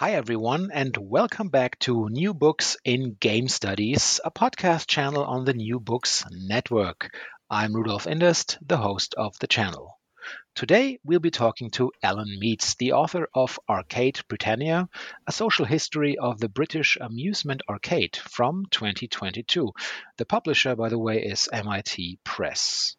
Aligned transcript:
Hi, 0.00 0.12
everyone, 0.12 0.70
and 0.72 0.96
welcome 0.96 1.50
back 1.50 1.78
to 1.80 2.08
New 2.08 2.32
Books 2.32 2.78
in 2.86 3.18
Game 3.20 3.48
Studies, 3.48 4.18
a 4.24 4.30
podcast 4.30 4.86
channel 4.86 5.24
on 5.24 5.44
the 5.44 5.52
New 5.52 5.78
Books 5.78 6.24
Network. 6.30 7.14
I'm 7.50 7.74
Rudolf 7.76 8.06
Inderst, 8.06 8.56
the 8.66 8.78
host 8.78 9.14
of 9.18 9.38
the 9.40 9.46
channel. 9.46 10.00
Today, 10.54 10.98
we'll 11.04 11.20
be 11.20 11.30
talking 11.30 11.70
to 11.72 11.92
Alan 12.02 12.38
Meades, 12.38 12.76
the 12.78 12.92
author 12.92 13.28
of 13.34 13.58
Arcade 13.68 14.20
Britannia, 14.26 14.88
a 15.26 15.32
social 15.32 15.66
history 15.66 16.16
of 16.16 16.40
the 16.40 16.48
British 16.48 16.96
amusement 16.98 17.60
arcade 17.68 18.16
from 18.16 18.64
2022. 18.70 19.70
The 20.16 20.24
publisher, 20.24 20.76
by 20.76 20.88
the 20.88 20.98
way, 20.98 21.22
is 21.22 21.46
MIT 21.52 22.20
Press. 22.24 22.96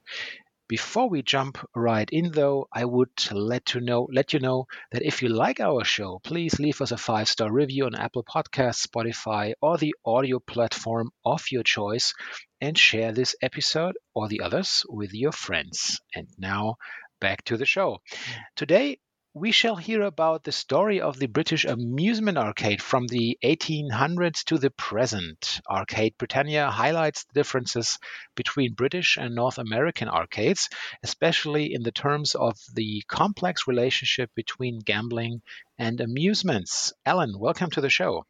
Before 0.72 1.10
we 1.10 1.22
jump 1.22 1.58
right 1.76 2.10
in, 2.10 2.32
though, 2.32 2.70
I 2.72 2.86
would 2.86 3.10
let 3.30 3.66
to 3.66 3.82
know 3.82 4.08
let 4.10 4.32
you 4.32 4.40
know 4.40 4.68
that 4.94 5.02
if 5.02 5.22
you 5.22 5.28
like 5.28 5.60
our 5.60 5.84
show, 5.84 6.22
please 6.24 6.62
leave 6.62 6.80
us 6.80 6.94
a 6.94 6.98
five 6.98 7.28
star 7.28 7.52
review 7.52 7.88
on 7.88 7.94
Apple 7.94 8.24
Podcasts, 8.24 8.88
Spotify, 8.88 9.52
or 9.62 9.78
the 9.78 9.94
audio 10.06 10.40
platform 10.40 11.12
of 11.26 11.44
your 11.52 11.64
choice, 11.64 12.14
and 12.62 12.78
share 12.78 13.12
this 13.12 13.36
episode 13.42 13.96
or 14.14 14.30
the 14.30 14.40
others 14.40 14.86
with 14.88 15.14
your 15.14 15.34
friends. 15.34 16.00
And 16.16 16.30
now 16.38 16.78
back 17.20 17.44
to 17.48 17.58
the 17.58 17.66
show. 17.66 17.98
Today 18.56 19.00
we 19.34 19.52
shall 19.54 19.78
hear 19.78 20.02
about 20.02 20.44
the 20.44 20.52
story 20.52 21.00
of 21.00 21.18
the 21.18 21.28
British 21.28 21.64
amusement 21.64 22.38
arcade 22.38 22.82
from 22.82 23.08
the 23.08 23.38
1800s 23.42 24.44
to 24.44 24.58
the 24.58 24.70
present. 24.72 25.62
Arcade 25.70 26.18
Britannia 26.18 26.70
highlights 26.70 27.24
the 27.24 27.40
differences 27.40 27.98
between 28.36 28.74
British 28.74 29.16
and 29.16 29.34
North 29.34 29.58
American 29.58 30.10
arcades, 30.10 30.70
especially 31.02 31.74
in 31.74 31.82
the 31.82 31.94
terms 31.94 32.36
of 32.36 32.60
the 32.74 33.04
complex 33.08 33.68
relationship 33.68 34.30
between 34.36 34.80
gambling 34.80 35.42
and 35.78 36.02
amusements. 36.02 36.92
Alan, 37.06 37.40
welcome 37.40 37.72
to 37.72 37.82
the 37.82 37.90
show. 37.90 38.26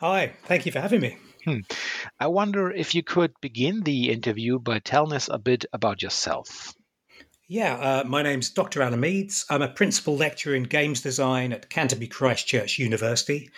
Hi, 0.00 0.32
thank 0.46 0.66
you 0.66 0.72
for 0.72 0.80
having 0.80 1.00
me. 1.00 1.16
Hmm. 1.44 1.60
I 2.18 2.26
wonder 2.26 2.72
if 2.72 2.96
you 2.96 3.04
could 3.04 3.32
begin 3.40 3.82
the 3.82 4.10
interview 4.10 4.58
by 4.58 4.80
telling 4.80 5.12
us 5.12 5.28
a 5.28 5.38
bit 5.38 5.64
about 5.72 6.02
yourself. 6.02 6.74
Yeah, 7.46 7.74
uh, 7.74 8.04
my 8.06 8.22
name's 8.22 8.48
Dr. 8.48 8.80
Alan 8.80 9.00
Meades. 9.00 9.44
I'm 9.50 9.60
a 9.60 9.68
principal 9.68 10.16
lecturer 10.16 10.54
in 10.54 10.62
games 10.62 11.02
design 11.02 11.52
at 11.52 11.68
Canterbury 11.68 12.06
Christ 12.06 12.46
Church 12.46 12.78
University. 12.78 13.50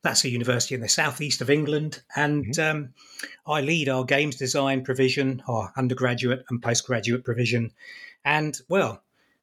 That's 0.00 0.24
a 0.24 0.30
university 0.30 0.74
in 0.74 0.80
the 0.80 0.88
southeast 0.88 1.42
of 1.42 1.50
England. 1.50 2.02
And 2.16 2.46
mm-hmm. 2.46 2.76
um, 2.76 2.94
I 3.46 3.60
lead 3.60 3.90
our 3.90 4.04
games 4.04 4.36
design 4.36 4.82
provision, 4.82 5.42
our 5.46 5.74
undergraduate 5.76 6.46
and 6.48 6.62
postgraduate 6.62 7.22
provision. 7.22 7.72
And, 8.24 8.58
well, 8.70 9.02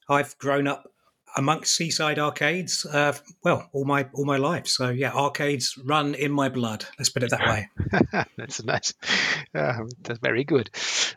I've 0.09 0.35
grown 0.39 0.67
up 0.67 0.91
amongst 1.35 1.75
seaside 1.75 2.19
arcades 2.19 2.85
uh, 2.85 3.13
well 3.43 3.69
all 3.73 3.85
my 3.85 4.07
all 4.13 4.25
my 4.25 4.37
life. 4.37 4.67
So 4.67 4.89
yeah 4.89 5.13
arcades 5.13 5.77
run 5.77 6.15
in 6.15 6.31
my 6.31 6.49
blood. 6.49 6.85
Let's 6.97 7.09
put 7.09 7.23
it 7.23 7.31
that 7.31 7.47
way. 7.47 7.69
That's 8.37 8.63
nice. 8.63 8.93
Uh, 9.53 9.73
that's 10.01 10.19
very 10.19 10.43
good. 10.43 10.69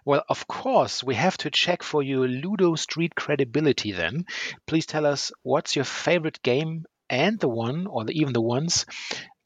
Well 0.05 0.25
of 0.29 0.47
course 0.47 1.03
we 1.03 1.15
have 1.15 1.37
to 1.39 1.51
check 1.51 1.83
for 1.83 2.03
your 2.03 2.27
ludo 2.29 2.75
street 2.75 3.15
credibility 3.15 3.93
then. 3.93 4.27
Please 4.67 4.87
tell 4.87 5.07
us 5.07 5.33
what's 5.43 5.77
your 5.77 5.85
favorite 5.85 6.43
game 6.43 6.85
and 7.11 7.39
the 7.39 7.49
one 7.49 7.87
or 7.87 8.05
the, 8.05 8.13
even 8.19 8.33
the 8.33 8.41
ones 8.41 8.87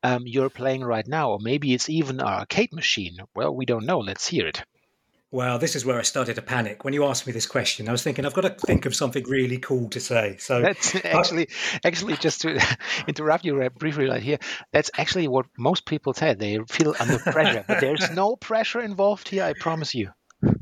um, 0.02 0.22
you're 0.26 0.50
playing 0.50 0.84
right 0.84 1.06
now. 1.06 1.32
Or 1.32 1.38
maybe 1.40 1.74
it's 1.74 1.90
even 1.90 2.20
an 2.20 2.26
arcade 2.26 2.72
machine. 2.72 3.18
Well 3.34 3.54
we 3.54 3.66
don't 3.66 3.86
know. 3.86 3.98
Let's 3.98 4.26
hear 4.26 4.46
it 4.46 4.62
well, 5.30 5.58
this 5.58 5.76
is 5.76 5.84
where 5.84 5.98
I 5.98 6.02
started 6.02 6.36
to 6.36 6.42
panic. 6.42 6.84
When 6.84 6.94
you 6.94 7.04
asked 7.04 7.26
me 7.26 7.32
this 7.34 7.46
question, 7.46 7.88
I 7.88 7.92
was 7.92 8.02
thinking 8.02 8.24
I've 8.24 8.34
got 8.34 8.42
to 8.42 8.50
think 8.66 8.86
of 8.86 8.94
something 8.94 9.24
really 9.28 9.58
cool 9.58 9.90
to 9.90 10.00
say. 10.00 10.36
So 10.38 10.62
that's 10.62 10.94
actually, 11.04 11.48
actually, 11.84 12.16
just 12.16 12.40
to 12.42 12.58
interrupt 13.08 13.44
you 13.44 13.68
briefly 13.78 14.08
right 14.08 14.22
here, 14.22 14.38
that's 14.72 14.90
actually 14.96 15.28
what 15.28 15.46
most 15.58 15.84
people 15.84 16.14
say. 16.14 16.34
They 16.34 16.58
feel 16.70 16.94
under 16.98 17.18
pressure, 17.18 17.64
but 17.68 17.80
there's 17.80 18.10
no 18.14 18.36
pressure 18.36 18.80
involved 18.80 19.28
here. 19.28 19.44
I 19.44 19.52
promise 19.52 19.94
you. 19.94 20.10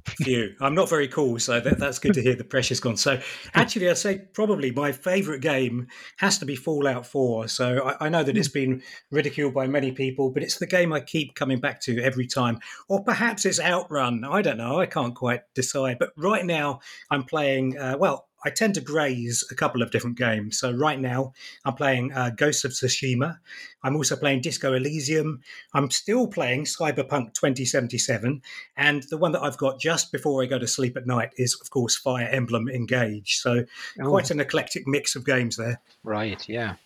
Phew. 0.05 0.55
I'm 0.61 0.75
not 0.75 0.89
very 0.89 1.09
cool, 1.09 1.39
so 1.39 1.61
that, 1.61 1.79
that's 1.79 1.99
good 1.99 2.15
to 2.15 2.23
hear 2.23 2.35
the 2.35 2.45
pressure's 2.45 2.81
gone. 2.81 2.97
So, 2.97 3.21
actually, 3.55 3.91
I'd 3.91 3.99
say 3.99 4.23
probably 4.33 4.71
my 4.71 4.93
favourite 4.93 5.43
game 5.43 5.89
has 6.19 6.39
to 6.39 6.47
be 6.47 6.57
Fallout 6.57 7.07
4. 7.07 7.49
So, 7.49 7.95
I, 8.01 8.07
I, 8.07 8.09
know 8.09 8.23
that 8.23 8.37
it's 8.37 8.49
been 8.49 8.83
ridiculed 9.11 9.53
by 9.53 9.67
many 9.67 9.93
people, 9.93 10.31
but 10.31 10.43
it's 10.43 10.59
the 10.59 10.67
game 10.67 10.93
I 10.93 11.01
keep 11.01 11.35
coming 11.35 11.61
back 11.61 11.81
to 11.83 12.01
every 12.01 12.27
time. 12.27 12.59
Or 12.89 13.05
perhaps 13.05 13.45
it's 13.45 13.61
Outrun. 13.61 14.25
I 14.25 14.43
don't 14.43 14.57
know. 14.57 14.81
I 14.81 14.87
can't 14.87 15.15
quite 15.15 15.43
decide. 15.55 15.99
But 15.99 16.13
right 16.17 16.45
now, 16.45 16.81
I'm 17.11 17.25
playing, 17.25 17.77
uh, 17.77 17.97
well, 17.99 18.29
I 18.47 18.51
tend 18.51 18.75
to 18.75 18.81
graze 18.81 19.43
a 19.51 19.57
couple 19.57 19.83
of 19.83 19.91
different 19.91 20.17
games. 20.17 20.61
So 20.61 20.71
right 20.71 21.01
now, 21.01 21.33
I'm 21.65 21.75
playing 21.75 22.13
uh, 22.13 22.31
Ghosts 22.31 22.65
of 22.65 22.71
Tsushima. 22.71 23.39
I'm 23.83 23.97
also 23.97 24.15
playing 24.15 24.43
Disco 24.43 24.73
Elysium. 24.73 25.41
I'm 25.75 25.91
still 25.91 26.29
playing 26.29 26.63
Cyberpunk 26.63 27.35
2077, 27.35 28.41
and 28.77 29.03
the 29.11 29.19
one 29.19 29.33
that 29.33 29.43
I've 29.43 29.59
got 29.59 29.81
just 29.81 30.13
before 30.13 30.45
I 30.45 30.47
go 30.47 30.61
to 30.61 30.67
sleep 30.69 30.97
at 30.97 31.09
night 31.09 31.31
is, 31.37 31.59
of 31.61 31.71
course, 31.71 31.97
Fire 31.97 32.29
Emblem 32.31 32.69
Engage. 32.69 33.39
So 33.39 33.65
oh. 34.01 34.09
quite 34.09 34.31
an 34.31 34.39
eclectic 34.39 34.87
mix 34.87 35.17
of 35.17 35.27
games 35.27 35.57
there. 35.57 35.81
Right. 36.05 36.49
Yeah. 36.49 36.77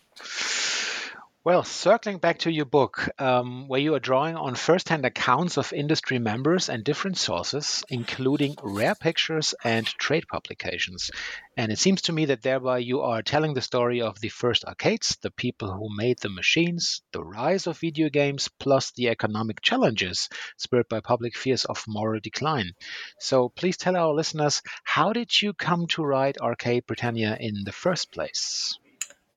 Well, 1.43 1.63
circling 1.63 2.19
back 2.19 2.37
to 2.39 2.51
your 2.51 2.65
book, 2.65 3.09
um, 3.17 3.67
where 3.67 3.79
you 3.79 3.95
are 3.95 3.99
drawing 3.99 4.35
on 4.35 4.53
first-hand 4.53 5.07
accounts 5.07 5.57
of 5.57 5.73
industry 5.73 6.19
members 6.19 6.69
and 6.69 6.83
different 6.83 7.17
sources, 7.17 7.83
including 7.89 8.57
rare 8.61 8.93
pictures 8.93 9.55
and 9.63 9.87
trade 9.87 10.27
publications. 10.27 11.09
And 11.57 11.71
it 11.71 11.79
seems 11.79 12.03
to 12.03 12.13
me 12.13 12.25
that 12.25 12.43
thereby 12.43 12.77
you 12.77 13.01
are 13.01 13.23
telling 13.23 13.55
the 13.55 13.61
story 13.61 14.01
of 14.01 14.19
the 14.19 14.29
first 14.29 14.65
arcades, 14.65 15.17
the 15.23 15.31
people 15.31 15.73
who 15.73 15.89
made 15.97 16.19
the 16.19 16.29
machines, 16.29 17.01
the 17.11 17.23
rise 17.23 17.65
of 17.65 17.79
video 17.79 18.09
games, 18.09 18.47
plus 18.59 18.91
the 18.91 19.09
economic 19.09 19.61
challenges 19.61 20.29
spurred 20.57 20.89
by 20.89 20.99
public 20.99 21.35
fears 21.35 21.65
of 21.65 21.83
moral 21.87 22.19
decline. 22.21 22.73
So 23.19 23.49
please 23.49 23.77
tell 23.77 23.95
our 23.95 24.13
listeners, 24.13 24.61
how 24.83 25.11
did 25.11 25.41
you 25.41 25.53
come 25.53 25.87
to 25.87 26.03
write 26.03 26.39
Arcade 26.39 26.85
Britannia 26.85 27.35
in 27.39 27.63
the 27.65 27.71
first 27.71 28.11
place? 28.11 28.77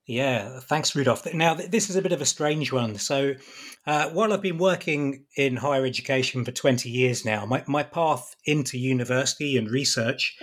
Yeah, 0.07 0.59
thanks, 0.59 0.95
Rudolf. 0.95 1.33
Now, 1.33 1.55
this 1.55 1.89
is 1.89 1.95
a 1.95 2.01
bit 2.01 2.11
of 2.11 2.21
a 2.21 2.25
strange 2.25 2.71
one. 2.71 2.95
So, 2.99 3.33
uh, 3.87 4.09
while 4.09 4.33
I've 4.33 4.41
been 4.41 4.59
working 4.59 5.25
in 5.35 5.55
higher 5.55 5.83
education 5.83 6.45
for 6.45 6.51
20 6.51 6.89
years 6.89 7.25
now, 7.25 7.45
my, 7.47 7.63
my 7.67 7.81
path 7.81 8.35
into 8.45 8.77
university 8.77 9.57
and 9.57 9.69
research 9.69 10.37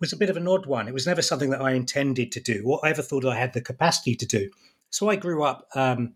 was 0.00 0.12
a 0.12 0.16
bit 0.16 0.30
of 0.30 0.36
an 0.36 0.46
odd 0.46 0.66
one. 0.66 0.86
It 0.86 0.94
was 0.94 1.06
never 1.06 1.20
something 1.20 1.50
that 1.50 1.60
I 1.60 1.72
intended 1.72 2.30
to 2.32 2.40
do 2.40 2.62
or 2.64 2.80
I 2.84 2.90
ever 2.90 3.02
thought 3.02 3.24
I 3.24 3.36
had 3.36 3.54
the 3.54 3.60
capacity 3.60 4.14
to 4.14 4.26
do. 4.26 4.50
So 4.90 5.10
I 5.10 5.16
grew 5.16 5.42
up 5.42 5.66
um, 5.74 6.14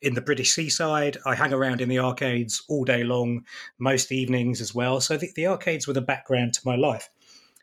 in 0.00 0.14
the 0.14 0.22
British 0.22 0.52
seaside. 0.52 1.18
I 1.26 1.34
hung 1.34 1.52
around 1.52 1.82
in 1.82 1.90
the 1.90 1.98
arcades 1.98 2.64
all 2.68 2.84
day 2.84 3.04
long, 3.04 3.44
most 3.78 4.10
evenings 4.10 4.62
as 4.62 4.74
well. 4.74 5.00
So 5.00 5.18
the, 5.18 5.30
the 5.36 5.46
arcades 5.46 5.86
were 5.86 5.92
the 5.92 6.00
background 6.00 6.54
to 6.54 6.60
my 6.64 6.76
life. 6.76 7.08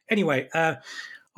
Anyway, 0.09 0.49
uh, 0.53 0.75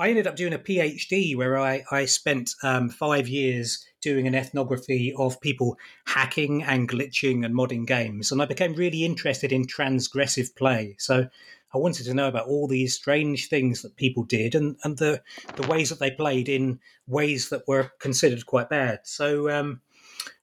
I 0.03 0.09
ended 0.09 0.27
up 0.27 0.35
doing 0.35 0.51
a 0.51 0.59
PhD 0.59 1.33
where 1.33 1.57
I, 1.57 1.85
I 1.89 2.03
spent 2.03 2.55
um, 2.61 2.89
five 2.89 3.29
years 3.29 3.85
doing 4.01 4.27
an 4.27 4.35
ethnography 4.35 5.13
of 5.17 5.39
people 5.39 5.77
hacking 6.05 6.61
and 6.61 6.89
glitching 6.89 7.45
and 7.45 7.55
modding 7.55 7.87
games. 7.87 8.29
And 8.29 8.41
I 8.41 8.45
became 8.45 8.73
really 8.73 9.05
interested 9.05 9.53
in 9.53 9.65
transgressive 9.65 10.57
play. 10.57 10.97
So 10.99 11.29
I 11.73 11.77
wanted 11.77 12.03
to 12.07 12.13
know 12.13 12.27
about 12.27 12.47
all 12.47 12.67
these 12.67 12.93
strange 12.93 13.47
things 13.47 13.81
that 13.81 13.95
people 13.95 14.23
did 14.23 14.55
and, 14.55 14.75
and 14.83 14.97
the, 14.97 15.21
the 15.55 15.67
ways 15.67 15.87
that 15.87 15.99
they 15.99 16.11
played 16.11 16.49
in 16.49 16.81
ways 17.07 17.47
that 17.47 17.65
were 17.65 17.93
considered 17.99 18.45
quite 18.45 18.67
bad. 18.67 18.99
So 19.03 19.49
um, 19.49 19.79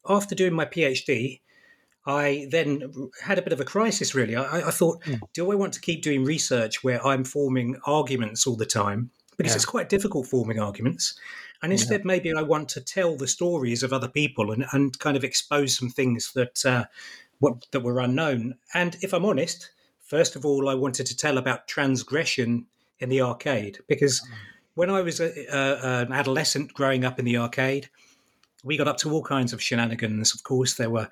after 0.08 0.34
doing 0.34 0.54
my 0.54 0.64
PhD, 0.64 1.40
I 2.06 2.46
then 2.50 3.10
had 3.22 3.38
a 3.38 3.42
bit 3.42 3.52
of 3.52 3.60
a 3.60 3.66
crisis, 3.66 4.14
really. 4.14 4.36
I, 4.36 4.68
I 4.68 4.70
thought, 4.70 5.02
mm. 5.02 5.20
do 5.34 5.52
I 5.52 5.54
want 5.54 5.74
to 5.74 5.82
keep 5.82 6.00
doing 6.00 6.24
research 6.24 6.82
where 6.82 7.06
I'm 7.06 7.24
forming 7.24 7.78
arguments 7.84 8.46
all 8.46 8.56
the 8.56 8.64
time? 8.64 9.10
Because 9.40 9.52
yeah. 9.52 9.56
it's 9.56 9.64
quite 9.64 9.88
difficult 9.88 10.26
forming 10.26 10.60
arguments. 10.60 11.18
And 11.62 11.72
instead, 11.72 12.00
yeah. 12.00 12.06
maybe 12.06 12.34
I 12.34 12.42
want 12.42 12.68
to 12.70 12.80
tell 12.80 13.16
the 13.16 13.26
stories 13.26 13.82
of 13.82 13.92
other 13.92 14.08
people 14.08 14.50
and, 14.50 14.66
and 14.72 14.98
kind 14.98 15.16
of 15.16 15.24
expose 15.24 15.76
some 15.76 15.88
things 15.88 16.32
that 16.34 16.64
uh, 16.66 16.84
what, 17.38 17.66
that 17.70 17.80
were 17.80 18.00
unknown. 18.00 18.56
And 18.74 18.96
if 19.00 19.14
I'm 19.14 19.24
honest, 19.24 19.70
first 20.02 20.36
of 20.36 20.44
all, 20.44 20.68
I 20.68 20.74
wanted 20.74 21.06
to 21.06 21.16
tell 21.16 21.38
about 21.38 21.68
transgression 21.68 22.66
in 22.98 23.08
the 23.08 23.22
arcade 23.22 23.78
because 23.88 24.20
mm. 24.20 24.32
when 24.74 24.90
I 24.90 25.00
was 25.00 25.20
a, 25.20 25.32
a, 25.46 26.02
an 26.02 26.12
adolescent 26.12 26.74
growing 26.74 27.04
up 27.04 27.18
in 27.18 27.24
the 27.24 27.38
arcade, 27.38 27.88
we 28.64 28.76
got 28.76 28.88
up 28.88 28.98
to 28.98 29.10
all 29.10 29.22
kinds 29.22 29.52
of 29.52 29.62
shenanigans. 29.62 30.34
Of 30.34 30.42
course, 30.42 30.74
there 30.74 30.90
were 30.90 31.08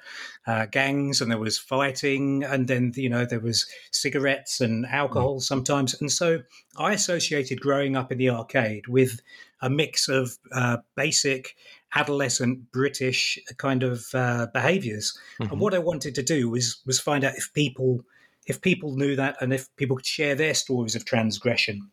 uh, 0.46 0.66
gangs 0.66 1.20
and 1.20 1.30
there 1.30 1.38
was 1.38 1.58
fighting, 1.58 2.44
and 2.44 2.68
then 2.68 2.92
you 2.96 3.08
know 3.08 3.24
there 3.24 3.40
was 3.40 3.66
cigarettes 3.90 4.60
and 4.60 4.86
alcohol 4.86 5.36
mm. 5.36 5.42
sometimes. 5.42 6.00
And 6.00 6.10
so 6.10 6.42
I 6.76 6.92
associated 6.92 7.60
growing 7.60 7.96
up 7.96 8.12
in 8.12 8.18
the 8.18 8.30
arcade 8.30 8.86
with 8.88 9.20
a 9.60 9.70
mix 9.70 10.08
of 10.08 10.38
uh, 10.52 10.78
basic 10.94 11.56
adolescent 11.94 12.70
British 12.70 13.38
kind 13.56 13.82
of 13.82 14.06
uh, 14.14 14.46
behaviors. 14.52 15.18
Mm-hmm. 15.40 15.52
And 15.52 15.60
what 15.60 15.74
I 15.74 15.78
wanted 15.78 16.14
to 16.16 16.22
do 16.22 16.50
was 16.50 16.82
was 16.86 17.00
find 17.00 17.24
out 17.24 17.36
if 17.36 17.52
people 17.54 18.02
if 18.46 18.60
people 18.60 18.96
knew 18.96 19.16
that 19.16 19.36
and 19.40 19.52
if 19.52 19.74
people 19.76 19.96
could 19.96 20.06
share 20.06 20.34
their 20.34 20.54
stories 20.54 20.94
of 20.94 21.04
transgression 21.04 21.90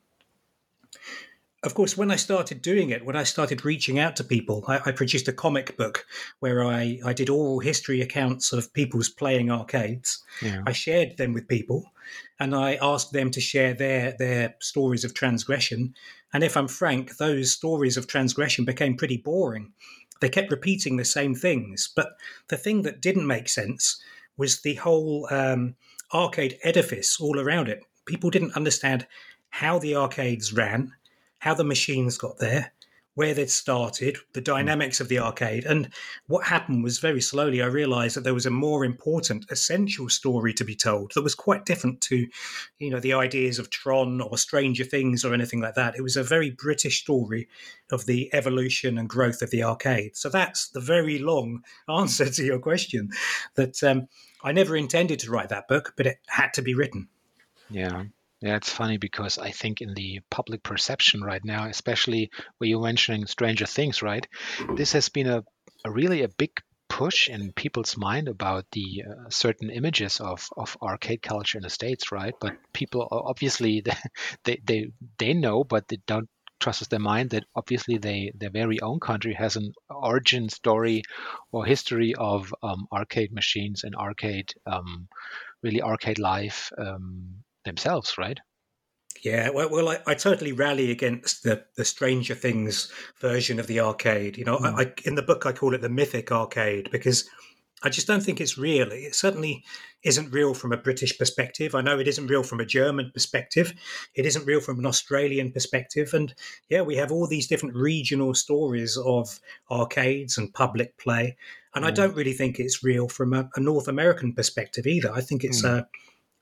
of 1.65 1.73
course, 1.73 1.97
when 1.97 2.11
I 2.11 2.15
started 2.15 2.61
doing 2.61 2.91
it, 2.91 3.03
when 3.03 3.15
I 3.15 3.23
started 3.23 3.65
reaching 3.65 3.97
out 3.97 4.15
to 4.17 4.23
people, 4.23 4.63
I, 4.67 4.79
I, 4.85 4.91
produced 4.91 5.27
a 5.27 5.33
comic 5.33 5.75
book 5.77 6.05
where 6.39 6.63
I, 6.63 6.99
I 7.03 7.11
did 7.11 7.27
oral 7.27 7.59
history 7.59 8.01
accounts 8.01 8.53
of 8.53 8.71
people's 8.73 9.09
playing 9.09 9.49
arcades. 9.49 10.23
Yeah. 10.43 10.61
I 10.67 10.73
shared 10.73 11.17
them 11.17 11.33
with 11.33 11.47
people 11.47 11.91
and 12.39 12.55
I 12.55 12.77
asked 12.81 13.13
them 13.13 13.31
to 13.31 13.41
share 13.41 13.73
their, 13.73 14.15
their 14.19 14.55
stories 14.59 15.03
of 15.03 15.15
transgression. 15.15 15.95
And 16.33 16.43
if 16.43 16.55
I'm 16.55 16.67
frank, 16.67 17.17
those 17.17 17.51
stories 17.51 17.97
of 17.97 18.05
transgression 18.05 18.63
became 18.63 18.95
pretty 18.95 19.17
boring. 19.17 19.73
They 20.21 20.29
kept 20.29 20.51
repeating 20.51 20.97
the 20.97 21.05
same 21.05 21.33
things. 21.33 21.89
But 21.93 22.15
the 22.47 22.57
thing 22.57 22.83
that 22.83 23.01
didn't 23.01 23.25
make 23.25 23.49
sense 23.49 23.99
was 24.37 24.61
the 24.61 24.75
whole 24.75 25.27
um, 25.31 25.75
arcade 26.13 26.59
edifice 26.63 27.19
all 27.19 27.39
around 27.39 27.69
it. 27.69 27.81
People 28.05 28.29
didn't 28.29 28.55
understand 28.55 29.07
how 29.49 29.79
the 29.79 29.95
arcades 29.95 30.53
ran 30.53 30.93
how 31.39 31.53
the 31.53 31.63
machines 31.63 32.17
got 32.17 32.37
there, 32.37 32.73
where 33.15 33.33
they'd 33.33 33.49
started, 33.49 34.17
the 34.33 34.41
hmm. 34.41 34.43
dynamics 34.43 34.99
of 34.99 35.07
the 35.07 35.19
arcade. 35.19 35.65
And 35.65 35.89
what 36.27 36.45
happened 36.45 36.83
was 36.83 36.99
very 36.99 37.21
slowly 37.21 37.61
I 37.61 37.67
realized 37.67 38.15
that 38.15 38.23
there 38.23 38.33
was 38.33 38.45
a 38.45 38.51
more 38.51 38.85
important, 38.85 39.45
essential 39.49 40.09
story 40.09 40.53
to 40.53 40.65
be 40.65 40.75
told 40.75 41.13
that 41.15 41.23
was 41.23 41.35
quite 41.35 41.65
different 41.65 42.01
to, 42.01 42.27
you 42.77 42.89
know, 42.89 42.99
the 42.99 43.13
ideas 43.13 43.57
of 43.57 43.69
Tron 43.69 44.21
or 44.21 44.37
Stranger 44.37 44.83
Things 44.83 45.23
or 45.25 45.33
anything 45.33 45.61
like 45.61 45.75
that. 45.75 45.95
It 45.95 46.01
was 46.01 46.17
a 46.17 46.23
very 46.23 46.51
British 46.51 47.01
story 47.01 47.47
of 47.91 48.05
the 48.05 48.29
evolution 48.33 48.97
and 48.97 49.09
growth 49.09 49.41
of 49.41 49.49
the 49.49 49.63
arcade. 49.63 50.15
So 50.15 50.29
that's 50.29 50.69
the 50.69 50.81
very 50.81 51.17
long 51.17 51.63
answer 51.89 52.29
to 52.29 52.43
your 52.43 52.59
question 52.59 53.09
that 53.55 53.81
um, 53.83 54.07
I 54.43 54.51
never 54.51 54.75
intended 54.75 55.19
to 55.19 55.31
write 55.31 55.49
that 55.49 55.67
book, 55.67 55.93
but 55.95 56.05
it 56.05 56.17
had 56.27 56.53
to 56.55 56.61
be 56.61 56.75
written. 56.75 57.07
Yeah. 57.69 58.03
Yeah, 58.45 58.57
it's 58.57 58.69
funny 58.69 58.97
because 58.97 59.39
I 59.39 59.49
think 59.49 59.81
in 59.81 59.95
the 59.95 60.19
public 60.29 60.61
perception 60.61 61.23
right 61.23 61.43
now, 61.43 61.67
especially 61.67 62.29
where 62.59 62.69
you're 62.69 62.79
mentioning 62.79 63.25
Stranger 63.25 63.65
Things, 63.65 64.03
right? 64.03 64.27
This 64.75 64.91
has 64.91 65.09
been 65.09 65.25
a, 65.25 65.43
a 65.83 65.89
really 65.89 66.21
a 66.21 66.27
big 66.27 66.51
push 66.87 67.27
in 67.27 67.53
people's 67.53 67.97
mind 67.97 68.27
about 68.27 68.65
the 68.71 69.03
uh, 69.09 69.29
certain 69.31 69.71
images 69.71 70.19
of, 70.19 70.47
of 70.55 70.77
arcade 70.79 71.23
culture 71.23 71.57
in 71.57 71.63
the 71.63 71.71
states, 71.71 72.11
right? 72.11 72.35
But 72.39 72.53
people 72.71 73.07
obviously 73.09 73.83
they 74.43 74.61
they 74.63 74.91
they 75.17 75.33
know, 75.33 75.63
but 75.63 75.87
they 75.87 75.97
don't 76.05 76.29
trust 76.59 76.87
their 76.91 76.99
mind 76.99 77.31
that 77.31 77.45
obviously 77.55 77.97
they 77.97 78.31
their 78.35 78.51
very 78.51 78.79
own 78.79 78.99
country 78.99 79.33
has 79.33 79.55
an 79.55 79.73
origin 79.89 80.49
story 80.49 81.01
or 81.51 81.65
history 81.65 82.13
of 82.13 82.53
um, 82.61 82.85
arcade 82.93 83.33
machines 83.33 83.83
and 83.83 83.95
arcade 83.95 84.53
um, 84.67 85.07
really 85.63 85.81
arcade 85.81 86.19
life 86.19 86.71
um, 86.77 87.43
themselves, 87.65 88.17
right? 88.17 88.39
Yeah, 89.23 89.49
well, 89.49 89.69
well 89.69 89.89
I, 89.89 89.99
I, 90.05 90.13
totally 90.13 90.51
rally 90.51 90.91
against 90.91 91.43
the 91.43 91.65
the 91.77 91.85
Stranger 91.85 92.35
Things 92.35 92.91
version 93.19 93.59
of 93.59 93.67
the 93.67 93.79
arcade. 93.79 94.37
You 94.37 94.45
know, 94.45 94.57
mm. 94.57 94.73
I, 94.73 94.83
I, 94.83 94.93
in 95.03 95.15
the 95.15 95.23
book 95.23 95.45
I 95.45 95.51
call 95.51 95.73
it 95.73 95.81
the 95.81 95.89
mythic 95.89 96.31
arcade 96.31 96.89
because 96.91 97.27
I 97.83 97.89
just 97.89 98.07
don't 98.07 98.21
think 98.23 98.39
it's 98.39 98.57
real. 98.57 98.91
It 98.91 99.15
certainly 99.15 99.63
isn't 100.03 100.31
real 100.31 100.53
from 100.53 100.71
a 100.71 100.77
British 100.77 101.17
perspective. 101.17 101.75
I 101.75 101.81
know 101.81 101.99
it 101.99 102.07
isn't 102.07 102.27
real 102.27 102.43
from 102.43 102.59
a 102.59 102.65
German 102.65 103.11
perspective. 103.13 103.73
It 104.13 104.25
isn't 104.25 104.45
real 104.45 104.61
from 104.61 104.79
an 104.79 104.85
Australian 104.85 105.51
perspective. 105.51 106.13
And 106.13 106.33
yeah, 106.69 106.81
we 106.81 106.95
have 106.95 107.11
all 107.11 107.27
these 107.27 107.47
different 107.47 107.75
regional 107.75 108.33
stories 108.33 108.97
of 108.97 109.39
arcades 109.69 110.37
and 110.37 110.53
public 110.53 110.97
play. 110.97 111.37
And 111.73 111.83
mm. 111.83 111.87
I 111.87 111.91
don't 111.91 112.15
really 112.15 112.33
think 112.33 112.59
it's 112.59 112.83
real 112.83 113.07
from 113.07 113.33
a, 113.33 113.49
a 113.55 113.59
North 113.59 113.87
American 113.87 114.33
perspective 114.33 114.87
either. 114.87 115.11
I 115.11 115.21
think 115.21 115.43
it's 115.43 115.63
mm. 115.63 115.69
a 115.69 115.87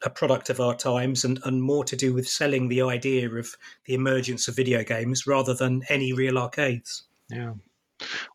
a 0.04 0.10
product 0.10 0.50
of 0.50 0.60
our 0.60 0.76
times 0.76 1.24
and, 1.24 1.40
and 1.46 1.62
more 1.62 1.84
to 1.86 1.96
do 1.96 2.14
with 2.14 2.28
selling 2.28 2.68
the 2.68 2.82
idea 2.82 3.30
of 3.30 3.56
the 3.86 3.94
emergence 3.94 4.48
of 4.48 4.56
video 4.56 4.84
games 4.84 5.26
rather 5.26 5.54
than 5.54 5.84
any 5.90 6.14
real 6.14 6.38
arcades. 6.38 7.04
Yeah. 7.30 7.54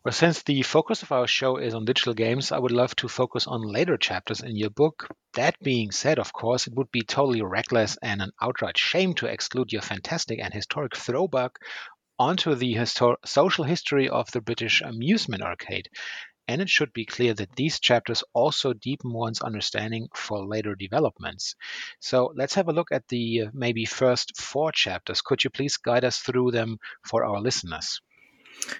Well, 0.03 0.13
since 0.13 0.41
the 0.41 0.63
focus 0.63 1.03
of 1.03 1.11
our 1.11 1.27
show 1.27 1.57
is 1.57 1.75
on 1.75 1.85
digital 1.85 2.13
games, 2.13 2.51
I 2.51 2.57
would 2.57 2.71
love 2.71 2.95
to 2.97 3.07
focus 3.07 3.45
on 3.45 3.61
later 3.61 3.97
chapters 3.97 4.41
in 4.41 4.55
your 4.55 4.71
book. 4.71 5.07
That 5.33 5.59
being 5.61 5.91
said, 5.91 6.17
of 6.17 6.33
course, 6.33 6.65
it 6.65 6.73
would 6.73 6.91
be 6.91 7.01
totally 7.01 7.41
reckless 7.43 7.97
and 8.01 8.21
an 8.21 8.31
outright 8.41 8.77
shame 8.77 9.13
to 9.15 9.27
exclude 9.27 9.71
your 9.71 9.83
fantastic 9.83 10.39
and 10.41 10.53
historic 10.53 10.95
throwback 10.95 11.59
onto 12.17 12.55
the 12.55 12.73
histor- 12.73 13.17
social 13.25 13.63
history 13.63 14.09
of 14.09 14.31
the 14.31 14.41
British 14.41 14.81
amusement 14.81 15.43
arcade 15.43 15.89
and 16.49 16.61
it 16.63 16.69
should 16.69 16.91
be 16.93 17.05
clear 17.05 17.35
that 17.35 17.55
these 17.55 17.79
chapters 17.79 18.23
also 18.33 18.73
deepen 18.73 19.13
one's 19.13 19.39
understanding 19.39 20.07
for 20.15 20.43
later 20.43 20.73
developments. 20.73 21.55
So 21.99 22.33
let's 22.35 22.55
have 22.55 22.67
a 22.67 22.73
look 22.73 22.91
at 22.91 23.07
the 23.07 23.43
uh, 23.43 23.49
maybe 23.53 23.85
first 23.85 24.35
four 24.35 24.71
chapters. 24.71 25.21
Could 25.21 25.43
you 25.43 25.51
please 25.51 25.77
guide 25.77 26.03
us 26.03 26.17
through 26.17 26.49
them 26.49 26.79
for 27.05 27.23
our 27.23 27.39
listeners? 27.39 28.01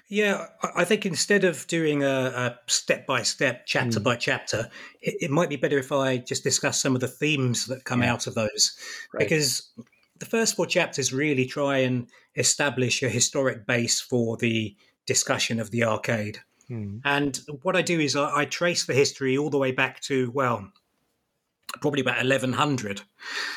Yeah, 0.08 0.46
I 0.74 0.84
think 0.84 1.06
instead 1.06 1.44
of 1.44 1.64
doing 1.68 2.02
a 2.02 2.58
step 2.66 3.06
by 3.06 3.22
step, 3.22 3.66
chapter 3.66 4.00
mm. 4.00 4.02
by 4.02 4.16
chapter, 4.16 4.68
it, 5.00 5.14
it, 5.20 5.30
might 5.30 5.48
be 5.48 5.56
better 5.56 5.78
if 5.78 5.92
I 5.92 6.18
just 6.18 6.42
discuss 6.42 6.82
some 6.82 6.96
of 6.96 7.00
the 7.00 7.08
themes 7.08 7.66
that 7.66 7.84
come 7.84 8.02
yeah. 8.02 8.12
out 8.12 8.26
of 8.26 8.34
those. 8.34 8.76
Right. 9.14 9.20
Because 9.20 9.70
the 10.18 10.26
first 10.26 10.56
four 10.56 10.66
chapters 10.66 11.12
really 11.12 11.46
try 11.46 11.78
and 11.78 12.08
establish 12.34 13.00
a 13.04 13.08
historic 13.08 13.64
base 13.64 14.00
for 14.00 14.36
the 14.36 14.76
discussion 15.06 15.60
of 15.60 15.70
the 15.70 15.84
arcade. 15.84 16.40
Mm. 16.70 17.00
And 17.04 17.40
what 17.62 17.76
I 17.76 17.82
do 17.82 17.98
is 17.98 18.14
I, 18.14 18.40
I, 18.40 18.44
trace 18.44 18.84
the 18.84 18.94
history 18.94 19.36
all 19.36 19.50
the 19.50 19.58
way 19.58 19.72
back 19.72 20.00
to, 20.02 20.30
well, 20.30 20.70
probably 21.80 22.00
about 22.00 22.18
1100. 22.18 23.02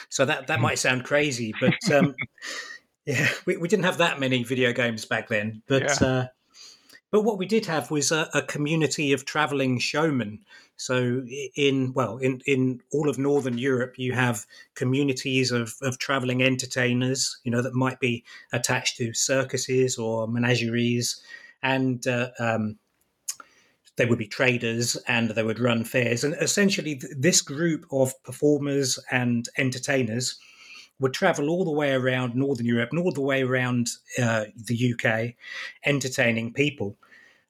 So 0.09 0.25
that, 0.25 0.47
that 0.47 0.57
hmm. 0.57 0.63
might 0.63 0.79
sound 0.79 1.03
crazy, 1.03 1.53
but 1.59 1.91
um, 1.91 2.15
yeah, 3.05 3.29
we, 3.45 3.57
we 3.57 3.67
didn't 3.67 3.85
have 3.85 3.99
that 3.99 4.19
many 4.19 4.43
video 4.43 4.73
games 4.73 5.05
back 5.05 5.27
then. 5.27 5.61
But 5.67 5.83
yeah. 6.01 6.07
uh, 6.07 6.27
but 7.13 7.21
what 7.21 7.37
we 7.37 7.45
did 7.45 7.67
have 7.67 7.91
was 7.91 8.11
a, 8.11 8.27
a 8.33 8.41
community 8.41 9.13
of 9.13 9.23
traveling 9.23 9.77
showmen. 9.77 10.39
So 10.77 11.23
in 11.55 11.93
well, 11.93 12.17
in, 12.17 12.41
in 12.47 12.81
all 12.91 13.07
of 13.07 13.19
Northern 13.19 13.59
Europe, 13.59 13.99
you 13.99 14.13
have 14.13 14.47
communities 14.73 15.51
of, 15.51 15.75
of 15.83 15.99
traveling 15.99 16.41
entertainers, 16.41 17.39
you 17.43 17.51
know, 17.51 17.61
that 17.61 17.75
might 17.75 17.99
be 17.99 18.23
attached 18.51 18.97
to 18.97 19.13
circuses 19.13 19.99
or 19.99 20.27
menageries, 20.27 21.21
and 21.61 22.05
uh, 22.07 22.29
um, 22.39 22.79
they 23.95 24.05
would 24.05 24.19
be 24.19 24.27
traders 24.27 24.95
and 25.07 25.29
they 25.29 25.43
would 25.43 25.59
run 25.59 25.83
fairs. 25.83 26.23
And 26.23 26.35
essentially, 26.41 26.99
this 27.17 27.41
group 27.41 27.85
of 27.91 28.21
performers 28.23 28.99
and 29.11 29.47
entertainers 29.57 30.37
would 30.99 31.13
travel 31.13 31.49
all 31.49 31.65
the 31.65 31.71
way 31.71 31.91
around 31.91 32.35
Northern 32.35 32.65
Europe 32.65 32.89
and 32.91 32.99
all 32.99 33.11
the 33.11 33.21
way 33.21 33.43
around 33.43 33.89
uh, 34.21 34.45
the 34.55 34.93
UK, 34.93 35.35
entertaining 35.85 36.53
people. 36.53 36.97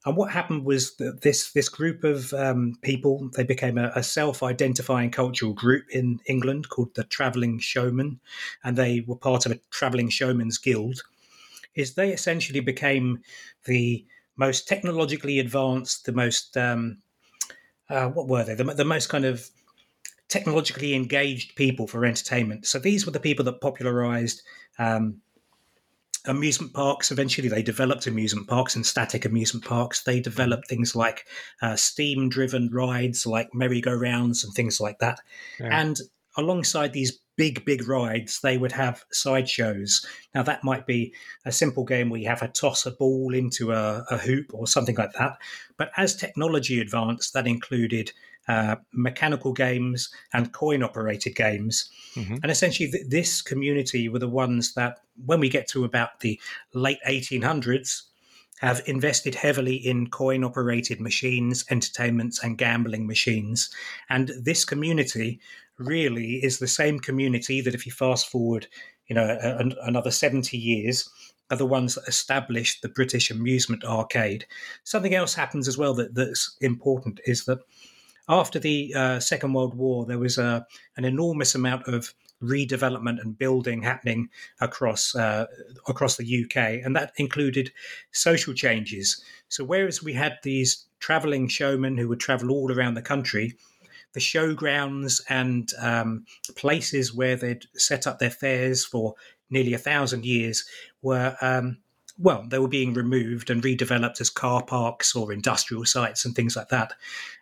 and 0.06 0.16
what 0.16 0.32
happened 0.32 0.64
was 0.64 0.96
that 0.96 1.22
this 1.22 1.52
this 1.52 1.68
group 1.68 2.04
of 2.04 2.32
um, 2.34 2.74
people 2.82 3.30
they 3.36 3.44
became 3.44 3.78
a, 3.78 3.90
a, 3.94 4.02
self-identifying 4.02 5.10
cultural 5.10 5.54
group 5.54 5.84
in 5.90 6.20
England 6.26 6.68
called 6.68 6.94
the 6.94 7.04
Travelling 7.04 7.58
Showmen, 7.58 8.20
and 8.62 8.76
they 8.76 9.02
were 9.06 9.16
part 9.16 9.46
of 9.46 9.52
a 9.52 9.60
Travelling 9.70 10.10
Showmen's 10.10 10.58
Guild. 10.58 11.02
Is 11.74 11.94
they 11.94 12.12
essentially 12.12 12.60
became 12.60 13.20
the 13.64 14.04
most 14.36 14.68
technologically 14.68 15.38
advanced, 15.38 16.06
the 16.06 16.12
most 16.12 16.56
um, 16.56 16.98
uh, 17.88 18.08
what 18.08 18.28
were 18.28 18.44
they? 18.44 18.54
The, 18.54 18.64
the 18.64 18.84
most 18.84 19.08
kind 19.08 19.24
of 19.24 19.48
technologically 20.28 20.94
engaged 20.94 21.54
people 21.54 21.86
for 21.86 22.04
entertainment. 22.04 22.66
So 22.66 22.78
these 22.78 23.06
were 23.06 23.12
the 23.12 23.20
people 23.20 23.44
that 23.44 23.60
popularized 23.60 24.42
um, 24.78 25.20
amusement 26.26 26.72
parks. 26.72 27.10
Eventually, 27.10 27.48
they 27.48 27.62
developed 27.62 28.06
amusement 28.06 28.48
parks 28.48 28.74
and 28.74 28.84
static 28.86 29.24
amusement 29.24 29.64
parks. 29.64 30.02
They 30.02 30.20
developed 30.20 30.68
things 30.68 30.96
like 30.96 31.26
uh, 31.60 31.76
steam 31.76 32.28
driven 32.28 32.70
rides, 32.72 33.26
like 33.26 33.54
merry-go-rounds 33.54 34.44
and 34.44 34.54
things 34.54 34.80
like 34.80 34.98
that. 35.00 35.20
Yeah. 35.60 35.78
And 35.80 36.00
alongside 36.36 36.92
these 36.92 37.18
big, 37.36 37.64
big 37.64 37.88
rides, 37.88 38.40
they 38.40 38.56
would 38.56 38.72
have 38.72 39.04
sideshows. 39.10 40.06
Now, 40.34 40.42
that 40.44 40.64
might 40.64 40.86
be 40.86 41.14
a 41.44 41.52
simple 41.52 41.84
game 41.84 42.10
where 42.10 42.20
you 42.20 42.28
have 42.28 42.40
to 42.40 42.48
toss 42.48 42.86
a 42.86 42.90
ball 42.90 43.34
into 43.34 43.72
a, 43.72 44.04
a 44.10 44.18
hoop 44.18 44.52
or 44.52 44.66
something 44.66 44.96
like 44.96 45.12
that. 45.12 45.38
But 45.76 45.90
as 45.96 46.14
technology 46.14 46.80
advanced, 46.80 47.34
that 47.34 47.46
included 47.46 48.12
uh, 48.46 48.76
mechanical 48.92 49.52
games 49.52 50.10
and 50.32 50.52
coin 50.52 50.82
operated 50.82 51.34
games. 51.34 51.90
Mm-hmm. 52.14 52.36
And 52.42 52.50
essentially, 52.50 52.90
th- 52.90 53.06
this 53.08 53.42
community 53.42 54.08
were 54.08 54.18
the 54.18 54.28
ones 54.28 54.74
that, 54.74 55.00
when 55.24 55.40
we 55.40 55.48
get 55.48 55.66
to 55.68 55.84
about 55.84 56.20
the 56.20 56.40
late 56.74 56.98
1800s, 57.08 58.02
have 58.60 58.82
invested 58.86 59.34
heavily 59.34 59.74
in 59.74 60.08
coin 60.08 60.44
operated 60.44 61.00
machines, 61.00 61.64
entertainments, 61.70 62.42
and 62.42 62.56
gambling 62.56 63.06
machines. 63.06 63.70
And 64.08 64.30
this 64.40 64.64
community 64.64 65.40
really 65.78 66.34
is 66.44 66.58
the 66.58 66.68
same 66.68 66.98
community 66.98 67.60
that, 67.60 67.74
if 67.74 67.86
you 67.86 67.92
fast 67.92 68.28
forward, 68.28 68.66
you 69.06 69.14
know, 69.14 69.38
a, 69.40 69.56
a, 69.56 69.86
another 69.86 70.10
70 70.10 70.56
years, 70.56 71.08
are 71.50 71.56
the 71.56 71.66
ones 71.66 71.94
that 71.94 72.08
established 72.08 72.82
the 72.82 72.88
British 72.88 73.30
amusement 73.30 73.84
arcade. 73.84 74.46
Something 74.84 75.14
else 75.14 75.34
happens 75.34 75.68
as 75.68 75.76
well 75.76 75.94
that, 75.94 76.14
that's 76.14 76.56
important 76.60 77.20
is 77.26 77.44
that 77.44 77.58
after 78.28 78.58
the 78.58 78.94
uh, 78.94 79.20
Second 79.20 79.52
World 79.52 79.74
War, 79.74 80.06
there 80.06 80.18
was 80.18 80.38
a, 80.38 80.66
an 80.96 81.04
enormous 81.04 81.54
amount 81.54 81.86
of 81.86 82.14
redevelopment 82.42 83.20
and 83.20 83.38
building 83.38 83.82
happening 83.82 84.28
across 84.60 85.14
uh, 85.14 85.46
across 85.88 86.16
the 86.16 86.44
UK, 86.44 86.84
and 86.84 86.96
that 86.96 87.12
included 87.16 87.72
social 88.12 88.54
changes. 88.54 89.22
So 89.48 89.64
whereas 89.64 90.02
we 90.02 90.14
had 90.14 90.38
these 90.42 90.86
travelling 90.98 91.48
showmen 91.48 91.96
who 91.98 92.08
would 92.08 92.20
travel 92.20 92.50
all 92.50 92.72
around 92.72 92.94
the 92.94 93.02
country, 93.02 93.56
the 94.14 94.20
showgrounds 94.20 95.20
and 95.28 95.70
um, 95.78 96.24
places 96.56 97.14
where 97.14 97.36
they'd 97.36 97.66
set 97.74 98.06
up 98.06 98.18
their 98.18 98.30
fairs 98.30 98.84
for 98.84 99.14
nearly 99.50 99.74
a 99.74 99.78
thousand 99.78 100.24
years 100.24 100.64
were 101.02 101.36
um, 101.40 101.78
well, 102.18 102.44
they 102.48 102.58
were 102.58 102.68
being 102.68 102.94
removed 102.94 103.50
and 103.50 103.62
redeveloped 103.62 104.20
as 104.20 104.30
car 104.30 104.62
parks 104.62 105.16
or 105.16 105.32
industrial 105.32 105.84
sites 105.84 106.24
and 106.24 106.34
things 106.34 106.54
like 106.54 106.68
that. 106.68 106.92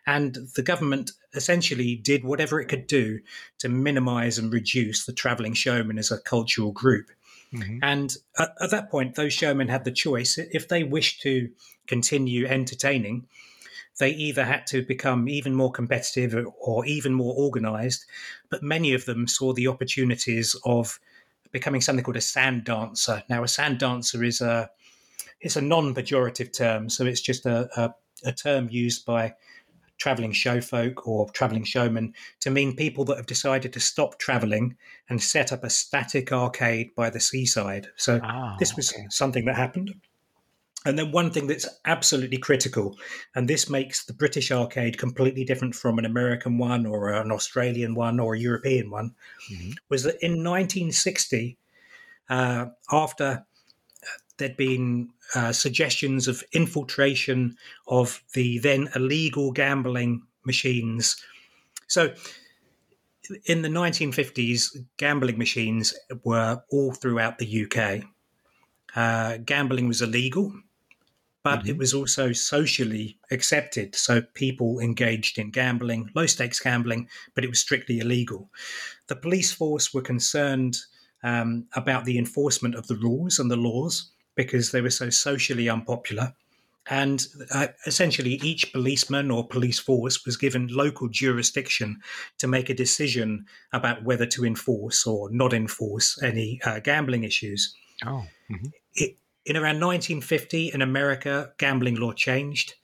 And 0.07 0.35
the 0.55 0.63
government 0.63 1.11
essentially 1.33 1.95
did 1.95 2.23
whatever 2.23 2.59
it 2.59 2.69
could 2.69 2.87
do 2.87 3.19
to 3.59 3.69
minimize 3.69 4.37
and 4.37 4.51
reduce 4.51 5.05
the 5.05 5.13
traveling 5.13 5.53
showmen 5.53 5.99
as 5.99 6.11
a 6.11 6.19
cultural 6.19 6.71
group. 6.71 7.11
Mm-hmm. 7.53 7.79
And 7.83 8.15
at, 8.39 8.55
at, 8.59 8.71
that 8.71 8.89
point, 8.89 9.13
those 9.13 9.33
showmen 9.33 9.67
had 9.67 9.83
the 9.83 9.91
choice 9.91 10.39
if 10.39 10.67
they 10.67 10.83
wished 10.83 11.21
to 11.21 11.49
continue 11.85 12.47
entertaining, 12.47 13.27
they 13.99 14.09
either 14.11 14.43
had 14.43 14.65
to 14.67 14.83
become 14.83 15.29
even 15.29 15.53
more 15.53 15.71
competitive 15.71 16.47
or 16.59 16.85
even 16.85 17.13
more 17.13 17.33
organized. 17.37 18.05
But 18.49 18.63
many 18.63 18.93
of 18.93 19.05
them 19.05 19.27
saw 19.27 19.53
the 19.53 19.67
opportunities 19.67 20.55
of 20.65 20.99
becoming 21.51 21.81
something 21.81 22.03
called 22.03 22.17
a 22.17 22.21
sand 22.21 22.63
dancer. 22.63 23.23
Now, 23.29 23.43
a 23.43 23.47
sand 23.47 23.79
dancer 23.79 24.23
is 24.23 24.41
a 24.41 24.69
it's 25.39 25.57
a 25.57 25.61
non-pejorative 25.61 26.53
term, 26.53 26.89
so 26.89 27.05
it's 27.05 27.21
just 27.21 27.45
a, 27.45 27.69
a, 27.75 27.93
a 28.25 28.31
term 28.31 28.69
used 28.71 29.05
by 29.05 29.33
traveling 29.97 30.31
show 30.31 30.59
folk 30.59 31.07
or 31.07 31.29
traveling 31.31 31.63
showmen 31.63 32.13
to 32.39 32.49
mean 32.49 32.75
people 32.75 33.05
that 33.05 33.17
have 33.17 33.25
decided 33.25 33.71
to 33.73 33.79
stop 33.79 34.17
traveling 34.19 34.75
and 35.09 35.21
set 35.21 35.51
up 35.51 35.63
a 35.63 35.69
static 35.69 36.31
arcade 36.31 36.95
by 36.95 37.09
the 37.09 37.19
seaside. 37.19 37.87
So 37.95 38.19
oh, 38.23 38.55
this 38.59 38.75
was 38.75 38.91
okay. 38.91 39.05
something 39.09 39.45
that 39.45 39.55
happened. 39.55 39.93
And 40.85 40.99
then 40.99 41.11
one 41.11 41.31
thing 41.31 41.47
that's 41.47 41.67
absolutely 41.85 42.37
critical, 42.37 42.97
and 43.35 43.47
this 43.47 43.69
makes 43.69 44.05
the 44.05 44.13
British 44.13 44.51
arcade 44.51 44.97
completely 44.97 45.45
different 45.45 45.75
from 45.75 45.97
an 45.97 46.05
American 46.05 46.57
one 46.57 46.85
or 46.85 47.09
an 47.09 47.31
Australian 47.31 47.95
one 47.95 48.19
or 48.19 48.35
a 48.35 48.39
European 48.39 48.89
one, 48.89 49.15
mm-hmm. 49.49 49.71
was 49.87 50.03
that 50.03 50.21
in 50.21 50.43
1960, 50.43 51.57
uh, 52.29 52.65
after 52.91 53.45
uh, 54.03 54.07
there'd 54.37 54.57
been 54.57 55.09
uh, 55.35 55.53
suggestions 55.53 56.27
of 56.27 56.43
infiltration 56.51 57.55
of 57.87 58.21
the 58.33 58.59
then 58.59 58.89
illegal 58.93 59.53
gambling 59.53 60.23
machines. 60.45 61.15
So 61.87 62.13
in 63.45 63.61
the 63.61 63.69
1950s, 63.69 64.85
gambling 64.97 65.37
machines 65.37 65.93
were 66.25 66.61
all 66.71 66.91
throughout 66.91 67.37
the 67.37 67.65
UK. 67.65 68.03
Uh, 68.95 69.37
gambling 69.37 69.87
was 69.87 70.01
illegal 70.01 70.53
but 71.43 71.59
mm-hmm. 71.59 71.69
it 71.69 71.77
was 71.77 71.93
also 71.93 72.31
socially 72.31 73.17
accepted. 73.31 73.95
So 73.95 74.21
people 74.33 74.79
engaged 74.79 75.37
in 75.37 75.51
gambling, 75.51 76.09
low 76.15 76.25
stakes 76.25 76.59
gambling, 76.59 77.09
but 77.35 77.43
it 77.43 77.49
was 77.49 77.59
strictly 77.59 77.99
illegal. 77.99 78.49
The 79.07 79.15
police 79.15 79.51
force 79.51 79.93
were 79.93 80.01
concerned 80.01 80.77
um, 81.23 81.65
about 81.75 82.05
the 82.05 82.17
enforcement 82.17 82.75
of 82.75 82.87
the 82.87 82.95
rules 82.95 83.39
and 83.39 83.51
the 83.51 83.57
laws 83.57 84.11
because 84.35 84.71
they 84.71 84.81
were 84.81 84.89
so 84.89 85.09
socially 85.09 85.69
unpopular. 85.69 86.33
And 86.89 87.25
uh, 87.51 87.67
essentially, 87.85 88.33
each 88.43 88.73
policeman 88.73 89.31
or 89.31 89.47
police 89.47 89.79
force 89.79 90.25
was 90.25 90.35
given 90.35 90.67
local 90.67 91.07
jurisdiction 91.07 92.01
to 92.39 92.47
make 92.47 92.69
a 92.69 92.73
decision 92.73 93.45
about 93.71 94.03
whether 94.03 94.25
to 94.25 94.45
enforce 94.45 95.07
or 95.07 95.29
not 95.31 95.53
enforce 95.53 96.21
any 96.21 96.59
uh, 96.65 96.79
gambling 96.79 97.23
issues. 97.23 97.73
Oh. 98.05 98.25
Mm-hmm. 98.51 98.67
It, 98.95 99.17
in 99.45 99.57
around 99.57 99.79
1950 99.79 100.71
in 100.73 100.81
America, 100.81 101.53
gambling 101.57 101.95
law 101.95 102.13
changed, 102.13 102.75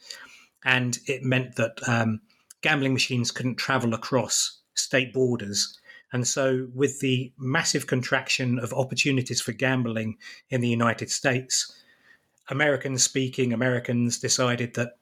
and 0.64 0.98
it 1.08 1.24
meant 1.24 1.56
that 1.56 1.80
um, 1.88 2.22
gambling 2.62 2.94
machines 2.94 3.32
couldn't 3.32 3.56
travel 3.56 3.94
across 3.94 4.60
state 4.74 5.14
borders. 5.14 5.78
And 6.12 6.28
so, 6.28 6.68
with 6.74 7.00
the 7.00 7.32
massive 7.38 7.88
contraction 7.88 8.60
of 8.60 8.74
opportunities 8.74 9.42
for 9.42 9.52
gambling 9.52 10.18
in 10.50 10.62
the 10.62 10.68
United 10.68 11.12
States, 11.12 11.74
American 12.50 12.98
speaking 12.98 13.54
Americans 13.54 14.18
decided 14.18 14.74
that 14.74 14.98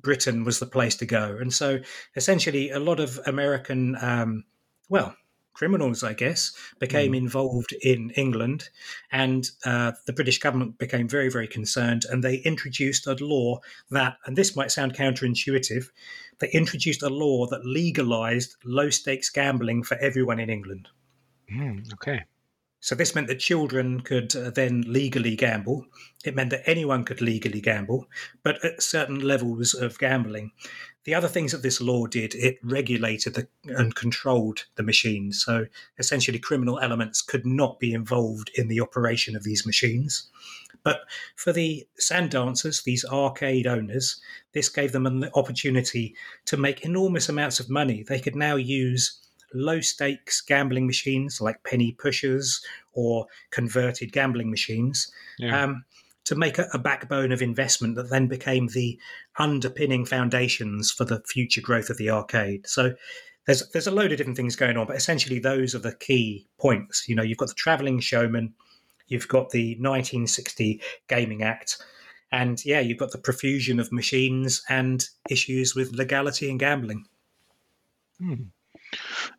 Britain 0.00 0.44
was 0.44 0.60
the 0.60 0.66
place 0.66 0.94
to 0.96 1.06
go. 1.06 1.36
And 1.40 1.52
so, 1.52 1.80
essentially, 2.14 2.70
a 2.70 2.78
lot 2.78 3.00
of 3.00 3.18
American, 3.26 3.96
um, 4.00 4.44
well, 4.88 5.16
criminals, 5.58 6.04
I 6.04 6.12
guess, 6.12 6.52
became 6.78 7.12
mm. 7.12 7.16
involved 7.16 7.74
in 7.82 8.10
England, 8.10 8.68
and 9.10 9.50
uh, 9.64 9.90
the 10.06 10.12
British 10.12 10.38
government 10.38 10.78
became 10.78 11.08
very, 11.08 11.28
very 11.28 11.48
concerned, 11.48 12.04
and 12.08 12.22
they 12.22 12.36
introduced 12.36 13.08
a 13.08 13.14
law 13.14 13.58
that, 13.90 14.18
and 14.24 14.36
this 14.36 14.54
might 14.54 14.70
sound 14.70 14.94
counterintuitive, 14.94 15.86
they 16.38 16.48
introduced 16.50 17.02
a 17.02 17.08
law 17.08 17.48
that 17.48 17.66
legalised 17.66 18.54
low 18.64 18.88
stakes 18.88 19.30
gambling 19.30 19.82
for 19.82 19.96
everyone 19.96 20.38
in 20.38 20.48
England. 20.48 20.88
Mm, 21.52 21.92
okay. 21.94 22.22
So 22.88 22.94
this 22.94 23.14
meant 23.14 23.26
that 23.26 23.38
children 23.38 24.00
could 24.00 24.34
uh, 24.34 24.48
then 24.48 24.80
legally 24.86 25.36
gamble. 25.36 25.84
It 26.24 26.34
meant 26.34 26.48
that 26.48 26.66
anyone 26.66 27.04
could 27.04 27.20
legally 27.20 27.60
gamble, 27.60 28.06
but 28.42 28.64
at 28.64 28.82
certain 28.82 29.18
levels 29.18 29.74
of 29.74 29.98
gambling. 29.98 30.52
The 31.04 31.14
other 31.14 31.28
things 31.28 31.52
that 31.52 31.62
this 31.62 31.82
law 31.82 32.06
did, 32.06 32.34
it 32.34 32.56
regulated 32.62 33.34
the, 33.34 33.46
and 33.64 33.94
controlled 33.94 34.64
the 34.76 34.82
machines. 34.82 35.44
So 35.44 35.66
essentially, 35.98 36.38
criminal 36.38 36.78
elements 36.78 37.20
could 37.20 37.44
not 37.44 37.78
be 37.78 37.92
involved 37.92 38.50
in 38.54 38.68
the 38.68 38.80
operation 38.80 39.36
of 39.36 39.42
these 39.42 39.66
machines. 39.66 40.26
But 40.82 41.00
for 41.36 41.52
the 41.52 41.86
sand 41.98 42.30
dancers, 42.30 42.84
these 42.84 43.04
arcade 43.04 43.66
owners, 43.66 44.18
this 44.54 44.70
gave 44.70 44.92
them 44.92 45.04
an 45.04 45.28
opportunity 45.34 46.14
to 46.46 46.56
make 46.56 46.86
enormous 46.86 47.28
amounts 47.28 47.60
of 47.60 47.68
money. 47.68 48.02
They 48.02 48.18
could 48.18 48.34
now 48.34 48.56
use 48.56 49.27
low 49.54 49.80
stakes 49.80 50.40
gambling 50.40 50.86
machines 50.86 51.40
like 51.40 51.62
penny 51.64 51.92
pushers 51.92 52.60
or 52.92 53.26
converted 53.50 54.12
gambling 54.12 54.50
machines 54.50 55.10
yeah. 55.38 55.64
um, 55.64 55.84
to 56.24 56.34
make 56.34 56.58
a, 56.58 56.66
a, 56.74 56.78
backbone 56.78 57.32
of 57.32 57.40
investment 57.40 57.94
that 57.96 58.10
then 58.10 58.26
became 58.26 58.66
the 58.68 58.98
underpinning 59.38 60.04
foundations 60.04 60.90
for 60.90 61.04
the 61.04 61.22
future 61.26 61.62
growth 61.62 61.88
of 61.88 61.96
the 61.96 62.10
arcade. 62.10 62.66
So 62.66 62.94
there's 63.46 63.66
there's 63.70 63.86
a 63.86 63.90
load 63.90 64.12
of 64.12 64.18
different 64.18 64.36
things 64.36 64.56
going 64.56 64.76
on, 64.76 64.86
but 64.86 64.96
essentially 64.96 65.38
those 65.38 65.74
are 65.74 65.78
the 65.78 65.94
key 65.94 66.46
points. 66.58 67.08
You 67.08 67.14
know, 67.14 67.22
you've 67.22 67.38
got 67.38 67.48
the 67.48 67.54
traveling 67.54 67.98
showman, 68.00 68.52
you've 69.06 69.26
got 69.28 69.50
the 69.50 69.70
1960 69.76 70.82
Gaming 71.08 71.42
Act, 71.42 71.78
And 72.30 72.62
yeah, 72.64 72.80
you've 72.80 72.98
got 72.98 73.12
the 73.12 73.18
profusion 73.18 73.80
of 73.80 73.90
machines 73.90 74.62
and 74.68 75.08
issues 75.30 75.74
with 75.74 75.92
legality 75.92 76.50
and 76.50 76.60
gambling. 76.60 77.06
Hmm. 78.20 78.34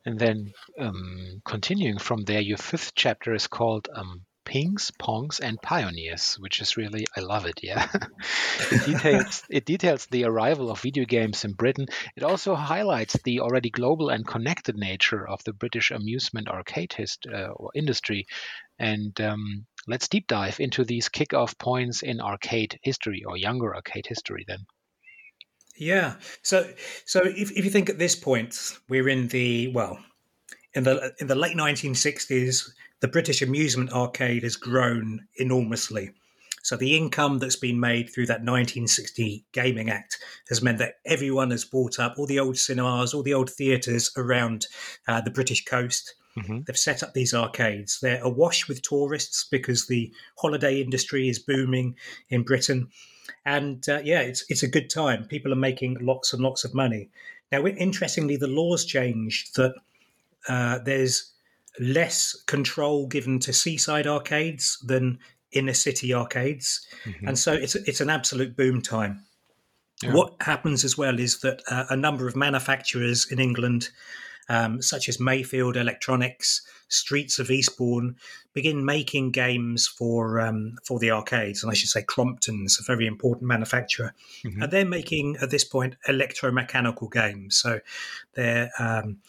And 0.05 0.19
then 0.19 0.53
um, 0.77 1.41
continuing 1.45 1.99
from 1.99 2.23
there, 2.23 2.41
your 2.41 2.57
fifth 2.57 2.93
chapter 2.95 3.33
is 3.33 3.47
called 3.47 3.89
um, 3.93 4.25
Pings, 4.49 4.91
Pongs, 4.99 5.39
and 5.39 5.61
Pioneers, 5.61 6.35
which 6.39 6.59
is 6.59 6.75
really 6.75 7.05
I 7.15 7.19
love 7.19 7.45
it. 7.45 7.59
Yeah, 7.61 7.87
it 8.71 8.83
details 8.83 9.43
it 9.49 9.65
details 9.65 10.07
the 10.07 10.23
arrival 10.23 10.71
of 10.71 10.81
video 10.81 11.05
games 11.05 11.45
in 11.45 11.53
Britain. 11.53 11.85
It 12.15 12.23
also 12.23 12.55
highlights 12.55 13.15
the 13.23 13.41
already 13.41 13.69
global 13.69 14.09
and 14.09 14.25
connected 14.25 14.75
nature 14.75 15.27
of 15.27 15.43
the 15.43 15.53
British 15.53 15.91
amusement 15.91 16.47
arcade 16.47 16.93
hist- 16.93 17.27
uh, 17.27 17.53
industry. 17.75 18.25
And 18.79 19.19
um, 19.21 19.67
let's 19.87 20.07
deep 20.07 20.25
dive 20.25 20.59
into 20.59 20.83
these 20.83 21.09
kickoff 21.09 21.59
points 21.59 22.01
in 22.01 22.19
arcade 22.19 22.79
history 22.81 23.23
or 23.25 23.37
younger 23.37 23.75
arcade 23.75 24.07
history. 24.07 24.45
Then. 24.47 24.65
Yeah. 25.79 26.15
So 26.43 26.69
so 27.05 27.21
if, 27.23 27.51
if 27.51 27.63
you 27.63 27.71
think 27.71 27.89
at 27.89 27.97
this 27.97 28.15
point 28.15 28.77
we're 28.89 29.09
in 29.09 29.29
the 29.29 29.69
well 29.69 29.97
in 30.73 30.83
the 30.83 31.13
in 31.19 31.27
the 31.27 31.35
late 31.35 31.57
1960s 31.57 32.69
the 32.99 33.07
British 33.07 33.41
amusement 33.41 33.93
arcade 33.93 34.43
has 34.43 34.57
grown 34.57 35.25
enormously. 35.37 36.11
So 36.63 36.75
the 36.75 36.97
income 36.97 37.39
that's 37.39 37.55
been 37.55 37.79
made 37.79 38.09
through 38.09 38.25
that 38.25 38.41
1960 38.41 39.45
Gaming 39.53 39.89
Act 39.89 40.17
has 40.49 40.61
meant 40.61 40.77
that 40.79 40.95
everyone 41.05 41.51
has 41.51 41.63
bought 41.63 41.97
up 41.97 42.15
all 42.17 42.27
the 42.27 42.39
old 42.39 42.57
cinemas, 42.57 43.13
all 43.13 43.23
the 43.23 43.33
old 43.33 43.49
theatres 43.49 44.11
around 44.17 44.67
uh, 45.07 45.21
the 45.21 45.31
British 45.31 45.63
coast. 45.63 46.15
Mm-hmm. 46.37 46.59
They've 46.67 46.77
set 46.77 47.01
up 47.01 47.13
these 47.13 47.33
arcades. 47.33 47.99
They're 48.01 48.21
awash 48.21 48.67
with 48.67 48.81
tourists 48.81 49.47
because 49.49 49.87
the 49.87 50.13
holiday 50.37 50.81
industry 50.81 51.29
is 51.29 51.39
booming 51.39 51.95
in 52.29 52.43
Britain. 52.43 52.89
And 53.45 53.87
uh, 53.89 54.01
yeah, 54.03 54.21
it's 54.21 54.45
it's 54.49 54.63
a 54.63 54.67
good 54.67 54.89
time. 54.89 55.25
People 55.25 55.51
are 55.51 55.57
making 55.57 55.97
lots 56.01 56.33
and 56.33 56.41
lots 56.41 56.63
of 56.63 56.73
money. 56.73 57.09
Now, 57.51 57.65
interestingly, 57.65 58.37
the 58.37 58.47
laws 58.47 58.85
changed 58.85 59.55
that 59.55 59.73
uh, 60.47 60.79
there's 60.79 61.31
less 61.79 62.33
control 62.47 63.07
given 63.07 63.39
to 63.39 63.53
seaside 63.53 64.07
arcades 64.07 64.77
than 64.85 65.19
inner 65.51 65.73
city 65.73 66.13
arcades, 66.13 66.85
mm-hmm. 67.05 67.27
and 67.27 67.37
so 67.37 67.53
it's 67.53 67.75
it's 67.75 68.01
an 68.01 68.09
absolute 68.09 68.55
boom 68.55 68.81
time. 68.81 69.23
Yeah. 70.03 70.13
What 70.13 70.35
happens 70.41 70.85
as 70.85 70.97
well 70.97 71.19
is 71.19 71.39
that 71.39 71.61
uh, 71.69 71.85
a 71.89 71.95
number 71.95 72.27
of 72.27 72.35
manufacturers 72.35 73.29
in 73.29 73.39
England, 73.39 73.89
um, 74.49 74.81
such 74.81 75.07
as 75.07 75.19
Mayfield 75.19 75.77
Electronics, 75.77 76.61
Streets 76.87 77.39
of 77.39 77.51
Eastbourne, 77.51 78.15
begin 78.53 78.83
making 78.83 79.31
games 79.31 79.87
for 79.87 80.39
um, 80.39 80.75
for 80.83 80.99
the 80.99 81.11
arcades, 81.11 81.63
and 81.63 81.71
I 81.71 81.75
should 81.75 81.89
say 81.89 82.01
Crompton's 82.01 82.79
a 82.79 82.83
very 82.83 83.05
important 83.05 83.47
manufacturer, 83.47 84.13
mm-hmm. 84.43 84.63
and 84.63 84.71
they're 84.71 84.85
making 84.85 85.37
at 85.41 85.51
this 85.51 85.63
point 85.63 85.95
electromechanical 86.07 87.11
games. 87.11 87.57
So 87.57 87.79
they're 88.33 88.71
um, 88.79 89.19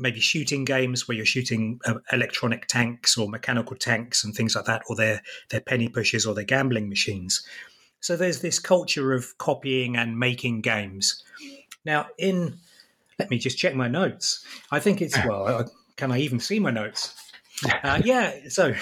maybe 0.00 0.20
shooting 0.20 0.64
games 0.64 1.06
where 1.06 1.16
you're 1.16 1.26
shooting 1.26 1.80
uh, 1.84 1.94
electronic 2.12 2.66
tanks 2.66 3.16
or 3.16 3.28
mechanical 3.28 3.76
tanks 3.76 4.24
and 4.24 4.34
things 4.34 4.56
like 4.56 4.64
that, 4.64 4.82
or 4.88 4.96
they're, 4.96 5.22
they're 5.50 5.60
penny 5.60 5.88
pushes 5.88 6.26
or 6.26 6.34
they're 6.34 6.44
gambling 6.44 6.88
machines. 6.88 7.44
So 8.00 8.16
there's 8.16 8.40
this 8.40 8.58
culture 8.58 9.12
of 9.12 9.36
copying 9.36 9.96
and 9.96 10.18
making 10.18 10.62
games. 10.62 11.22
Now, 11.84 12.06
in 12.18 12.56
let 13.20 13.30
me 13.30 13.38
just 13.38 13.58
check 13.58 13.74
my 13.74 13.88
notes. 13.88 14.44
I 14.70 14.80
think 14.80 15.00
it's 15.00 15.16
well. 15.24 15.70
Can 15.96 16.10
I 16.10 16.18
even 16.18 16.40
see 16.40 16.58
my 16.58 16.70
notes? 16.70 17.14
Uh, 17.84 18.00
yeah. 18.04 18.32
So 18.48 18.72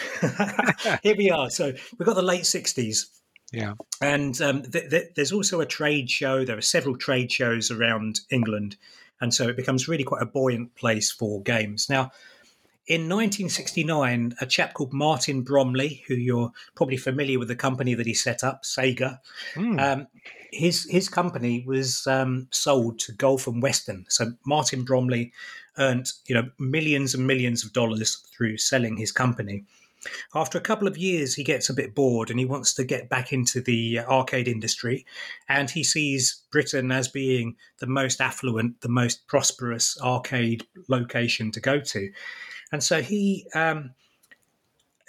here 1.02 1.16
we 1.16 1.30
are. 1.30 1.50
So 1.50 1.72
we've 1.98 2.06
got 2.06 2.14
the 2.14 2.22
late 2.22 2.42
'60s. 2.42 3.06
Yeah. 3.52 3.74
And 4.00 4.40
um, 4.40 4.62
th- 4.62 4.90
th- 4.90 5.08
there's 5.16 5.32
also 5.32 5.60
a 5.60 5.66
trade 5.66 6.10
show. 6.10 6.44
There 6.44 6.56
are 6.56 6.62
several 6.62 6.96
trade 6.96 7.32
shows 7.32 7.70
around 7.70 8.20
England 8.30 8.76
and 9.20 9.34
so 9.34 9.48
it 9.48 9.56
becomes 9.56 9.88
really 9.88 10.04
quite 10.04 10.22
a 10.22 10.26
buoyant 10.26 10.74
place 10.74 11.10
for 11.10 11.42
games. 11.42 11.88
Now, 11.88 12.10
in 12.88 13.02
1969, 13.02 14.34
a 14.40 14.46
chap 14.46 14.72
called 14.72 14.94
Martin 14.94 15.42
Bromley, 15.42 16.02
who 16.08 16.14
you're 16.14 16.50
probably 16.74 16.96
familiar 16.96 17.38
with 17.38 17.48
the 17.48 17.54
company 17.54 17.92
that 17.92 18.06
he 18.06 18.14
set 18.14 18.42
up, 18.42 18.62
Sega, 18.62 19.18
mm. 19.54 19.78
um, 19.78 20.06
his 20.50 20.88
his 20.88 21.10
company 21.10 21.64
was 21.66 22.06
um, 22.06 22.48
sold 22.50 22.98
to 23.00 23.12
Gulf 23.12 23.46
and 23.46 23.62
Western. 23.62 24.06
So 24.08 24.32
Martin 24.46 24.84
Bromley 24.84 25.32
earned 25.76 26.10
you 26.26 26.34
know 26.34 26.48
millions 26.58 27.14
and 27.14 27.26
millions 27.26 27.62
of 27.62 27.74
dollars 27.74 28.16
through 28.34 28.56
selling 28.56 28.96
his 28.96 29.12
company. 29.12 29.64
After 30.34 30.56
a 30.56 30.62
couple 30.62 30.88
of 30.88 30.96
years, 30.96 31.34
he 31.34 31.44
gets 31.44 31.68
a 31.68 31.74
bit 31.74 31.94
bored 31.94 32.30
and 32.30 32.38
he 32.38 32.46
wants 32.46 32.72
to 32.74 32.84
get 32.84 33.10
back 33.10 33.32
into 33.32 33.60
the 33.60 33.98
arcade 33.98 34.48
industry. 34.48 35.04
And 35.48 35.68
he 35.68 35.82
sees 35.82 36.42
Britain 36.50 36.92
as 36.92 37.08
being 37.08 37.56
the 37.80 37.86
most 37.86 38.20
affluent, 38.20 38.80
the 38.80 38.88
most 38.88 39.26
prosperous 39.26 40.00
arcade 40.00 40.64
location 40.88 41.50
to 41.50 41.60
go 41.60 41.80
to. 41.80 42.10
And 42.72 42.82
so 42.82 43.02
he 43.02 43.46
um, 43.54 43.94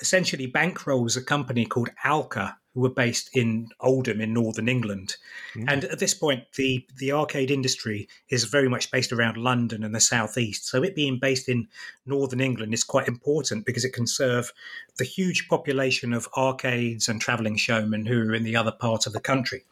essentially 0.01 0.51
bankrolls 0.51 1.17
a 1.17 1.21
company 1.21 1.65
called 1.65 1.89
Alca, 2.03 2.57
who 2.73 2.81
were 2.81 2.89
based 2.89 3.35
in 3.35 3.69
Oldham 3.79 4.21
in 4.21 4.33
northern 4.33 4.69
England. 4.69 5.17
Mm. 5.55 5.65
And 5.67 5.83
at 5.85 5.99
this 5.99 6.13
point, 6.13 6.43
the, 6.55 6.85
the 6.97 7.11
arcade 7.11 7.51
industry 7.51 8.07
is 8.29 8.43
very 8.45 8.69
much 8.69 8.91
based 8.91 9.11
around 9.11 9.37
London 9.37 9.83
and 9.83 9.93
the 9.93 9.99
southeast. 9.99 10.67
So 10.67 10.83
it 10.83 10.95
being 10.95 11.19
based 11.19 11.49
in 11.49 11.67
northern 12.05 12.39
England 12.39 12.73
is 12.73 12.83
quite 12.83 13.07
important 13.07 13.65
because 13.65 13.85
it 13.85 13.93
can 13.93 14.07
serve 14.07 14.53
the 14.97 15.03
huge 15.03 15.47
population 15.47 16.13
of 16.13 16.29
arcades 16.37 17.09
and 17.09 17.19
travelling 17.19 17.57
showmen 17.57 18.05
who 18.05 18.19
are 18.21 18.35
in 18.35 18.43
the 18.43 18.55
other 18.55 18.71
part 18.71 19.07
of 19.07 19.13
the 19.13 19.19
country. 19.19 19.63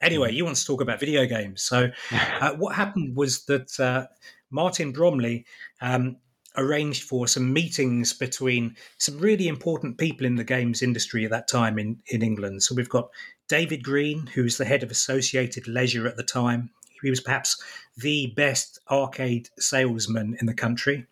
Anyway, 0.00 0.32
mm. 0.32 0.34
you 0.34 0.44
want 0.44 0.56
to 0.56 0.64
talk 0.64 0.80
about 0.80 1.00
video 1.00 1.26
games. 1.26 1.62
So 1.62 1.90
uh, 2.40 2.54
what 2.54 2.74
happened 2.74 3.14
was 3.14 3.44
that 3.44 3.78
uh, 3.78 4.06
Martin 4.50 4.92
Bromley 4.92 5.44
um, 5.82 6.16
arranged 6.58 7.04
for 7.04 7.26
some 7.26 7.52
meetings 7.52 8.12
between 8.12 8.76
some 8.98 9.18
really 9.18 9.48
important 9.48 9.96
people 9.96 10.26
in 10.26 10.36
the 10.36 10.44
games 10.44 10.82
industry 10.82 11.24
at 11.24 11.30
that 11.30 11.48
time 11.48 11.78
in, 11.78 12.02
in 12.08 12.20
England. 12.20 12.62
So 12.62 12.74
we've 12.74 12.88
got 12.88 13.08
David 13.48 13.82
Green, 13.82 14.26
who's 14.26 14.58
the 14.58 14.64
head 14.66 14.82
of 14.82 14.90
Associated 14.90 15.66
Leisure 15.66 16.06
at 16.06 16.16
the 16.16 16.22
time. 16.22 16.70
He 17.00 17.10
was 17.10 17.20
perhaps 17.20 17.62
the 17.96 18.32
best 18.36 18.80
arcade 18.90 19.48
salesman 19.58 20.36
in 20.40 20.46
the 20.46 20.54
country. 20.54 21.06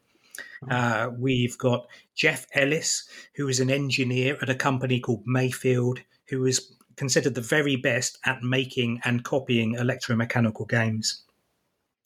Uh, 0.71 1.11
we've 1.17 1.57
got 1.59 1.87
Jeff 2.15 2.47
Ellis, 2.55 3.09
who 3.37 3.49
is 3.49 3.61
an 3.61 3.71
engineer 3.71 4.37
at 4.43 4.51
a 4.51 4.55
company 4.55 5.01
called 5.01 5.23
Mayfield, 5.27 6.01
who 6.29 6.45
is 6.45 6.73
considered 6.97 7.35
the 7.35 7.41
very 7.41 7.77
best 7.77 8.19
at 8.25 8.43
making 8.43 9.01
and 9.05 9.25
copying 9.25 9.77
electromechanical 9.77 10.69
games. 10.69 11.23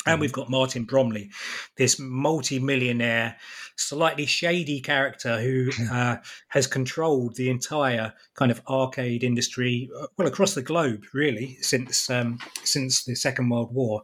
And 0.06 0.14
mm-hmm. 0.14 0.20
we've 0.22 0.32
got 0.32 0.48
Martin 0.48 0.84
Bromley, 0.84 1.30
this 1.76 1.98
multi-millionaire, 1.98 3.36
slightly 3.76 4.24
shady 4.24 4.80
character 4.80 5.40
who 5.40 5.70
uh, 5.92 6.16
has 6.48 6.66
controlled 6.66 7.36
the 7.36 7.50
entire 7.50 8.14
kind 8.34 8.50
of 8.50 8.62
arcade 8.68 9.22
industry, 9.22 9.90
uh, 10.00 10.06
well 10.16 10.28
across 10.28 10.54
the 10.54 10.62
globe, 10.62 11.04
really, 11.12 11.58
since 11.60 12.08
um, 12.08 12.38
since 12.64 13.04
the 13.04 13.14
Second 13.14 13.50
World 13.50 13.74
War. 13.74 14.02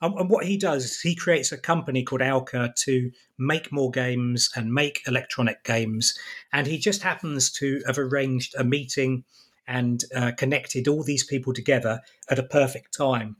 Um, 0.00 0.16
and 0.16 0.30
what 0.30 0.46
he 0.46 0.56
does 0.56 0.84
is 0.84 1.00
he 1.00 1.14
creates 1.14 1.52
a 1.52 1.58
company 1.58 2.02
called 2.02 2.22
Alca 2.22 2.72
to 2.84 3.10
make 3.38 3.70
more 3.70 3.90
games 3.90 4.48
and 4.56 4.72
make 4.72 5.02
electronic 5.06 5.64
games. 5.64 6.16
And 6.52 6.66
he 6.66 6.78
just 6.78 7.02
happens 7.02 7.50
to 7.52 7.82
have 7.86 7.98
arranged 7.98 8.54
a 8.56 8.64
meeting 8.64 9.24
and 9.68 10.04
uh, 10.14 10.32
connected 10.36 10.88
all 10.88 11.02
these 11.02 11.24
people 11.24 11.52
together 11.52 12.00
at 12.30 12.38
a 12.38 12.42
perfect 12.44 12.96
time. 12.96 13.36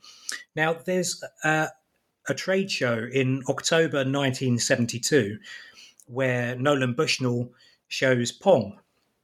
Now, 0.55 0.75
there's 0.75 1.23
uh, 1.45 1.69
a 2.29 2.35
trade 2.35 2.71
show 2.71 3.07
in 3.13 3.43
October 3.49 3.99
1972 3.99 5.39
where 6.07 6.57
Nolan 6.57 6.95
Bushnell 6.95 7.51
shows 7.89 8.33
Pong. 8.33 8.79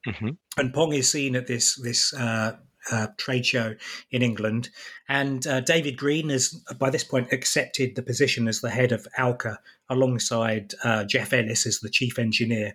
Mm-hmm. 0.07 0.31
And 0.57 0.75
Pong 0.75 0.93
is 0.93 1.11
seen 1.11 1.37
at 1.37 1.47
this 1.47 1.77
this 1.77 2.13
uh, 2.15 2.57
uh, 2.91 3.09
trade 3.17 3.47
show 3.47 3.75
in 4.11 4.23
England. 4.23 4.71
And 5.09 5.47
uh, 5.47 5.61
David 5.61 5.97
Green 5.97 6.31
has, 6.31 6.49
by 6.79 6.91
this 6.91 7.05
point, 7.05 7.33
accepted 7.33 7.95
the 7.95 8.03
position 8.03 8.49
as 8.49 8.61
the 8.61 8.71
head 8.71 8.93
of 8.93 9.07
Alca 9.17 9.61
alongside 9.89 10.75
uh, 10.83 11.05
Jeff 11.05 11.33
Ellis 11.33 11.67
as 11.67 11.81
the 11.81 11.91
chief 11.91 12.19
engineer. 12.19 12.75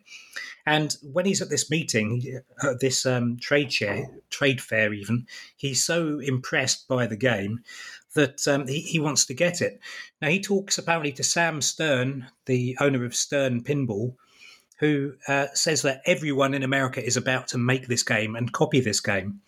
And 0.66 0.96
when 1.02 1.26
he's 1.26 1.42
at 1.42 1.50
this 1.50 1.70
meeting, 1.70 2.42
uh, 2.62 2.74
this 2.80 3.06
um, 3.06 3.38
trade 3.40 3.72
share, 3.72 4.08
trade 4.30 4.62
fair, 4.62 4.94
even, 4.94 5.26
he's 5.56 5.84
so 5.84 6.20
impressed 6.20 6.88
by 6.88 7.08
the 7.08 7.18
game 7.18 7.60
that 8.18 8.48
um, 8.48 8.68
he, 8.68 8.82
he 8.82 9.00
wants 9.00 9.26
to 9.26 9.34
get 9.36 9.62
it. 9.62 9.80
Now, 10.22 10.30
he 10.30 10.42
talks 10.42 10.80
apparently 10.80 11.12
to 11.14 11.24
Sam 11.24 11.62
Stern, 11.62 12.28
the 12.48 12.76
owner 12.82 13.06
of 13.06 13.16
Stern 13.16 13.64
Pinball, 13.64 14.16
who 14.80 15.14
uh, 15.28 15.48
says 15.54 15.84
that 15.84 16.02
everyone 16.06 16.56
in 16.56 16.64
America 16.64 17.04
is 17.04 17.16
about 17.16 17.48
to 17.50 17.60
make 17.60 17.88
this 17.88 18.02
game 18.02 18.36
and 18.36 18.52
copy 18.52 18.80
this 18.80 19.00
game. 19.00 19.42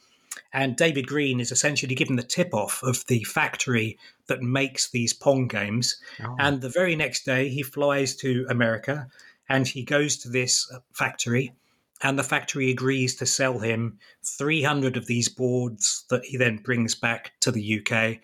And 0.53 0.75
David 0.75 1.07
Green 1.07 1.39
is 1.39 1.51
essentially 1.51 1.95
given 1.95 2.15
the 2.15 2.23
tip 2.23 2.53
off 2.53 2.81
of 2.83 3.03
the 3.07 3.23
factory 3.23 3.97
that 4.27 4.41
makes 4.41 4.91
these 4.91 5.13
Pong 5.13 5.47
games. 5.47 5.99
Oh. 6.23 6.35
And 6.39 6.61
the 6.61 6.69
very 6.69 6.95
next 6.95 7.25
day, 7.25 7.49
he 7.49 7.63
flies 7.63 8.15
to 8.17 8.45
America 8.49 9.07
and 9.49 9.67
he 9.67 9.83
goes 9.83 10.17
to 10.17 10.29
this 10.29 10.71
factory 10.93 11.53
and 12.01 12.17
the 12.17 12.23
factory 12.23 12.69
agrees 12.69 13.15
to 13.17 13.25
sell 13.25 13.59
him 13.59 13.99
300 14.23 14.95
of 14.95 15.07
these 15.07 15.27
boards 15.27 16.05
that 16.09 16.23
he 16.23 16.37
then 16.37 16.57
brings 16.57 16.95
back 16.95 17.33
to 17.41 17.51
the 17.51 17.79
UK. 17.79 18.19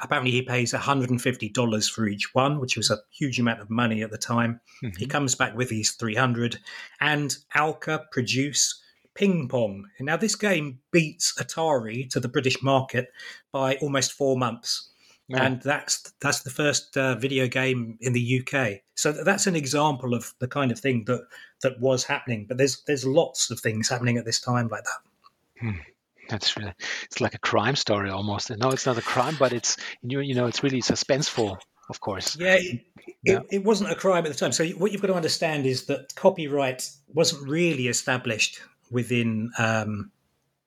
Apparently, 0.00 0.30
he 0.30 0.42
pays 0.42 0.72
$150 0.72 1.90
for 1.90 2.06
each 2.06 2.34
one, 2.34 2.60
which 2.60 2.76
was 2.76 2.90
a 2.90 2.98
huge 3.10 3.40
amount 3.40 3.60
of 3.60 3.70
money 3.70 4.02
at 4.02 4.10
the 4.10 4.18
time. 4.18 4.60
Mm-hmm. 4.82 4.98
He 4.98 5.06
comes 5.06 5.34
back 5.34 5.56
with 5.56 5.68
these 5.68 5.92
300, 5.92 6.58
and 7.00 7.36
Alca 7.54 8.04
produce 8.12 8.80
Ping 9.14 9.48
Pong. 9.48 9.86
Now, 9.98 10.16
this 10.16 10.36
game 10.36 10.80
beats 10.92 11.32
Atari 11.38 12.08
to 12.10 12.20
the 12.20 12.28
British 12.28 12.62
market 12.62 13.08
by 13.50 13.76
almost 13.76 14.12
four 14.12 14.36
months. 14.36 14.90
And 15.28 15.60
that's 15.60 16.12
that's 16.20 16.42
the 16.42 16.50
first 16.50 16.96
uh, 16.96 17.16
video 17.16 17.48
game 17.48 17.98
in 18.00 18.12
the 18.12 18.40
UK. 18.40 18.80
So 18.94 19.10
that's 19.10 19.46
an 19.46 19.56
example 19.56 20.14
of 20.14 20.32
the 20.38 20.46
kind 20.46 20.70
of 20.70 20.78
thing 20.78 21.04
that 21.06 21.26
that 21.62 21.80
was 21.80 22.04
happening. 22.04 22.46
But 22.48 22.58
there's 22.58 22.82
there's 22.86 23.04
lots 23.04 23.50
of 23.50 23.58
things 23.58 23.88
happening 23.88 24.18
at 24.18 24.24
this 24.24 24.40
time 24.40 24.68
like 24.68 24.84
that. 24.84 25.60
Hmm. 25.60 25.80
That's 26.28 26.56
really 26.56 26.72
it's 27.04 27.20
like 27.20 27.34
a 27.34 27.38
crime 27.38 27.76
story 27.76 28.10
almost. 28.10 28.50
No, 28.56 28.70
it's 28.70 28.86
not 28.86 28.98
a 28.98 29.02
crime, 29.02 29.36
but 29.38 29.52
it's 29.52 29.76
you 30.02 30.20
you 30.20 30.34
know 30.34 30.46
it's 30.46 30.62
really 30.62 30.82
suspenseful. 30.82 31.58
Of 31.88 32.00
course. 32.00 32.36
Yeah, 32.36 32.56
it, 32.58 32.80
yeah. 33.22 33.38
It, 33.38 33.46
it 33.50 33.64
wasn't 33.64 33.92
a 33.92 33.94
crime 33.94 34.26
at 34.26 34.32
the 34.32 34.38
time. 34.38 34.50
So 34.52 34.66
what 34.70 34.90
you've 34.90 35.00
got 35.00 35.08
to 35.08 35.14
understand 35.14 35.66
is 35.66 35.86
that 35.86 36.14
copyright 36.16 36.90
wasn't 37.14 37.48
really 37.48 37.86
established 37.86 38.60
within 38.90 39.52
um, 39.58 40.10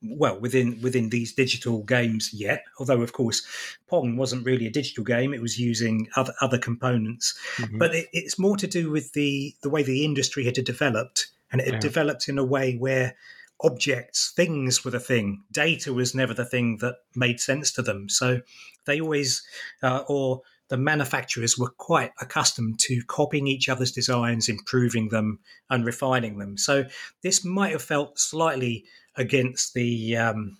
well 0.01 0.39
within 0.39 0.79
within 0.81 1.09
these 1.09 1.33
digital 1.33 1.83
games 1.83 2.31
yet 2.33 2.63
although 2.79 3.01
of 3.01 3.11
course 3.11 3.45
pong 3.87 4.15
wasn't 4.15 4.45
really 4.45 4.65
a 4.65 4.71
digital 4.71 5.03
game 5.03 5.33
it 5.33 5.41
was 5.41 5.59
using 5.59 6.07
other 6.15 6.33
other 6.41 6.57
components 6.57 7.37
mm-hmm. 7.57 7.77
but 7.77 7.93
it, 7.93 8.07
it's 8.13 8.39
more 8.39 8.55
to 8.55 8.67
do 8.67 8.89
with 8.89 9.11
the 9.13 9.53
the 9.61 9.69
way 9.69 9.83
the 9.83 10.05
industry 10.05 10.45
had 10.45 10.53
developed 10.53 11.27
and 11.51 11.59
it 11.59 11.65
had 11.65 11.73
yeah. 11.75 11.79
developed 11.79 12.29
in 12.29 12.37
a 12.37 12.45
way 12.45 12.75
where 12.75 13.15
objects 13.61 14.31
things 14.35 14.85
were 14.85 14.91
the 14.91 14.99
thing 14.99 15.43
data 15.51 15.93
was 15.93 16.15
never 16.15 16.33
the 16.33 16.45
thing 16.45 16.77
that 16.77 16.95
made 17.15 17.39
sense 17.39 17.71
to 17.71 17.81
them 17.81 18.07
so 18.07 18.39
they 18.85 19.01
always 19.01 19.43
uh, 19.83 20.03
or 20.07 20.41
the 20.69 20.77
manufacturers 20.77 21.57
were 21.57 21.69
quite 21.69 22.11
accustomed 22.21 22.79
to 22.79 23.01
copying 23.07 23.47
each 23.47 23.69
other's 23.69 23.91
designs, 23.91 24.47
improving 24.47 25.09
them, 25.09 25.39
and 25.69 25.85
refining 25.85 26.37
them. 26.37 26.57
So 26.57 26.85
this 27.21 27.43
might 27.43 27.71
have 27.71 27.81
felt 27.81 28.19
slightly 28.19 28.85
against 29.15 29.73
the 29.73 30.15
um, 30.15 30.57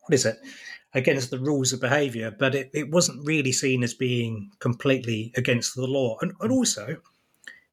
what 0.00 0.14
is 0.14 0.26
it 0.26 0.38
against 0.94 1.30
the 1.30 1.38
rules 1.38 1.72
of 1.74 1.80
behaviour, 1.80 2.30
but 2.30 2.54
it, 2.54 2.70
it 2.72 2.90
wasn't 2.90 3.24
really 3.26 3.52
seen 3.52 3.82
as 3.82 3.92
being 3.92 4.50
completely 4.60 5.30
against 5.36 5.76
the 5.76 5.86
law. 5.86 6.16
And, 6.22 6.32
and 6.40 6.50
also, 6.50 6.96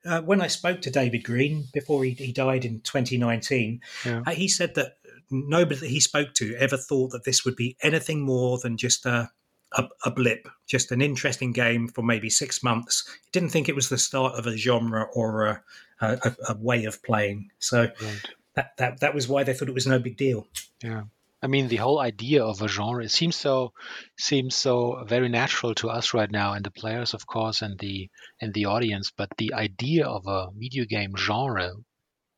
uh, 0.05 0.21
when 0.21 0.41
I 0.41 0.47
spoke 0.47 0.81
to 0.81 0.91
David 0.91 1.23
Green 1.23 1.67
before 1.73 2.03
he, 2.03 2.11
he 2.11 2.33
died 2.33 2.65
in 2.65 2.81
2019, 2.81 3.79
yeah. 4.05 4.23
uh, 4.27 4.31
he 4.31 4.49
said 4.49 4.75
that 4.75 4.97
nobody 5.31 5.79
that 5.79 5.89
he 5.89 6.01
spoke 6.01 6.33
to 6.33 6.55
ever 6.57 6.75
thought 6.75 7.11
that 7.11 7.23
this 7.23 7.45
would 7.45 7.55
be 7.55 7.77
anything 7.81 8.21
more 8.21 8.57
than 8.57 8.75
just 8.75 9.05
a, 9.05 9.31
a, 9.73 9.87
a 10.05 10.11
blip, 10.11 10.47
just 10.67 10.91
an 10.91 11.01
interesting 11.01 11.51
game 11.51 11.87
for 11.87 12.03
maybe 12.03 12.29
six 12.29 12.63
months. 12.63 13.03
Didn't 13.31 13.49
think 13.49 13.69
it 13.69 13.75
was 13.75 13.89
the 13.89 13.97
start 13.97 14.35
of 14.35 14.47
a 14.47 14.57
genre 14.57 15.07
or 15.13 15.45
a, 15.45 15.63
a, 16.01 16.35
a 16.49 16.57
way 16.57 16.85
of 16.85 17.01
playing. 17.03 17.49
So. 17.59 17.89
Right 18.01 18.21
that, 18.55 18.77
that 18.77 18.99
that 18.99 19.13
was 19.15 19.27
why 19.27 19.43
they 19.43 19.53
thought 19.53 19.69
it 19.69 19.73
was 19.73 19.87
no 19.87 19.99
big 19.99 20.17
deal. 20.17 20.47
Yeah. 20.83 21.03
I 21.41 21.47
mean, 21.47 21.67
the 21.67 21.77
whole 21.77 21.99
idea 21.99 22.43
of 22.43 22.61
a 22.61 22.69
genre 22.69 23.07
seems 23.09 23.35
so 23.35 23.73
seems 24.17 24.55
so 24.55 25.03
very 25.05 25.27
natural 25.27 25.75
to 25.75 25.89
us 25.89 26.13
right 26.13 26.31
now, 26.31 26.53
and 26.53 26.63
the 26.63 26.71
players, 26.71 27.13
of 27.13 27.27
course, 27.27 27.61
and 27.61 27.77
the 27.79 28.09
and 28.39 28.53
the 28.53 28.65
audience. 28.65 29.11
But 29.11 29.29
the 29.37 29.53
idea 29.53 30.05
of 30.05 30.25
a 30.27 30.47
video 30.55 30.85
game 30.85 31.15
genre, 31.17 31.73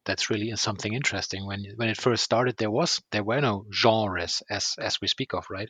that's 0.06 0.30
really 0.30 0.56
something 0.56 0.94
interesting. 0.94 1.46
When 1.46 1.66
when 1.76 1.90
it 1.90 1.98
first 1.98 2.24
started, 2.24 2.58
there 2.58 2.72
was 2.72 3.02
there 3.12 3.24
were 3.24 3.42
no 3.42 3.66
genres 3.72 4.42
as 4.50 4.74
as 4.80 5.00
we 5.02 5.08
speak 5.08 5.34
of, 5.34 5.46
right? 5.52 5.70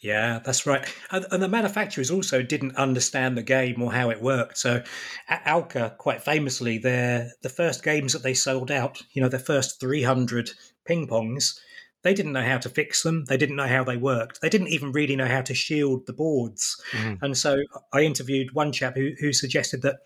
Yeah, 0.00 0.40
that's 0.42 0.66
right. 0.66 0.86
And, 1.10 1.26
and, 1.30 1.42
the 1.42 1.48
manufacturers 1.48 2.10
also 2.10 2.42
didn't 2.42 2.76
understand 2.76 3.36
the 3.36 3.42
game 3.42 3.82
or 3.82 3.92
how 3.92 4.08
it 4.08 4.22
worked. 4.22 4.56
So, 4.56 4.82
Alca, 5.28 5.94
quite 5.98 6.22
famously, 6.22 6.78
their 6.78 7.32
the 7.42 7.50
first 7.50 7.82
games 7.82 8.14
that 8.14 8.22
they 8.22 8.32
sold 8.32 8.70
out, 8.70 9.02
you 9.12 9.20
know, 9.20 9.28
their 9.28 9.38
first 9.38 9.78
300 9.78 10.50
ping 10.86 11.06
pongs, 11.06 11.58
they 12.02 12.14
didn't 12.14 12.32
know 12.32 12.44
how 12.44 12.56
to 12.58 12.70
fix 12.70 13.02
them. 13.02 13.26
They 13.26 13.36
didn't 13.36 13.56
know 13.56 13.66
how 13.66 13.84
they 13.84 13.98
worked. 13.98 14.40
They 14.40 14.48
didn't 14.48 14.68
even 14.68 14.92
really 14.92 15.16
know 15.16 15.26
how 15.26 15.42
to 15.42 15.54
shield 15.54 16.06
the 16.06 16.14
boards. 16.14 16.80
Mm. 16.92 17.18
And 17.20 17.36
so, 17.36 17.58
I 17.92 18.00
interviewed 18.00 18.54
one 18.54 18.72
chap 18.72 18.96
who, 18.96 19.10
who 19.20 19.34
suggested 19.34 19.82
that 19.82 19.98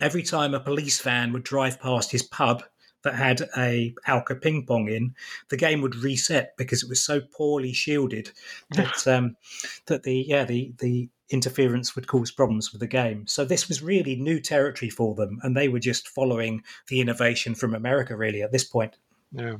every 0.00 0.24
time 0.24 0.54
a 0.54 0.60
police 0.60 1.00
van 1.00 1.32
would 1.32 1.44
drive 1.44 1.80
past 1.80 2.10
his 2.10 2.24
pub, 2.24 2.64
that 3.06 3.14
had 3.14 3.48
a 3.56 3.94
Alca 4.06 4.34
ping 4.34 4.66
pong 4.66 4.88
in, 4.88 5.14
the 5.48 5.56
game 5.56 5.80
would 5.80 5.94
reset 5.94 6.56
because 6.56 6.82
it 6.82 6.88
was 6.88 7.02
so 7.02 7.20
poorly 7.20 7.72
shielded 7.72 8.32
that 8.70 9.06
um, 9.06 9.36
that 9.86 10.02
the 10.02 10.24
yeah 10.28 10.44
the 10.44 10.72
the 10.78 11.08
interference 11.30 11.96
would 11.96 12.06
cause 12.06 12.30
problems 12.30 12.72
with 12.72 12.80
the 12.80 12.86
game. 12.86 13.26
So 13.26 13.44
this 13.44 13.68
was 13.68 13.82
really 13.82 14.16
new 14.16 14.40
territory 14.40 14.90
for 14.90 15.14
them, 15.14 15.38
and 15.42 15.56
they 15.56 15.68
were 15.68 15.80
just 15.80 16.08
following 16.08 16.62
the 16.88 17.00
innovation 17.00 17.54
from 17.54 17.74
America 17.74 18.16
really 18.16 18.42
at 18.42 18.52
this 18.52 18.64
point. 18.64 18.96
Yeah. 19.32 19.56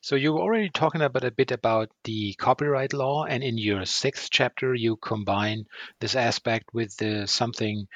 So 0.00 0.16
you 0.16 0.32
were 0.32 0.40
already 0.40 0.70
talking 0.70 1.02
about 1.02 1.24
a 1.24 1.30
bit 1.30 1.50
about 1.50 1.90
the 2.04 2.34
copyright 2.34 2.92
law, 2.92 3.24
and 3.24 3.42
in 3.42 3.58
your 3.58 3.84
sixth 3.84 4.28
chapter, 4.30 4.74
you 4.74 4.96
combine 4.96 5.66
this 6.00 6.16
aspect 6.16 6.72
with 6.72 6.96
the, 6.96 7.26
something 7.26 7.86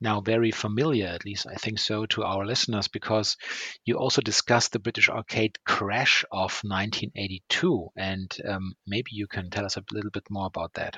now 0.00 0.20
very 0.20 0.50
familiar, 0.50 1.06
at 1.06 1.24
least 1.24 1.46
I 1.50 1.54
think 1.54 1.78
so, 1.78 2.06
to 2.06 2.24
our 2.24 2.44
listeners, 2.44 2.88
because 2.88 3.36
you 3.84 3.96
also 3.96 4.20
discuss 4.20 4.68
the 4.68 4.78
British 4.78 5.08
arcade 5.08 5.58
crash 5.64 6.24
of 6.30 6.60
1982, 6.62 7.88
and 7.96 8.36
um, 8.46 8.74
maybe 8.86 9.10
you 9.12 9.26
can 9.26 9.50
tell 9.50 9.64
us 9.64 9.76
a 9.76 9.84
little 9.92 10.10
bit 10.10 10.30
more 10.30 10.46
about 10.46 10.74
that. 10.74 10.96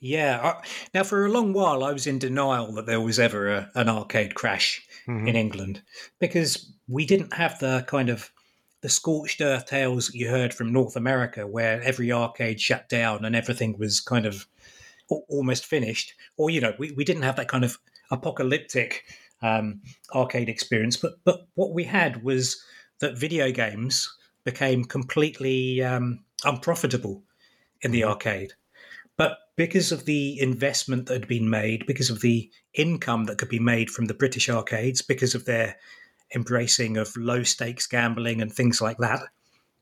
Yeah. 0.00 0.60
Now, 0.94 1.04
for 1.04 1.26
a 1.26 1.30
long 1.30 1.52
while, 1.52 1.84
I 1.84 1.92
was 1.92 2.06
in 2.06 2.18
denial 2.18 2.72
that 2.74 2.86
there 2.86 3.00
was 3.00 3.18
ever 3.18 3.48
a, 3.48 3.70
an 3.74 3.88
arcade 3.88 4.34
crash 4.34 4.82
mm-hmm. 5.06 5.28
in 5.28 5.36
England 5.36 5.82
because 6.18 6.72
we 6.88 7.06
didn't 7.06 7.34
have 7.34 7.58
the 7.58 7.84
kind 7.86 8.08
of 8.08 8.30
the 8.80 8.88
scorched 8.88 9.40
earth 9.40 9.66
tales 9.66 10.14
you 10.14 10.28
heard 10.28 10.54
from 10.54 10.72
North 10.72 10.96
America, 10.96 11.46
where 11.46 11.82
every 11.82 12.12
arcade 12.12 12.60
shut 12.60 12.88
down 12.88 13.24
and 13.24 13.34
everything 13.34 13.76
was 13.78 14.00
kind 14.00 14.26
of 14.26 14.46
almost 15.28 15.66
finished, 15.66 16.14
or 16.36 16.50
you 16.50 16.60
know, 16.60 16.74
we, 16.78 16.92
we 16.92 17.04
didn't 17.04 17.22
have 17.22 17.36
that 17.36 17.48
kind 17.48 17.64
of 17.64 17.78
apocalyptic 18.10 19.04
um, 19.42 19.80
arcade 20.14 20.48
experience. 20.48 20.96
But 20.96 21.18
but 21.24 21.46
what 21.54 21.72
we 21.72 21.84
had 21.84 22.22
was 22.22 22.62
that 23.00 23.18
video 23.18 23.50
games 23.50 24.12
became 24.44 24.84
completely 24.84 25.82
um, 25.82 26.20
unprofitable 26.44 27.22
in 27.82 27.90
the 27.90 28.02
mm-hmm. 28.02 28.10
arcade. 28.10 28.52
But 29.16 29.38
because 29.56 29.90
of 29.90 30.04
the 30.04 30.40
investment 30.40 31.06
that 31.06 31.14
had 31.14 31.28
been 31.28 31.50
made, 31.50 31.86
because 31.86 32.10
of 32.10 32.20
the 32.20 32.50
income 32.74 33.24
that 33.24 33.38
could 33.38 33.48
be 33.48 33.58
made 33.58 33.90
from 33.90 34.04
the 34.04 34.14
British 34.14 34.48
arcades, 34.48 35.02
because 35.02 35.34
of 35.34 35.44
their 35.44 35.76
embracing 36.34 36.96
of 36.96 37.16
low 37.16 37.42
stakes 37.42 37.86
gambling 37.86 38.42
and 38.42 38.52
things 38.52 38.80
like 38.80 38.98
that. 38.98 39.22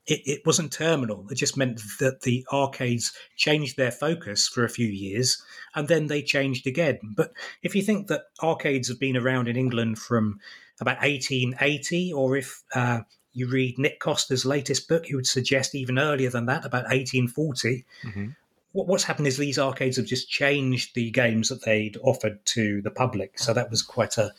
It, 0.07 0.21
it, 0.25 0.47
wasn't 0.47 0.73
terminal. 0.73 1.27
It 1.31 1.35
just 1.35 1.57
meant 1.57 1.81
that 1.99 2.21
the 2.21 2.47
arcades 2.53 3.13
changed 3.37 3.77
their 3.77 3.91
focus 3.91 4.47
for 4.47 4.65
a 4.65 4.69
few 4.69 4.87
years 4.87 5.43
and 5.75 5.89
then 5.89 6.07
they 6.07 6.23
changed 6.23 6.67
again. 6.69 7.01
But 7.03 7.33
if 7.63 7.75
you 7.75 7.83
think 7.83 8.07
that 8.07 8.27
arcades 8.41 8.87
have 8.89 9.01
been 9.01 9.17
around 9.17 9.49
in 9.49 9.57
England 9.57 9.99
from 9.99 10.39
about 10.81 11.01
1880, 11.01 12.13
or 12.13 12.37
if 12.37 12.63
uh, 12.73 13.01
you 13.33 13.49
read 13.49 13.79
Nic 13.79 13.99
Costa's 13.99 14.47
latest 14.47 14.89
book, 14.89 15.07
he 15.07 15.17
would 15.17 15.27
suggest 15.27 15.75
even 15.75 15.99
earlier 15.99 16.31
than 16.31 16.47
that, 16.47 16.65
about 16.65 16.85
1840. 16.85 17.85
Mm-hmm. 18.05 18.27
what's 18.73 19.05
happened 19.05 19.27
is 19.27 19.39
these 19.39 19.59
arcades 19.59 19.97
have 19.97 20.07
just 20.07 20.31
changed 20.31 20.95
the 20.95 21.11
games 21.11 21.49
that 21.49 21.65
they'd 21.65 21.97
offered 22.03 22.45
to 22.47 22.81
the 22.83 22.93
public. 22.93 23.41
So 23.41 23.53
that 23.55 23.71
was 23.71 23.83
quite 23.83 24.19
a, 24.19 24.33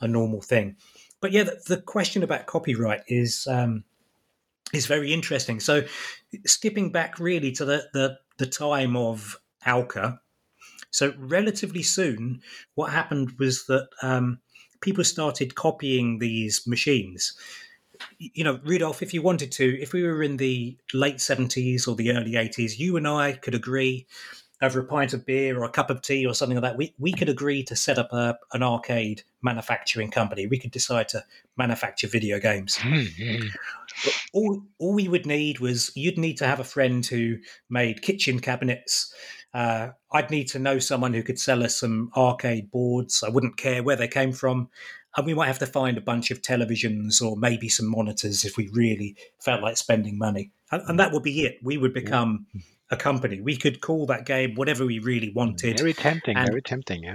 a 0.00 0.08
normal 0.08 0.42
thing 0.42 0.76
but 1.22 1.32
yeah, 1.32 1.44
the, 1.44 1.58
the 1.68 1.80
question 1.80 2.22
about 2.22 2.46
copyright 2.46 3.04
is 3.08 3.46
um, 3.50 3.84
is 4.74 4.86
very 4.86 5.12
interesting. 5.12 5.60
So, 5.60 5.84
skipping 6.44 6.92
back 6.92 7.18
really 7.18 7.52
to 7.52 7.64
the 7.64 7.88
the, 7.94 8.18
the 8.36 8.46
time 8.46 8.96
of 8.96 9.40
Alca, 9.64 10.20
so 10.90 11.14
relatively 11.16 11.82
soon, 11.82 12.42
what 12.74 12.92
happened 12.92 13.32
was 13.38 13.64
that 13.66 13.88
um, 14.02 14.40
people 14.82 15.04
started 15.04 15.54
copying 15.54 16.18
these 16.18 16.66
machines. 16.66 17.34
You 18.18 18.44
know, 18.44 18.60
Rudolf, 18.64 19.00
if 19.00 19.14
you 19.14 19.22
wanted 19.22 19.52
to, 19.52 19.80
if 19.80 19.92
we 19.92 20.02
were 20.02 20.22
in 20.24 20.36
the 20.36 20.76
late 20.92 21.18
70s 21.18 21.86
or 21.86 21.94
the 21.94 22.10
early 22.10 22.32
80s, 22.32 22.78
you 22.78 22.96
and 22.96 23.06
I 23.06 23.32
could 23.32 23.54
agree 23.54 24.06
over 24.62 24.78
a 24.78 24.84
pint 24.84 25.12
of 25.12 25.26
beer 25.26 25.58
or 25.58 25.64
a 25.64 25.68
cup 25.68 25.90
of 25.90 26.00
tea 26.00 26.24
or 26.24 26.34
something 26.34 26.56
like 26.56 26.62
that, 26.62 26.78
we, 26.78 26.94
we 26.98 27.12
could 27.12 27.28
agree 27.28 27.64
to 27.64 27.74
set 27.74 27.98
up 27.98 28.12
a, 28.12 28.38
an 28.52 28.62
arcade 28.62 29.22
manufacturing 29.42 30.10
company. 30.10 30.46
We 30.46 30.58
could 30.58 30.70
decide 30.70 31.08
to 31.10 31.24
manufacture 31.56 32.06
video 32.06 32.38
games. 32.38 32.76
Mm-hmm. 32.76 33.48
all, 34.32 34.62
all 34.78 34.94
we 34.94 35.08
would 35.08 35.26
need 35.26 35.58
was 35.58 35.90
you'd 35.96 36.16
need 36.16 36.38
to 36.38 36.46
have 36.46 36.60
a 36.60 36.64
friend 36.64 37.04
who 37.04 37.38
made 37.68 38.02
kitchen 38.02 38.38
cabinets. 38.38 39.12
Uh, 39.52 39.88
I'd 40.12 40.30
need 40.30 40.48
to 40.48 40.60
know 40.60 40.78
someone 40.78 41.12
who 41.12 41.24
could 41.24 41.40
sell 41.40 41.62
us 41.62 41.76
some 41.76 42.10
arcade 42.16 42.70
boards. 42.70 43.22
I 43.26 43.30
wouldn't 43.30 43.56
care 43.56 43.82
where 43.82 43.96
they 43.96 44.08
came 44.08 44.32
from. 44.32 44.70
and 45.16 45.26
we 45.26 45.34
might 45.34 45.48
have 45.48 45.58
to 45.58 45.66
find 45.66 45.98
a 45.98 46.02
bunch 46.02 46.30
of 46.30 46.40
televisions 46.40 47.20
or 47.20 47.36
maybe 47.36 47.68
some 47.68 47.90
monitors 47.90 48.44
if 48.44 48.56
we 48.56 48.68
really 48.72 49.16
felt 49.40 49.60
like 49.60 49.76
spending 49.76 50.16
money. 50.18 50.52
And, 50.70 50.82
and 50.88 51.00
that 51.00 51.12
would 51.12 51.24
be 51.24 51.42
it. 51.42 51.58
We 51.62 51.76
would 51.76 51.92
become 51.92 52.46
a 52.92 52.96
company. 52.96 53.40
We 53.40 53.56
could 53.56 53.80
call 53.80 54.06
that 54.06 54.26
game 54.26 54.54
whatever 54.54 54.84
we 54.84 54.98
really 54.98 55.32
wanted. 55.34 55.78
Very 55.78 55.94
tempting. 55.94 56.36
And, 56.36 56.46
very 56.46 56.62
tempting. 56.62 57.02
Yeah. 57.02 57.14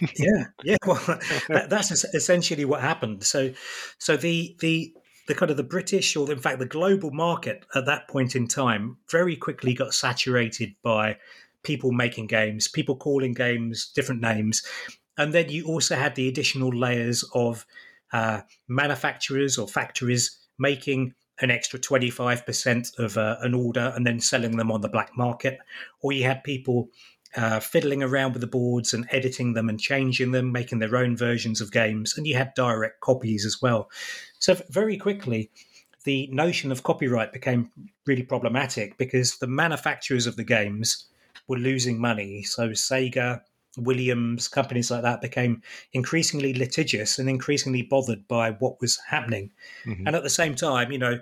yeah. 0.18 0.44
Yeah. 0.62 0.76
Well, 0.86 1.02
that, 1.48 1.68
that's 1.70 1.90
essentially 1.90 2.66
what 2.66 2.82
happened. 2.82 3.24
So, 3.24 3.52
so 3.98 4.16
the 4.16 4.54
the 4.60 4.92
the 5.26 5.34
kind 5.34 5.50
of 5.50 5.56
the 5.56 5.64
British, 5.64 6.14
or 6.14 6.30
in 6.30 6.38
fact 6.38 6.58
the 6.58 6.66
global 6.66 7.10
market 7.10 7.64
at 7.74 7.86
that 7.86 8.06
point 8.08 8.36
in 8.36 8.46
time, 8.46 8.98
very 9.10 9.34
quickly 9.34 9.74
got 9.74 9.94
saturated 9.94 10.74
by 10.82 11.16
people 11.64 11.90
making 11.90 12.26
games, 12.26 12.68
people 12.68 12.96
calling 12.96 13.32
games 13.32 13.90
different 13.94 14.20
names, 14.20 14.62
and 15.16 15.32
then 15.32 15.48
you 15.48 15.66
also 15.66 15.96
had 15.96 16.14
the 16.14 16.28
additional 16.28 16.70
layers 16.70 17.24
of 17.34 17.66
uh, 18.12 18.42
manufacturers 18.68 19.56
or 19.58 19.66
factories 19.66 20.38
making 20.58 21.14
an 21.40 21.50
extra 21.50 21.78
25% 21.78 22.98
of 22.98 23.16
uh, 23.16 23.36
an 23.40 23.54
order 23.54 23.92
and 23.94 24.06
then 24.06 24.20
selling 24.20 24.56
them 24.56 24.72
on 24.72 24.80
the 24.80 24.88
black 24.88 25.16
market. 25.16 25.58
Or 26.00 26.12
you 26.12 26.24
had 26.24 26.42
people 26.44 26.88
uh, 27.36 27.60
fiddling 27.60 28.02
around 28.02 28.32
with 28.32 28.40
the 28.40 28.46
boards 28.46 28.94
and 28.94 29.06
editing 29.10 29.52
them 29.54 29.68
and 29.68 29.80
changing 29.80 30.32
them, 30.32 30.50
making 30.50 30.78
their 30.78 30.96
own 30.96 31.16
versions 31.16 31.60
of 31.60 31.72
games. 31.72 32.16
And 32.16 32.26
you 32.26 32.36
had 32.36 32.54
direct 32.54 33.00
copies 33.00 33.44
as 33.44 33.60
well. 33.60 33.90
So, 34.38 34.56
very 34.70 34.96
quickly, 34.96 35.50
the 36.04 36.28
notion 36.32 36.72
of 36.72 36.82
copyright 36.82 37.32
became 37.32 37.70
really 38.06 38.22
problematic 38.22 38.96
because 38.96 39.36
the 39.36 39.46
manufacturers 39.46 40.26
of 40.26 40.36
the 40.36 40.44
games 40.44 41.06
were 41.48 41.58
losing 41.58 42.00
money. 42.00 42.42
So, 42.42 42.70
Sega, 42.70 43.42
Williams, 43.84 44.48
companies 44.48 44.90
like 44.90 45.02
that 45.02 45.20
became 45.20 45.62
increasingly 45.92 46.54
litigious 46.54 47.18
and 47.18 47.28
increasingly 47.28 47.82
bothered 47.82 48.26
by 48.28 48.52
what 48.52 48.80
was 48.80 48.98
happening. 49.08 49.50
Mm-hmm. 49.84 50.06
And 50.06 50.16
at 50.16 50.22
the 50.22 50.30
same 50.30 50.54
time, 50.54 50.92
you 50.92 50.98
know, 50.98 51.20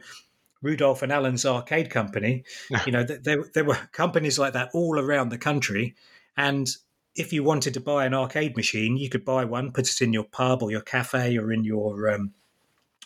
Rudolf 0.62 1.02
and 1.02 1.12
Alan's 1.12 1.46
arcade 1.46 1.90
company, 1.90 2.44
you 2.86 2.92
know, 2.92 3.04
there, 3.04 3.44
there 3.54 3.64
were 3.64 3.78
companies 3.92 4.38
like 4.38 4.54
that 4.54 4.70
all 4.72 4.98
around 4.98 5.28
the 5.28 5.38
country. 5.38 5.94
And 6.36 6.68
if 7.14 7.32
you 7.32 7.42
wanted 7.42 7.74
to 7.74 7.80
buy 7.80 8.04
an 8.06 8.14
arcade 8.14 8.56
machine, 8.56 8.96
you 8.96 9.08
could 9.08 9.24
buy 9.24 9.44
one, 9.44 9.72
put 9.72 9.88
it 9.88 10.02
in 10.02 10.12
your 10.12 10.24
pub 10.24 10.62
or 10.62 10.70
your 10.70 10.80
cafe 10.80 11.36
or 11.38 11.52
in 11.52 11.64
your 11.64 12.10
um, 12.10 12.32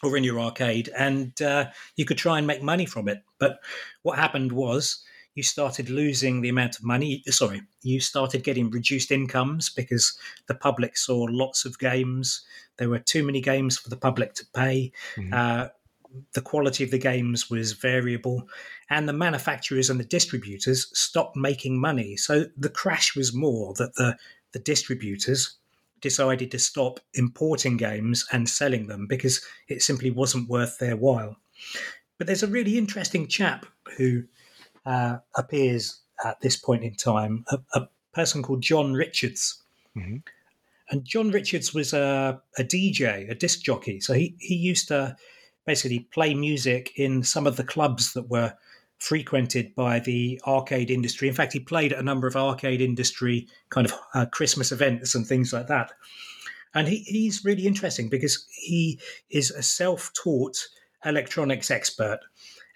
or 0.02 0.16
in 0.16 0.24
your 0.24 0.40
arcade, 0.40 0.88
and 0.96 1.40
uh, 1.42 1.66
you 1.96 2.04
could 2.04 2.16
try 2.18 2.38
and 2.38 2.46
make 2.46 2.62
money 2.62 2.86
from 2.86 3.08
it. 3.08 3.22
But 3.38 3.60
what 4.02 4.18
happened 4.18 4.52
was 4.52 5.04
you 5.40 5.44
started 5.44 5.88
losing 5.88 6.42
the 6.42 6.50
amount 6.50 6.76
of 6.76 6.84
money. 6.84 7.22
Sorry, 7.28 7.62
you 7.82 7.98
started 7.98 8.44
getting 8.44 8.68
reduced 8.68 9.10
incomes 9.10 9.70
because 9.70 10.18
the 10.48 10.54
public 10.54 10.98
saw 10.98 11.26
lots 11.30 11.64
of 11.64 11.78
games. 11.78 12.42
There 12.76 12.90
were 12.90 12.98
too 12.98 13.24
many 13.24 13.40
games 13.40 13.78
for 13.78 13.88
the 13.88 13.96
public 13.96 14.34
to 14.34 14.44
pay. 14.54 14.92
Mm-hmm. 15.16 15.32
Uh, 15.32 15.68
the 16.34 16.42
quality 16.42 16.84
of 16.84 16.90
the 16.90 16.98
games 16.98 17.48
was 17.48 17.72
variable, 17.72 18.50
and 18.90 19.08
the 19.08 19.14
manufacturers 19.14 19.88
and 19.88 19.98
the 19.98 20.04
distributors 20.04 20.88
stopped 20.92 21.36
making 21.36 21.80
money. 21.80 22.16
So 22.16 22.44
the 22.58 22.68
crash 22.68 23.16
was 23.16 23.32
more 23.32 23.72
that 23.78 23.94
the 23.94 24.18
the 24.52 24.58
distributors 24.58 25.56
decided 26.02 26.50
to 26.50 26.58
stop 26.58 27.00
importing 27.14 27.78
games 27.78 28.26
and 28.30 28.46
selling 28.46 28.88
them 28.88 29.06
because 29.06 29.40
it 29.68 29.82
simply 29.82 30.10
wasn't 30.10 30.50
worth 30.50 30.76
their 30.78 30.96
while. 30.96 31.36
But 32.18 32.26
there's 32.26 32.42
a 32.42 32.56
really 32.58 32.76
interesting 32.76 33.26
chap 33.26 33.64
who 33.96 34.24
uh, 34.86 35.18
appears 35.36 36.00
at 36.24 36.40
this 36.40 36.56
point 36.56 36.84
in 36.84 36.94
time, 36.94 37.44
a, 37.50 37.58
a 37.74 37.88
person 38.12 38.42
called 38.42 38.62
John 38.62 38.94
Richards. 38.94 39.62
Mm-hmm. 39.96 40.16
And 40.90 41.04
John 41.04 41.30
Richards 41.30 41.72
was 41.72 41.92
a, 41.92 42.40
a 42.58 42.64
DJ, 42.64 43.30
a 43.30 43.34
disc 43.34 43.62
jockey. 43.62 44.00
So 44.00 44.12
he, 44.12 44.34
he 44.38 44.56
used 44.56 44.88
to 44.88 45.16
basically 45.66 46.00
play 46.12 46.34
music 46.34 46.92
in 46.96 47.22
some 47.22 47.46
of 47.46 47.56
the 47.56 47.64
clubs 47.64 48.12
that 48.14 48.28
were 48.28 48.54
frequented 48.98 49.74
by 49.74 49.98
the 49.98 50.40
arcade 50.46 50.90
industry. 50.90 51.28
In 51.28 51.34
fact, 51.34 51.52
he 51.52 51.60
played 51.60 51.92
at 51.92 51.98
a 51.98 52.02
number 52.02 52.26
of 52.26 52.36
arcade 52.36 52.80
industry 52.80 53.46
kind 53.70 53.86
of 53.86 53.94
uh, 54.14 54.26
Christmas 54.26 54.72
events 54.72 55.14
and 55.14 55.26
things 55.26 55.52
like 55.52 55.68
that. 55.68 55.92
And 56.74 56.86
he, 56.86 56.98
he's 56.98 57.44
really 57.44 57.66
interesting 57.66 58.08
because 58.08 58.46
he 58.52 59.00
is 59.30 59.50
a 59.50 59.62
self 59.62 60.12
taught 60.12 60.56
electronics 61.04 61.70
expert. 61.70 62.20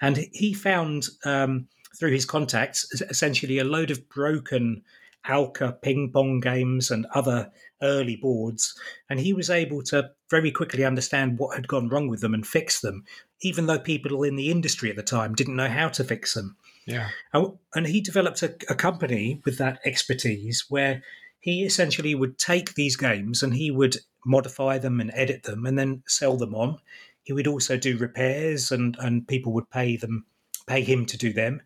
And 0.00 0.26
he 0.32 0.54
found 0.54 1.08
um, 1.24 1.68
through 1.98 2.12
his 2.12 2.24
contacts 2.24 3.00
essentially 3.08 3.58
a 3.58 3.64
load 3.64 3.90
of 3.90 4.08
broken 4.08 4.82
Alca 5.26 5.78
ping 5.80 6.10
pong 6.12 6.40
games 6.40 6.90
and 6.90 7.06
other 7.14 7.50
early 7.82 8.16
boards. 8.16 8.78
And 9.08 9.18
he 9.18 9.32
was 9.32 9.50
able 9.50 9.82
to 9.84 10.10
very 10.30 10.50
quickly 10.50 10.84
understand 10.84 11.38
what 11.38 11.56
had 11.56 11.68
gone 11.68 11.88
wrong 11.88 12.08
with 12.08 12.20
them 12.20 12.34
and 12.34 12.46
fix 12.46 12.80
them, 12.80 13.04
even 13.40 13.66
though 13.66 13.78
people 13.78 14.22
in 14.22 14.36
the 14.36 14.50
industry 14.50 14.90
at 14.90 14.96
the 14.96 15.02
time 15.02 15.34
didn't 15.34 15.56
know 15.56 15.68
how 15.68 15.88
to 15.88 16.04
fix 16.04 16.34
them. 16.34 16.56
Yeah. 16.86 17.08
And 17.32 17.86
he 17.86 18.00
developed 18.00 18.42
a, 18.42 18.54
a 18.68 18.74
company 18.74 19.40
with 19.44 19.58
that 19.58 19.80
expertise 19.84 20.66
where 20.68 21.02
he 21.40 21.64
essentially 21.64 22.14
would 22.14 22.38
take 22.38 22.74
these 22.74 22.96
games 22.96 23.42
and 23.42 23.54
he 23.54 23.70
would 23.70 23.96
modify 24.26 24.78
them 24.78 25.00
and 25.00 25.10
edit 25.14 25.44
them 25.44 25.66
and 25.66 25.78
then 25.78 26.02
sell 26.06 26.36
them 26.36 26.54
on. 26.54 26.78
He 27.22 27.32
would 27.32 27.46
also 27.46 27.76
do 27.78 27.96
repairs 27.96 28.70
and, 28.70 28.96
and 28.98 29.26
people 29.26 29.52
would 29.54 29.70
pay 29.70 29.96
them 29.96 30.26
pay 30.66 30.82
him 30.82 31.06
to 31.06 31.18
do 31.18 31.32
them. 31.32 31.60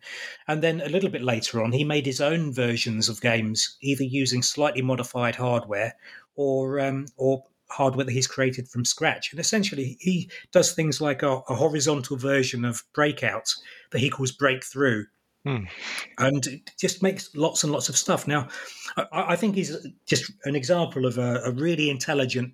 And 0.47 0.61
then 0.61 0.81
a 0.81 0.89
little 0.89 1.09
bit 1.09 1.21
later 1.21 1.63
on, 1.63 1.71
he 1.71 1.83
made 1.83 2.05
his 2.05 2.21
own 2.21 2.53
versions 2.53 3.09
of 3.09 3.21
games, 3.21 3.77
either 3.81 4.03
using 4.03 4.41
slightly 4.41 4.81
modified 4.81 5.35
hardware 5.35 5.95
or 6.35 6.79
um, 6.79 7.05
or 7.17 7.43
hardware 7.69 8.05
that 8.05 8.11
he's 8.11 8.27
created 8.27 8.67
from 8.67 8.85
scratch. 8.85 9.31
And 9.31 9.39
essentially, 9.39 9.97
he 9.99 10.29
does 10.51 10.73
things 10.73 10.99
like 10.99 11.23
a, 11.23 11.41
a 11.49 11.55
horizontal 11.55 12.17
version 12.17 12.65
of 12.65 12.83
Breakout 12.93 13.53
that 13.91 13.99
he 13.99 14.09
calls 14.09 14.31
Breakthrough. 14.31 15.05
Hmm. 15.45 15.65
And 16.17 16.61
just 16.77 17.01
makes 17.01 17.33
lots 17.33 17.63
and 17.63 17.71
lots 17.71 17.87
of 17.87 17.97
stuff. 17.97 18.27
Now, 18.27 18.49
I, 18.97 19.05
I 19.13 19.35
think 19.37 19.55
he's 19.55 19.73
just 20.05 20.33
an 20.43 20.53
example 20.53 21.05
of 21.05 21.17
a, 21.17 21.41
a, 21.45 21.51
really 21.51 21.89
intelligent 21.89 22.51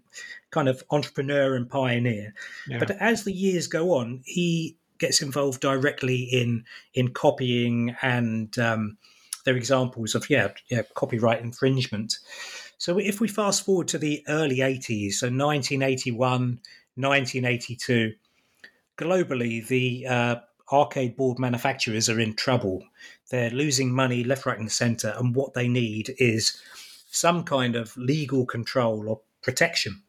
kind 0.52 0.70
of 0.70 0.84
entrepreneur 0.92 1.56
and 1.56 1.68
pioneer. 1.68 2.36
Yeah. 2.68 2.78
But 2.78 2.92
as 2.92 3.24
the 3.24 3.32
years 3.32 3.66
go 3.66 3.94
on, 3.96 4.22
he 4.24 4.78
gets 5.00 5.22
involved 5.22 5.62
directly 5.62 6.24
in 6.24 6.66
in 6.94 7.14
copying 7.14 7.96
and 8.02 8.58
um, 8.60 8.98
they're 9.44 9.56
examples 9.56 10.16
of 10.16 10.30
yeah, 10.30 10.50
yeah 10.70 10.82
copyright 10.96 11.42
infringement. 11.42 12.18
So 12.78 13.00
if 13.00 13.22
we 13.22 13.28
fast 13.28 13.64
forward 13.66 13.88
to 13.90 13.98
the 13.98 14.24
early 14.28 14.58
80s, 14.58 15.14
so 15.14 15.28
1981, 15.28 16.60
1982, 16.96 18.14
globally 18.98 19.66
the 19.68 20.08
uh, 20.08 20.36
arcade 20.72 21.16
board 21.16 21.40
manufacturers 21.40 22.10
are 22.10 22.20
in 22.20 22.34
trouble. 22.34 22.84
They're 23.30 23.52
losing 23.52 23.92
money 23.92 24.24
left, 24.24 24.46
right, 24.46 24.60
and 24.60 24.72
centre, 24.72 25.14
and 25.18 25.36
what 25.36 25.54
they 25.54 25.68
need 25.68 26.16
is 26.18 26.60
some 27.10 27.44
kind 27.44 27.76
of 27.76 27.96
legal 27.98 28.46
control 28.46 29.08
or 29.08 29.22
protection. 29.42 30.02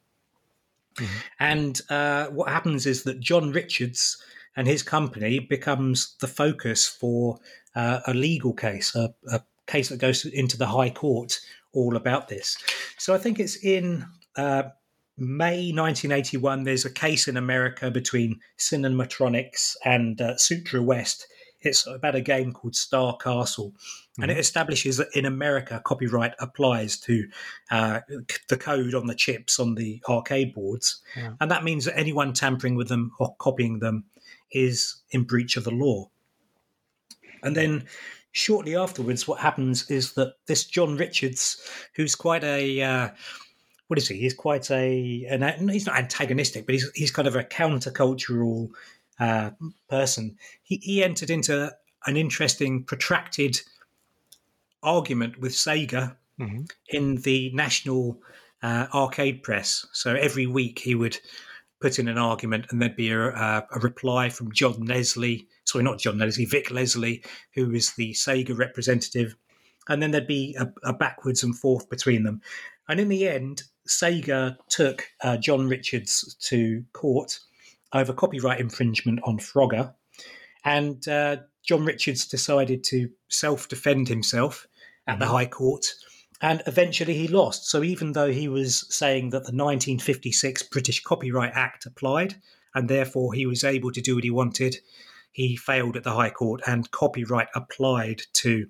Mm-hmm. 0.97 1.17
And 1.39 1.81
uh, 1.91 2.27
what 2.29 2.49
happens 2.49 2.87
is 2.87 3.05
that 3.05 3.21
John 3.21 3.53
Richards 3.53 4.23
and 4.57 4.67
his 4.67 4.83
company 4.83 5.39
becomes 5.39 6.17
the 6.21 6.27
focus 6.27 6.87
for 6.87 7.39
uh, 7.75 8.01
a 8.07 8.15
legal 8.15 8.55
case, 8.55 8.95
a, 8.95 9.15
a, 9.31 9.43
case 9.67 9.89
that 9.89 9.99
goes 9.99 10.25
into 10.25 10.57
the 10.57 10.67
High 10.67 10.91
Court 10.91 11.41
all 11.73 11.97
about 11.97 12.29
this. 12.29 12.57
So 12.99 13.15
I 13.15 13.19
think 13.19 13.41
it's 13.41 13.57
in 13.57 14.07
uh, 14.37 14.63
May 15.19 15.73
1981. 15.73 16.65
There's 16.65 16.85
a 16.85 16.91
case 16.91 17.27
in 17.27 17.37
America 17.37 17.91
between 17.91 18.41
Cinematronics 18.59 19.75
and 19.85 20.21
uh, 20.21 20.37
Sutra 20.37 20.83
West. 20.83 21.27
It's 21.63 21.87
about 21.87 22.15
a 22.15 22.21
game 22.21 22.53
called 22.53 22.77
Star 22.77 23.17
Castle, 23.17 23.73
mm-hmm. 23.73 24.23
and 24.23 24.31
it 24.31 24.39
establishes 24.39 24.99
that 24.99 25.09
in 25.15 25.27
America, 25.27 25.83
copyright 25.85 26.35
applies 26.39 26.97
to 27.01 27.27
uh, 27.71 28.01
the 28.49 28.57
code 28.57 28.95
on 28.95 29.07
the 29.07 29.15
chips 29.15 29.59
on 29.59 29.75
the 29.75 30.01
arcade 30.09 30.55
boards, 30.55 31.03
yeah. 31.17 31.33
and 31.41 31.51
that 31.51 31.65
means 31.65 31.87
that 31.87 31.99
anyone 31.99 32.33
tampering 32.35 32.77
with 32.77 32.89
them 32.89 33.11
or 33.19 33.35
copying 33.39 33.81
them 33.81 34.05
is 34.53 35.03
in 35.11 35.25
breach 35.25 35.57
of 35.57 35.65
the 35.65 35.71
law. 35.71 36.11
And 37.43 37.57
then 37.57 37.85
shortly 38.33 38.77
afterwards, 38.77 39.27
what 39.27 39.41
happens 39.41 39.91
is 39.91 40.13
that 40.15 40.35
this 40.47 40.65
John 40.65 40.97
Richards, 40.97 41.61
who's 41.95 42.15
quite 42.15 42.45
a 42.45 42.83
uh, 42.83 43.09
what 43.89 43.99
is 43.99 44.09
he? 44.09 44.17
He's 44.17 44.35
quite 44.35 44.71
a 44.71 45.27
an, 45.31 45.69
he's 45.69 45.87
not 45.87 45.97
antagonistic, 45.97 46.67
but 46.67 46.75
he's 46.75 46.91
he's 46.95 47.11
kind 47.11 47.29
of 47.29 47.37
a 47.37 47.45
countercultural 47.45 48.71
uh, 49.19 49.51
person. 49.89 50.37
He, 50.63 50.77
he 50.77 51.05
entered 51.05 51.31
into 51.31 51.73
an 52.07 52.17
interesting, 52.17 52.85
protracted 52.85 53.61
argument 54.83 55.39
with 55.41 55.53
Sega 55.53 56.17
mm-hmm. 56.39 56.63
in 56.89 57.17
the 57.17 57.51
national 57.55 58.21
uh, 58.63 58.87
arcade 58.95 59.43
press. 59.43 59.87
So 59.93 60.15
every 60.15 60.47
week 60.47 60.79
he 60.79 60.95
would 60.95 61.19
put 61.81 61.99
in 61.99 62.09
an 62.09 62.19
argument, 62.19 62.67
and 62.71 62.81
there'd 62.81 62.97
be 62.97 63.11
a, 63.11 63.29
a, 63.29 63.67
a 63.73 63.81
reply 63.81 64.29
from 64.29 64.53
John 64.53 64.85
Leslie. 64.85 65.47
Sorry, 65.65 65.85
not 65.85 65.99
John 65.99 66.19
Leslie, 66.19 66.47
Vic 66.47 66.71
Leslie, 66.71 67.23
who 67.55 67.73
is 67.73 67.95
the 67.95 68.13
Sega 68.13 68.57
representative, 68.57 69.37
and 69.89 70.03
then 70.03 70.11
there'd 70.11 70.27
be 70.27 70.57
a, 70.59 70.69
a 70.85 70.93
backwards 70.93 71.43
and 71.43 71.57
forth 71.59 71.89
between 71.89 72.23
them. 72.25 72.41
And 72.89 73.01
in 73.01 73.09
the 73.09 73.29
end, 73.29 73.63
Sega 73.89 74.57
took 74.69 75.09
uh, 75.23 75.37
John 75.37 75.69
Richards 75.69 76.37
to 76.49 76.85
court 76.93 77.39
over 77.93 78.13
copyright 78.13 78.61
infringement 78.61 79.21
on 79.25 79.39
Frogger, 79.39 79.95
and 80.65 81.07
uh, 81.09 81.37
John 81.63 81.85
Richards 81.85 82.27
decided 82.27 82.85
to 82.85 83.11
self 83.29 83.69
defend 83.69 84.09
himself 84.09 84.67
at 85.07 85.19
the 85.19 85.25
mm-hmm. 85.25 85.35
High 85.35 85.47
Court, 85.47 85.87
and 86.41 86.63
eventually 86.67 87.15
he 87.15 87.29
lost. 87.29 87.69
So 87.69 87.83
even 87.83 88.13
though 88.13 88.31
he 88.31 88.49
was 88.49 88.87
saying 88.95 89.31
that 89.31 89.45
the 89.45 89.53
1956 89.53 90.65
British 90.65 91.03
Copyright 91.03 91.53
Act 91.55 91.87
applied, 91.87 92.37
and 92.75 92.89
therefore 92.89 93.33
he 93.33 93.47
was 93.47 93.65
able 93.65 93.91
to 93.93 94.01
do 94.01 94.15
what 94.15 94.25
he 94.25 94.31
wanted, 94.31 94.77
he 95.33 95.57
failed 95.57 95.97
at 95.97 96.05
the 96.05 96.13
High 96.13 96.31
Court, 96.31 96.63
and 96.67 96.91
copyright 96.91 97.49
applied 97.55 98.23
to 98.35 98.67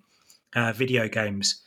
uh, 0.54 0.72
video 0.72 1.08
games. 1.08 1.62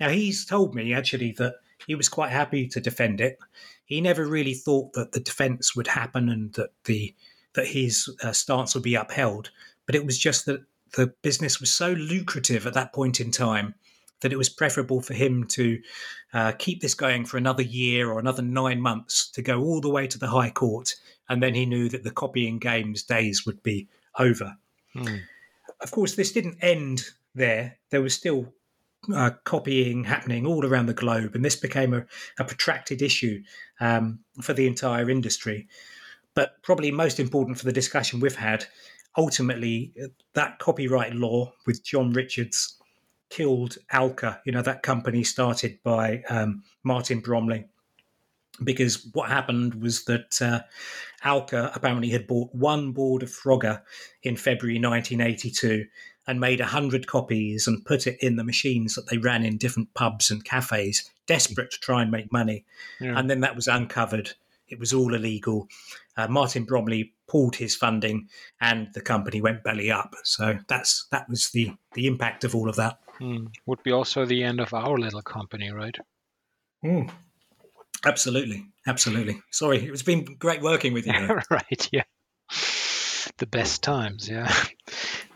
Now 0.00 0.08
he's 0.08 0.44
told 0.44 0.74
me 0.74 0.92
actually 0.92 1.32
that 1.38 1.54
he 1.86 1.94
was 1.94 2.08
quite 2.08 2.30
happy 2.30 2.66
to 2.68 2.80
defend 2.80 3.20
it. 3.20 3.38
He 3.84 4.00
never 4.00 4.26
really 4.26 4.54
thought 4.54 4.94
that 4.94 5.12
the 5.12 5.20
defence 5.20 5.76
would 5.76 5.86
happen 5.86 6.28
and 6.28 6.52
that 6.54 6.70
the 6.84 7.14
that 7.52 7.68
his 7.68 8.12
uh, 8.22 8.32
stance 8.32 8.74
would 8.74 8.82
be 8.82 8.96
upheld. 8.96 9.50
But 9.86 9.94
it 9.94 10.04
was 10.04 10.18
just 10.18 10.46
that 10.46 10.64
the 10.96 11.14
business 11.22 11.60
was 11.60 11.70
so 11.70 11.90
lucrative 11.90 12.66
at 12.66 12.74
that 12.74 12.92
point 12.92 13.20
in 13.20 13.30
time 13.30 13.74
that 14.20 14.32
it 14.32 14.38
was 14.38 14.48
preferable 14.48 15.00
for 15.00 15.14
him 15.14 15.44
to 15.48 15.80
uh, 16.32 16.52
keep 16.52 16.80
this 16.80 16.94
going 16.94 17.24
for 17.24 17.36
another 17.36 17.62
year 17.62 18.10
or 18.10 18.18
another 18.18 18.42
nine 18.42 18.80
months 18.80 19.30
to 19.30 19.42
go 19.42 19.60
all 19.60 19.80
the 19.80 19.90
way 19.90 20.06
to 20.06 20.18
the 20.18 20.28
High 20.28 20.50
Court. 20.50 20.94
And 21.28 21.42
then 21.42 21.54
he 21.54 21.66
knew 21.66 21.88
that 21.88 22.04
the 22.04 22.10
copying 22.10 22.58
games 22.58 23.02
days 23.02 23.46
would 23.46 23.62
be 23.62 23.88
over. 24.18 24.56
Hmm. 24.92 25.16
Of 25.80 25.90
course, 25.90 26.14
this 26.14 26.32
didn't 26.32 26.58
end 26.62 27.02
there. 27.34 27.78
There 27.90 28.02
was 28.02 28.14
still 28.14 28.52
uh, 29.14 29.30
copying 29.44 30.04
happening 30.04 30.46
all 30.46 30.64
around 30.64 30.86
the 30.86 30.94
globe, 30.94 31.34
and 31.34 31.44
this 31.44 31.56
became 31.56 31.92
a, 31.92 32.06
a 32.38 32.44
protracted 32.44 33.02
issue 33.02 33.42
um, 33.80 34.20
for 34.40 34.52
the 34.52 34.66
entire 34.66 35.10
industry. 35.10 35.68
But 36.34 36.62
probably 36.62 36.90
most 36.90 37.20
important 37.20 37.58
for 37.58 37.64
the 37.64 37.72
discussion 37.72 38.20
we've 38.20 38.34
had, 38.34 38.66
ultimately, 39.16 39.94
that 40.32 40.58
copyright 40.58 41.14
law 41.14 41.52
with 41.66 41.84
John 41.84 42.12
Richards 42.12 42.78
killed 43.30 43.78
Alca, 43.90 44.40
you 44.44 44.52
know, 44.52 44.62
that 44.62 44.82
company 44.82 45.24
started 45.24 45.78
by 45.82 46.22
um, 46.28 46.62
Martin 46.82 47.20
Bromley. 47.20 47.66
Because 48.62 49.08
what 49.12 49.30
happened 49.30 49.82
was 49.82 50.04
that 50.04 50.40
uh, 50.40 50.60
Alca 51.24 51.72
apparently 51.74 52.10
had 52.10 52.28
bought 52.28 52.54
one 52.54 52.92
board 52.92 53.24
of 53.24 53.30
Frogger 53.30 53.82
in 54.22 54.36
February 54.36 54.78
1982 54.78 55.86
and 56.26 56.40
made 56.40 56.60
100 56.60 57.06
copies 57.06 57.66
and 57.66 57.84
put 57.84 58.06
it 58.06 58.16
in 58.20 58.36
the 58.36 58.44
machines 58.44 58.94
that 58.94 59.08
they 59.08 59.18
ran 59.18 59.44
in 59.44 59.58
different 59.58 59.92
pubs 59.94 60.30
and 60.30 60.44
cafes, 60.44 61.10
desperate 61.26 61.70
to 61.72 61.80
try 61.80 62.02
and 62.02 62.10
make 62.10 62.32
money. 62.32 62.64
Yeah. 63.00 63.18
And 63.18 63.28
then 63.28 63.40
that 63.40 63.56
was 63.56 63.66
uncovered. 63.66 64.32
It 64.68 64.78
was 64.78 64.92
all 64.92 65.14
illegal. 65.14 65.68
Uh, 66.16 66.28
Martin 66.28 66.64
Bromley 66.64 67.12
pulled 67.28 67.56
his 67.56 67.74
funding 67.76 68.28
and 68.60 68.88
the 68.94 69.00
company 69.00 69.40
went 69.40 69.64
belly 69.64 69.90
up. 69.90 70.14
So 70.24 70.58
that's 70.68 71.06
that 71.10 71.28
was 71.28 71.50
the, 71.50 71.72
the 71.94 72.06
impact 72.06 72.44
of 72.44 72.54
all 72.54 72.68
of 72.68 72.76
that. 72.76 72.98
Mm. 73.20 73.48
Would 73.66 73.82
be 73.82 73.92
also 73.92 74.24
the 74.24 74.42
end 74.42 74.60
of 74.60 74.74
our 74.74 74.98
little 74.98 75.22
company, 75.22 75.70
right? 75.70 75.96
Mm. 76.84 77.10
Absolutely. 78.04 78.66
Absolutely. 78.86 79.40
Sorry, 79.50 79.84
it's 79.84 80.02
been 80.02 80.24
great 80.38 80.60
working 80.60 80.92
with 80.92 81.06
you. 81.06 81.12
right, 81.50 81.88
yeah. 81.92 82.04
The 83.38 83.46
best 83.46 83.82
times, 83.82 84.28
yeah. 84.28 84.52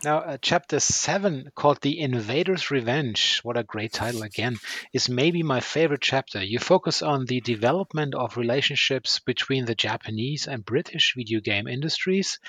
Now, 0.01 0.19
uh, 0.19 0.37
chapter 0.41 0.79
7, 0.79 1.51
called 1.55 1.81
The 1.81 1.99
Invader's 1.99 2.71
Revenge, 2.71 3.41
what 3.43 3.57
a 3.57 3.63
great 3.63 3.91
title 3.91 4.23
again, 4.23 4.55
is 4.93 5.09
maybe 5.09 5.43
my 5.43 5.59
favorite 5.59 6.01
chapter. 6.01 6.41
You 6.41 6.57
focus 6.57 7.01
on 7.01 7.25
the 7.25 7.41
development 7.41 8.15
of 8.15 8.37
relationships 8.37 9.19
between 9.19 9.65
the 9.65 9.75
Japanese 9.75 10.47
and 10.47 10.63
British 10.63 11.15
video 11.17 11.41
game 11.41 11.67
industries, 11.67 12.39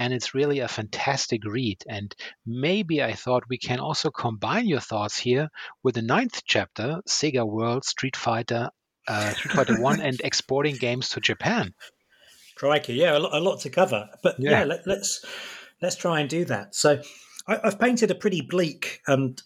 and 0.00 0.12
it's 0.12 0.34
really 0.34 0.58
a 0.58 0.68
fantastic 0.68 1.44
read. 1.44 1.84
And 1.88 2.12
maybe 2.44 3.00
I 3.00 3.12
thought 3.12 3.44
we 3.48 3.58
can 3.58 3.78
also 3.78 4.10
combine 4.10 4.66
your 4.66 4.80
thoughts 4.80 5.16
here 5.16 5.48
with 5.84 5.94
the 5.94 6.02
ninth 6.02 6.42
chapter, 6.44 7.02
Sega 7.08 7.46
World 7.46 7.84
Street 7.84 8.16
Fighter, 8.16 8.70
uh, 9.06 9.30
Street 9.30 9.52
Fighter 9.52 9.80
1 9.80 10.00
and 10.00 10.20
exporting 10.24 10.74
games 10.74 11.10
to 11.10 11.20
Japan. 11.20 11.72
Crikey, 12.56 12.94
yeah, 12.94 13.16
a 13.16 13.20
lot, 13.20 13.32
a 13.32 13.40
lot 13.40 13.60
to 13.60 13.70
cover. 13.70 14.08
But 14.24 14.36
yeah, 14.40 14.50
yeah 14.50 14.64
let, 14.64 14.86
let's 14.88 15.24
let's 15.82 15.96
try 15.96 16.20
and 16.20 16.28
do 16.28 16.44
that. 16.46 16.74
So 16.74 17.00
I, 17.46 17.60
have 17.64 17.78
painted 17.78 18.10
a 18.10 18.14
pretty 18.14 18.40
bleak 18.40 19.02
and, 19.06 19.40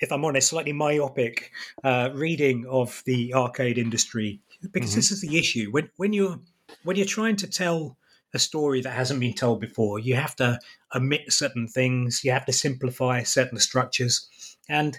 if 0.00 0.12
I'm 0.12 0.24
honest, 0.24 0.48
slightly 0.48 0.72
myopic 0.72 1.50
uh, 1.82 2.10
reading 2.12 2.66
of 2.68 3.02
the 3.06 3.34
arcade 3.34 3.78
industry 3.78 4.40
because 4.72 4.90
mm-hmm. 4.90 4.98
this 4.98 5.10
is 5.10 5.20
the 5.20 5.38
issue 5.38 5.70
when 5.70 5.90
when 5.96 6.12
you're 6.12 6.40
when 6.84 6.96
you're 6.96 7.06
trying 7.06 7.36
to 7.36 7.46
tell 7.46 7.96
a 8.32 8.38
story 8.38 8.80
that 8.80 8.90
hasn't 8.90 9.20
been 9.20 9.32
told 9.32 9.60
before, 9.60 10.00
you 10.00 10.16
have 10.16 10.34
to 10.34 10.58
omit 10.94 11.32
certain 11.32 11.68
things, 11.68 12.24
you 12.24 12.32
have 12.32 12.44
to 12.46 12.52
simplify 12.52 13.22
certain 13.22 13.58
structures, 13.58 14.28
and 14.68 14.98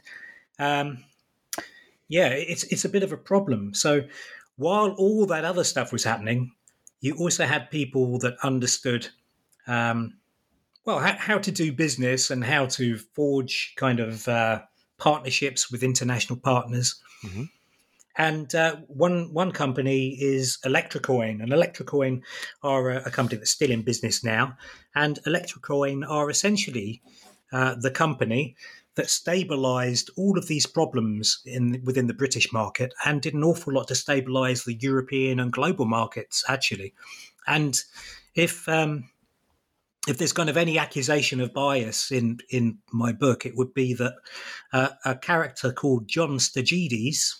um, 0.57 1.03
yeah, 2.07 2.29
it's 2.29 2.63
it's 2.65 2.85
a 2.85 2.89
bit 2.89 3.03
of 3.03 3.11
a 3.11 3.17
problem. 3.17 3.73
So 3.73 4.03
while 4.55 4.91
all 4.91 5.25
that 5.25 5.43
other 5.43 5.65
stuff 5.65 5.91
was 5.91 6.03
happening, 6.03 6.51
you 7.01 7.15
also 7.17 7.45
had 7.45 7.69
people 7.71 8.19
that 8.19 8.37
understood 8.41 9.09
um, 9.67 10.13
well, 10.85 10.99
how, 10.99 11.15
how, 11.17 11.37
to 11.39 11.51
do 11.51 11.71
business 11.71 12.29
and 12.29 12.43
how 12.43 12.67
to 12.67 12.97
forge 12.97 13.73
kind 13.75 13.99
of 13.99 14.27
uh, 14.27 14.61
partnerships 14.97 15.71
with 15.71 15.83
international 15.83 16.39
partners. 16.39 17.01
Mm-hmm. 17.23 17.43
And 18.17 18.55
uh, 18.55 18.77
one 18.87 19.33
one 19.33 19.51
company 19.51 20.17
is 20.21 20.57
Electrocoin, 20.63 21.43
and 21.43 21.51
Electrocoin 21.51 22.21
are 22.63 22.91
a, 22.91 23.03
a, 23.07 23.11
company 23.11 23.39
that's 23.39 23.51
still 23.51 23.71
in 23.71 23.81
business 23.81 24.23
now. 24.23 24.55
And 24.95 25.19
Electrocoin 25.27 26.09
are 26.09 26.29
essentially 26.29 27.01
uh, 27.51 27.75
the 27.75 27.91
company 27.91 28.55
that 28.95 29.09
stabilized 29.09 30.09
all 30.15 30.37
of 30.37 30.47
these 30.47 30.65
problems 30.65 31.41
in 31.45 31.81
within 31.83 32.07
the 32.07 32.13
British 32.13 32.53
market 32.53 32.93
and 33.05 33.21
did 33.21 33.33
an 33.33 33.43
awful 33.43 33.73
lot 33.73 33.89
to 33.89 33.95
stabilize 33.95 34.63
the 34.63 34.75
European 34.75 35.41
and 35.41 35.51
global 35.51 35.85
markets, 35.85 36.45
actually. 36.47 36.93
And 37.47 37.77
if 38.33 38.67
um, 38.69 39.09
if 40.07 40.17
there's 40.17 40.33
kind 40.33 40.49
of 40.49 40.57
any 40.57 40.77
accusation 40.77 41.41
of 41.41 41.53
bias 41.53 42.11
in 42.11 42.39
in 42.49 42.77
my 42.91 43.11
book, 43.11 43.45
it 43.45 43.55
would 43.55 43.73
be 43.73 43.93
that 43.95 44.15
uh, 44.73 44.89
a 45.03 45.15
character 45.15 45.71
called 45.71 46.07
John 46.07 46.37
Stergides, 46.37 47.35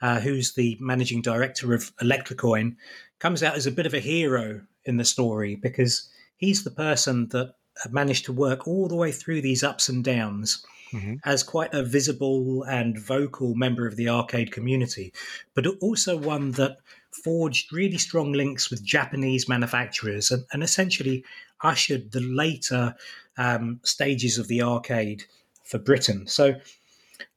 uh, 0.00 0.20
who's 0.20 0.54
the 0.54 0.76
managing 0.80 1.22
director 1.22 1.74
of 1.74 1.94
Electrocoin, 1.96 2.76
comes 3.18 3.42
out 3.42 3.56
as 3.56 3.66
a 3.66 3.72
bit 3.72 3.86
of 3.86 3.94
a 3.94 4.00
hero 4.00 4.62
in 4.84 4.96
the 4.96 5.04
story 5.04 5.56
because 5.56 6.08
he's 6.36 6.64
the 6.64 6.70
person 6.70 7.28
that 7.28 7.54
managed 7.90 8.24
to 8.24 8.32
work 8.32 8.66
all 8.66 8.88
the 8.88 8.96
way 8.96 9.12
through 9.12 9.40
these 9.40 9.62
ups 9.62 9.88
and 9.88 10.02
downs 10.04 10.64
mm-hmm. 10.92 11.14
as 11.24 11.42
quite 11.42 11.72
a 11.74 11.82
visible 11.82 12.62
and 12.64 12.98
vocal 12.98 13.54
member 13.54 13.86
of 13.86 13.96
the 13.96 14.08
arcade 14.08 14.52
community, 14.52 15.12
but 15.54 15.66
also 15.80 16.16
one 16.16 16.52
that 16.52 16.78
forged 17.24 17.72
really 17.72 17.98
strong 17.98 18.32
links 18.32 18.70
with 18.70 18.84
Japanese 18.84 19.48
manufacturers 19.48 20.30
and, 20.30 20.44
and 20.52 20.62
essentially 20.62 21.24
ushered 21.62 22.12
the 22.12 22.20
later 22.20 22.94
um, 23.36 23.80
stages 23.82 24.38
of 24.38 24.48
the 24.48 24.62
arcade 24.62 25.24
for 25.64 25.78
Britain. 25.78 26.26
So, 26.26 26.54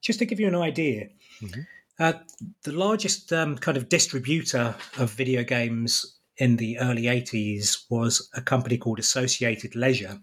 just 0.00 0.18
to 0.18 0.24
give 0.24 0.40
you 0.40 0.48
an 0.48 0.54
idea, 0.54 1.08
mm-hmm. 1.40 1.60
uh, 1.98 2.14
the 2.62 2.72
largest 2.72 3.32
um, 3.32 3.56
kind 3.56 3.76
of 3.76 3.88
distributor 3.88 4.74
of 4.98 5.10
video 5.10 5.44
games 5.44 6.16
in 6.38 6.56
the 6.56 6.78
early 6.78 7.04
80s 7.04 7.84
was 7.90 8.28
a 8.34 8.40
company 8.40 8.78
called 8.78 8.98
Associated 8.98 9.76
Leisure. 9.76 10.20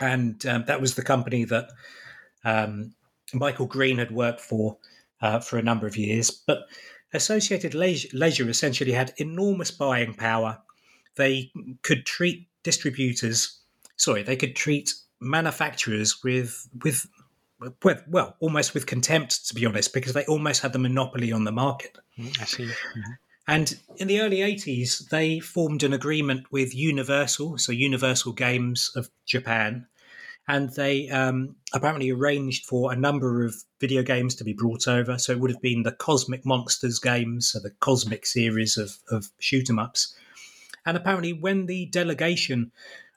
And 0.00 0.44
um, 0.46 0.64
that 0.66 0.80
was 0.80 0.94
the 0.94 1.02
company 1.02 1.44
that 1.44 1.70
um, 2.44 2.94
Michael 3.32 3.66
Green 3.66 3.98
had 3.98 4.10
worked 4.10 4.40
for 4.40 4.78
uh, 5.20 5.40
for 5.40 5.58
a 5.58 5.62
number 5.62 5.86
of 5.86 5.96
years. 5.96 6.30
But 6.30 6.66
Associated 7.12 7.74
Leisure, 7.74 8.08
Leisure 8.12 8.48
essentially 8.48 8.92
had 8.92 9.14
enormous 9.16 9.70
buying 9.70 10.14
power. 10.14 10.58
They 11.16 11.50
could 11.82 12.04
treat 12.04 12.48
distributors, 12.62 13.60
sorry, 13.96 14.22
they 14.22 14.36
could 14.36 14.54
treat 14.54 14.94
manufacturers 15.20 16.22
with 16.22 16.68
with 16.82 17.06
with, 17.82 18.04
well, 18.06 18.36
almost 18.38 18.72
with 18.72 18.86
contempt, 18.86 19.48
to 19.48 19.54
be 19.54 19.66
honest, 19.66 19.92
because 19.92 20.12
they 20.12 20.24
almost 20.26 20.62
had 20.62 20.72
the 20.72 20.78
monopoly 20.78 21.32
on 21.32 21.42
the 21.42 21.50
market. 21.50 21.98
Mm, 22.16 22.40
I 22.40 22.44
see. 22.44 22.64
Mm-hmm. 22.66 23.12
And 23.48 23.80
in 23.96 24.08
the 24.08 24.20
early 24.20 24.38
80s, 24.38 25.08
they 25.08 25.40
formed 25.40 25.82
an 25.82 25.94
agreement 25.94 26.52
with 26.52 26.74
Universal, 26.74 27.58
so 27.58 27.72
Universal 27.72 28.34
Games 28.34 28.92
of 28.94 29.10
Japan, 29.24 29.86
and 30.48 30.70
they 30.70 31.08
um, 31.10 31.54
apparently 31.74 32.10
arranged 32.10 32.64
for 32.64 32.90
a 32.90 32.96
number 32.96 33.44
of 33.44 33.54
video 33.80 34.02
games 34.02 34.34
to 34.36 34.44
be 34.44 34.54
brought 34.54 34.88
over. 34.88 35.18
So 35.18 35.32
it 35.32 35.40
would 35.40 35.50
have 35.50 35.60
been 35.60 35.82
the 35.82 35.92
Cosmic 35.92 36.44
Monsters 36.46 36.98
games, 36.98 37.50
so 37.50 37.60
the 37.60 37.70
Cosmic 37.80 38.26
series 38.26 38.78
of, 38.78 38.96
of 39.10 39.30
shoot 39.38 39.68
'em 39.68 39.78
ups. 39.78 40.14
And 40.86 40.96
apparently, 40.96 41.34
when 41.34 41.66
the 41.66 41.86
delegation 41.86 42.72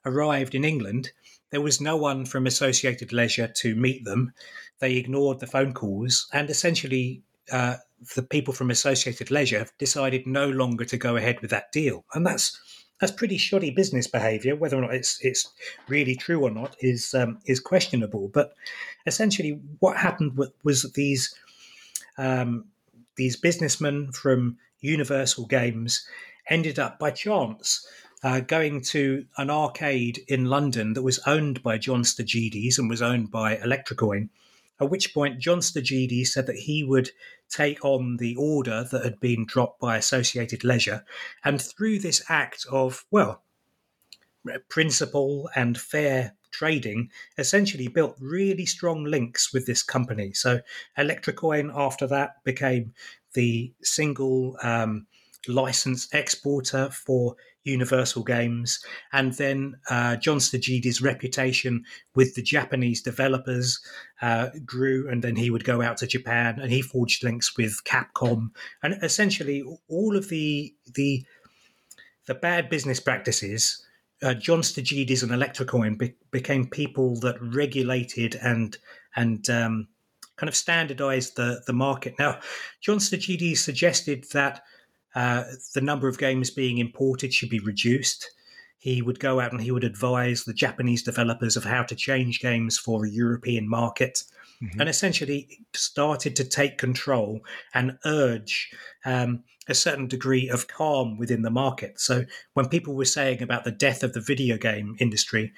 arrived 0.06 0.56
in 0.56 0.66
England, 0.66 1.12
there 1.52 1.62
was 1.62 1.80
no 1.80 1.96
one 1.96 2.26
from 2.26 2.46
Associated 2.48 3.14
Leisure 3.14 3.48
to 3.48 3.76
meet 3.76 4.04
them. 4.04 4.34
They 4.80 4.98
ignored 4.98 5.40
the 5.40 5.48
phone 5.48 5.74
calls 5.74 6.28
and 6.34 6.50
essentially 6.50 7.24
uh, 7.52 7.78
the 8.16 8.24
people 8.24 8.54
from 8.54 8.72
Associated 8.72 9.32
Leisure 9.32 9.68
decided 9.78 10.26
no 10.28 10.50
longer 10.50 10.86
to 10.86 10.98
go 10.98 11.16
ahead 11.16 11.40
with 11.42 11.52
that 11.52 11.72
deal, 11.72 12.04
and 12.14 12.26
that's 12.26 12.60
that's 13.02 13.12
pretty 13.12 13.38
shoddy 13.38 13.72
business 13.72 14.06
behaviour. 14.06 14.56
Whether 14.56 14.78
or 14.78 14.82
not 14.82 14.94
it's 14.94 15.20
it's 15.22 15.52
really 15.88 16.16
true 16.16 16.42
or 16.44 16.52
not 16.52 16.76
is 16.80 17.14
um, 17.16 17.40
is 17.46 17.60
questionable. 17.60 18.30
But 18.30 18.54
essentially, 19.08 19.60
what 19.80 19.98
happened 19.98 20.40
was 20.64 20.84
that 20.84 20.94
these 20.94 21.36
um, 22.18 22.66
these 23.16 23.36
businessmen 23.36 24.12
from 24.12 24.58
Universal 24.82 25.48
Games 25.48 26.08
ended 26.48 26.78
up 26.78 27.00
by 27.00 27.10
chance 27.10 27.88
uh, 28.24 28.40
going 28.40 28.82
to 28.82 29.26
an 29.38 29.50
arcade 29.50 30.22
in 30.28 30.46
London 30.46 30.94
that 30.94 31.02
was 31.02 31.20
owned 31.26 31.64
by 31.64 31.80
John 31.80 32.04
Stergides 32.04 32.78
and 32.78 32.88
was 32.88 33.02
owned 33.02 33.32
by 33.32 33.58
Electrocoin. 33.58 34.30
At 34.82 34.90
which 34.90 35.14
point, 35.14 35.40
John 35.40 35.60
Stergides 35.60 36.30
said 36.30 36.48
that 36.48 36.56
he 36.56 36.84
would 36.84 37.12
take 37.50 37.86
on 37.86 38.18
the 38.18 38.36
order 38.36 38.84
that 38.92 39.04
had 39.04 39.20
been 39.20 39.46
dropped 39.46 39.80
by 39.80 39.96
Associated 39.96 40.64
Leisure. 40.64 41.06
And 41.46 41.62
through 41.62 42.00
this 42.00 42.24
act 42.30 42.66
of, 42.72 43.06
well, 43.12 43.44
principle 44.70 45.52
and 45.56 45.80
fair 45.80 46.34
trading, 46.50 47.12
essentially 47.38 47.88
built 47.90 48.18
really 48.20 48.66
strong 48.66 49.04
links 49.04 49.54
with 49.54 49.68
this 49.68 49.84
company. 49.84 50.34
So 50.34 50.62
Electrocoin, 50.98 51.72
after 51.76 52.08
that, 52.08 52.44
became 52.44 52.94
the 53.34 53.72
single 53.84 54.58
um, 54.64 55.06
license 55.48 56.12
exporter 56.12 56.90
for 56.90 57.36
Universal 57.64 58.24
Games, 58.24 58.84
and 59.14 59.34
then 59.34 59.76
uh, 59.90 60.16
John 60.16 60.38
Stergides' 60.38 61.02
reputation 61.02 61.86
with 62.16 62.36
the 62.36 62.42
Japanese 62.42 63.02
developers 63.02 63.80
uh, 64.22 64.50
grew, 64.66 65.08
and 65.10 65.24
then 65.24 65.36
he 65.36 65.52
would 65.52 65.64
go 65.64 65.82
out 65.82 65.98
to 65.98 66.08
Japan 66.08 66.60
and 66.60 66.72
he 66.72 66.82
forged 66.82 67.24
links 67.24 67.56
with 67.58 67.84
Capcom, 67.84 68.52
and 68.82 68.98
essentially 69.04 69.64
all 69.88 70.16
of 70.16 70.30
the 70.30 70.74
the 70.96 71.26
the 72.28 72.36
bad 72.36 72.70
business 72.70 73.00
practices. 73.00 73.86
Uh, 74.24 74.36
John 74.36 74.62
Stergides 74.62 75.24
and 75.24 75.32
Electrocoin 75.32 75.98
be- 75.98 76.14
became 76.30 76.68
people 76.68 77.20
that 77.22 77.42
regulated 77.42 78.36
and 78.36 78.78
and 79.16 79.50
um, 79.50 79.88
kind 80.36 80.48
of 80.48 80.56
standardized 80.56 81.36
the 81.36 81.62
the 81.68 81.74
market. 81.74 82.16
Now, 82.18 82.40
John 82.82 82.98
Stergides 82.98 83.58
suggested 83.58 84.26
that 84.34 84.64
uh, 85.16 85.44
the 85.74 85.82
number 85.82 86.08
of 86.08 86.18
games 86.18 86.50
being 86.50 86.78
imported 86.78 87.34
should 87.34 87.50
be 87.50 87.60
reduced. 87.60 88.32
He 88.78 89.02
would 89.02 89.20
go 89.20 89.40
out 89.40 89.52
and 89.52 89.62
he 89.62 89.72
would 89.72 89.84
advise 89.84 90.44
the 90.44 90.54
Japanese 90.54 91.04
developers 91.04 91.56
of 91.56 91.66
how 91.66 91.84
to 91.84 91.96
change 91.96 92.40
games 92.40 92.78
for 92.78 93.06
a 93.06 93.10
European 93.10 93.70
market. 93.70 94.24
Mm-hmm. 94.64 94.80
And 94.80 94.90
essentially 94.90 95.60
started 95.74 96.36
to 96.36 96.44
take 96.44 96.78
control 96.78 97.40
and 97.74 97.98
urge 98.06 98.70
um, 99.06 99.44
a 99.68 99.74
certain 99.74 100.08
degree 100.08 100.50
of 100.50 100.68
calm 100.68 101.18
within 101.18 101.42
the 101.42 101.50
market. 101.50 102.00
So, 102.00 102.26
when 102.54 102.70
people 102.70 102.96
were 102.96 103.06
saying 103.06 103.42
about 103.42 103.64
the 103.64 103.72
death 103.72 104.04
of 104.04 104.14
the 104.14 104.22
video 104.22 104.58
game 104.58 104.96
industry, 105.00 105.52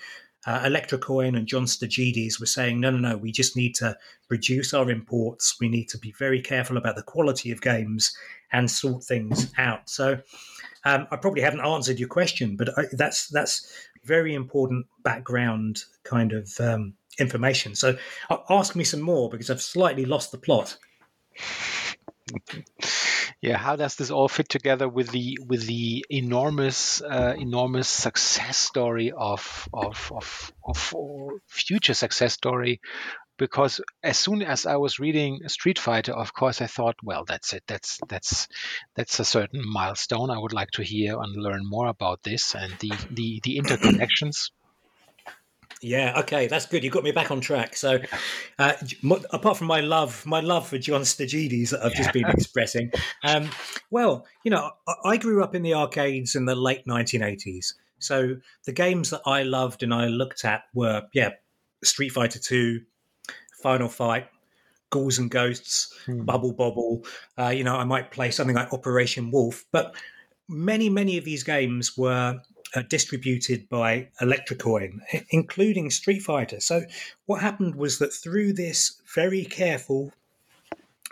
uh, 0.46 0.62
Electrocoin 0.62 1.38
and 1.38 1.48
John 1.48 1.66
Stergides 1.66 2.40
were 2.40 2.46
saying, 2.46 2.80
no, 2.80 2.92
no, 2.92 2.98
no, 2.98 3.18
we 3.18 3.32
just 3.32 3.56
need 3.56 3.76
to 3.76 3.98
reduce 4.30 4.74
our 4.74 4.90
imports. 4.90 5.58
We 5.60 5.70
need 5.70 5.90
to 5.90 5.98
be 5.98 6.12
very 6.12 6.42
careful 6.42 6.78
about 6.78 6.96
the 6.96 7.04
quality 7.04 7.52
of 7.52 7.62
games 7.62 8.16
and 8.52 8.70
sort 8.70 9.04
things 9.04 9.52
out. 9.58 9.90
So 9.90 10.20
um, 10.86 11.08
I 11.12 11.16
probably 11.16 11.42
haven't 11.42 11.66
answered 11.66 12.00
your 12.00 12.10
question, 12.10 12.56
but 12.58 12.78
I, 12.78 12.86
that's 12.92 13.28
that's 13.30 13.72
very 14.04 14.34
important 14.34 14.86
background 15.04 15.84
kind 16.04 16.34
of 16.34 16.52
um, 16.60 16.94
information. 17.20 17.74
So 17.76 17.98
ask 18.50 18.76
me 18.76 18.84
some 18.84 19.02
more 19.02 19.30
because 19.30 19.50
I've 19.50 19.62
slightly 19.62 20.06
lost 20.06 20.32
the 20.32 20.38
plot. 20.38 20.78
Yeah, 23.44 23.58
how 23.58 23.76
does 23.76 23.96
this 23.96 24.10
all 24.10 24.30
fit 24.30 24.48
together 24.48 24.88
with 24.88 25.10
the 25.10 25.38
with 25.46 25.68
the 25.68 26.06
enormous 26.10 27.02
uh, 27.02 27.36
enormous 27.38 27.90
success 27.90 28.58
story 28.58 29.12
of 29.12 29.68
of 29.74 30.14
of, 30.16 30.54
of 30.66 30.94
future 31.50 31.94
success 31.94 32.32
story 32.32 32.80
because 33.38 33.82
as 34.02 34.18
soon 34.18 34.44
as 34.44 34.66
I 34.66 34.78
was 34.78 34.98
reading 34.98 35.42
Street 35.50 35.78
Fighter, 35.78 36.14
of 36.14 36.34
course, 36.34 36.62
I 36.62 36.68
thought, 36.68 36.96
well, 37.04 37.26
that's 37.26 37.52
it. 37.52 37.64
That's 37.68 38.00
that's 38.08 38.48
that's 38.96 39.20
a 39.20 39.26
certain 39.26 39.62
milestone. 39.66 40.30
I 40.30 40.40
would 40.40 40.54
like 40.54 40.72
to 40.72 40.84
hear 40.84 41.20
and 41.20 41.36
learn 41.36 41.64
more 41.66 41.88
about 41.88 42.24
this 42.24 42.56
and 42.56 42.72
the 42.80 42.94
the, 43.12 43.42
the 43.44 43.60
interconnections. 43.60 44.52
Yeah, 45.84 46.20
okay, 46.22 46.48
that's 46.48 46.66
good. 46.66 46.84
You 46.84 46.90
got 46.90 47.04
me 47.04 47.12
back 47.12 47.30
on 47.30 47.42
track. 47.42 47.76
So, 47.76 48.00
uh, 48.58 48.74
apart 49.32 49.58
from 49.58 49.68
my 49.68 49.82
love, 49.82 50.26
my 50.26 50.40
love 50.40 50.68
for 50.68 50.78
John 50.78 51.02
Stergides 51.02 51.72
that 51.72 51.84
I've 51.84 51.92
yeah. 51.92 51.98
just 51.98 52.14
been 52.14 52.26
expressing, 52.30 52.92
um, 53.24 53.50
well, 53.92 54.26
you 54.46 54.52
know, 54.52 54.72
I 55.04 55.18
grew 55.18 55.44
up 55.44 55.56
in 55.56 55.62
the 55.62 55.74
arcades 55.74 56.36
in 56.36 56.46
the 56.46 56.56
late 56.56 56.86
1980s. 56.88 57.74
So 58.00 58.38
the 58.66 58.72
games 58.72 59.10
that 59.10 59.22
I 59.26 59.44
loved 59.44 59.84
and 59.84 59.94
I 59.94 60.08
looked 60.08 60.46
at 60.46 60.64
were, 60.74 61.04
yeah, 61.14 61.32
Street 61.84 62.10
Fighter 62.10 62.40
2, 62.40 62.80
Final 63.62 63.90
Fight, 63.90 64.28
Ghouls 64.90 65.20
and 65.20 65.30
Ghosts, 65.30 65.94
hmm. 66.06 66.24
Bubble 66.24 66.54
Bobble. 66.54 67.06
Uh, 67.38 67.50
you 67.50 67.66
know, 67.66 67.76
I 67.76 67.84
might 67.84 68.12
play 68.12 68.32
something 68.32 68.56
like 68.56 68.72
Operation 68.72 69.32
Wolf, 69.32 69.66
but 69.74 69.96
many, 70.48 70.88
many 70.88 71.18
of 71.18 71.26
these 71.26 71.44
games 71.44 71.98
were 71.98 72.40
uh, 72.76 72.82
distributed 72.84 73.70
by 73.70 74.08
Electrocoin, 74.22 75.00
including 75.30 75.90
Street 75.90 76.22
Fighter. 76.22 76.60
So, 76.60 76.84
what 77.26 77.42
happened 77.42 77.76
was 77.76 78.00
that 78.00 78.14
through 78.14 78.54
this 78.54 79.02
very 79.16 79.46
careful, 79.46 80.12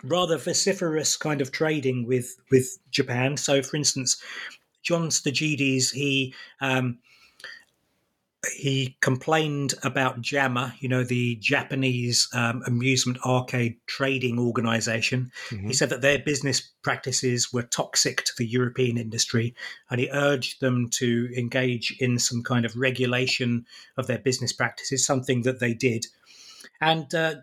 rather 0.02 0.36
vociferous 0.36 1.16
kind 1.16 1.40
of 1.40 1.52
trading 1.52 2.06
with 2.06 2.36
with 2.50 2.78
Japan. 2.90 3.36
So, 3.36 3.62
for 3.62 3.76
instance, 3.76 4.22
John 4.82 5.08
Stergides, 5.08 5.92
he 5.92 6.34
um, 6.60 6.98
he 8.50 8.96
complained 9.00 9.74
about 9.84 10.20
JAMMA, 10.20 10.74
you 10.80 10.88
know, 10.88 11.04
the 11.04 11.36
Japanese 11.36 12.28
um, 12.34 12.62
amusement 12.66 13.18
arcade 13.24 13.76
trading 13.86 14.38
organization. 14.38 15.30
Mm-hmm. 15.50 15.68
He 15.68 15.72
said 15.72 15.90
that 15.90 16.00
their 16.00 16.18
business 16.18 16.60
practices 16.82 17.52
were 17.52 17.62
toxic 17.62 18.24
to 18.24 18.32
the 18.36 18.46
European 18.46 18.98
industry, 18.98 19.54
and 19.90 20.00
he 20.00 20.10
urged 20.12 20.60
them 20.60 20.90
to 20.94 21.32
engage 21.36 21.96
in 22.00 22.18
some 22.18 22.42
kind 22.42 22.64
of 22.64 22.76
regulation 22.76 23.64
of 23.96 24.08
their 24.08 24.18
business 24.18 24.52
practices, 24.52 25.06
something 25.06 25.42
that 25.42 25.60
they 25.60 25.72
did. 25.72 26.06
And 26.80 27.14
uh, 27.14 27.36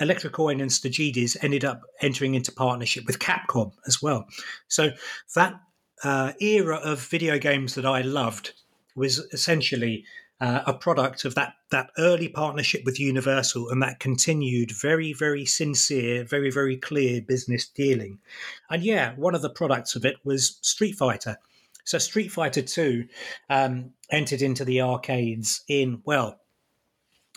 Electrocoin 0.00 0.60
and 0.60 0.70
Stergides 0.70 1.36
ended 1.42 1.64
up 1.64 1.82
entering 2.00 2.34
into 2.34 2.50
partnership 2.50 3.06
with 3.06 3.20
Capcom 3.20 3.72
as 3.86 4.02
well. 4.02 4.26
So 4.66 4.90
that 5.36 5.60
uh, 6.02 6.32
era 6.40 6.76
of 6.76 7.00
video 7.00 7.38
games 7.38 7.76
that 7.76 7.86
I 7.86 8.00
loved 8.00 8.54
was 8.96 9.18
essentially 9.32 10.04
uh, 10.42 10.60
a 10.66 10.74
product 10.74 11.24
of 11.24 11.36
that 11.36 11.54
that 11.70 11.90
early 11.98 12.28
partnership 12.28 12.82
with 12.84 12.98
Universal 12.98 13.70
and 13.70 13.80
that 13.80 14.00
continued 14.00 14.72
very 14.72 15.12
very 15.12 15.46
sincere, 15.46 16.24
very 16.24 16.50
very 16.50 16.76
clear 16.76 17.22
business 17.22 17.68
dealing. 17.68 18.18
And 18.68 18.82
yeah, 18.82 19.14
one 19.14 19.36
of 19.36 19.42
the 19.42 19.50
products 19.50 19.94
of 19.94 20.04
it 20.04 20.16
was 20.24 20.58
Street 20.60 20.96
Fighter. 20.96 21.38
So 21.84 21.98
Street 21.98 22.32
Fighter 22.32 22.60
Two 22.60 23.06
um, 23.48 23.92
entered 24.10 24.42
into 24.42 24.64
the 24.64 24.82
arcades 24.82 25.62
in 25.68 26.02
well, 26.04 26.40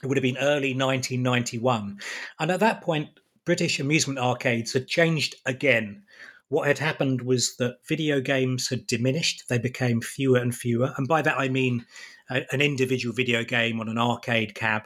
it 0.02 0.08
would 0.08 0.18
have 0.18 0.24
been 0.24 0.40
early 0.40 0.74
1991, 0.74 2.00
and 2.40 2.52
at 2.52 2.60
that 2.60 2.82
point, 2.82 3.10
British 3.46 3.80
amusement 3.80 4.18
arcades 4.18 4.74
had 4.74 4.88
changed 4.88 5.36
again 5.46 6.02
what 6.50 6.68
had 6.68 6.78
happened 6.78 7.22
was 7.24 7.56
that 7.58 7.80
video 7.88 8.22
games 8.22 8.70
had 8.70 8.86
diminished. 8.86 9.50
They 9.50 9.58
became 9.58 10.00
fewer 10.00 10.38
and 10.38 10.56
fewer. 10.56 10.94
And 10.96 11.08
by 11.08 11.24
that, 11.24 11.40
I 11.40 11.50
mean 11.50 11.86
a, 12.30 12.44
an 12.52 12.62
individual 12.62 13.14
video 13.14 13.44
game 13.44 13.80
on 13.80 13.90
an 13.90 13.98
arcade 13.98 14.56
cab. 14.56 14.84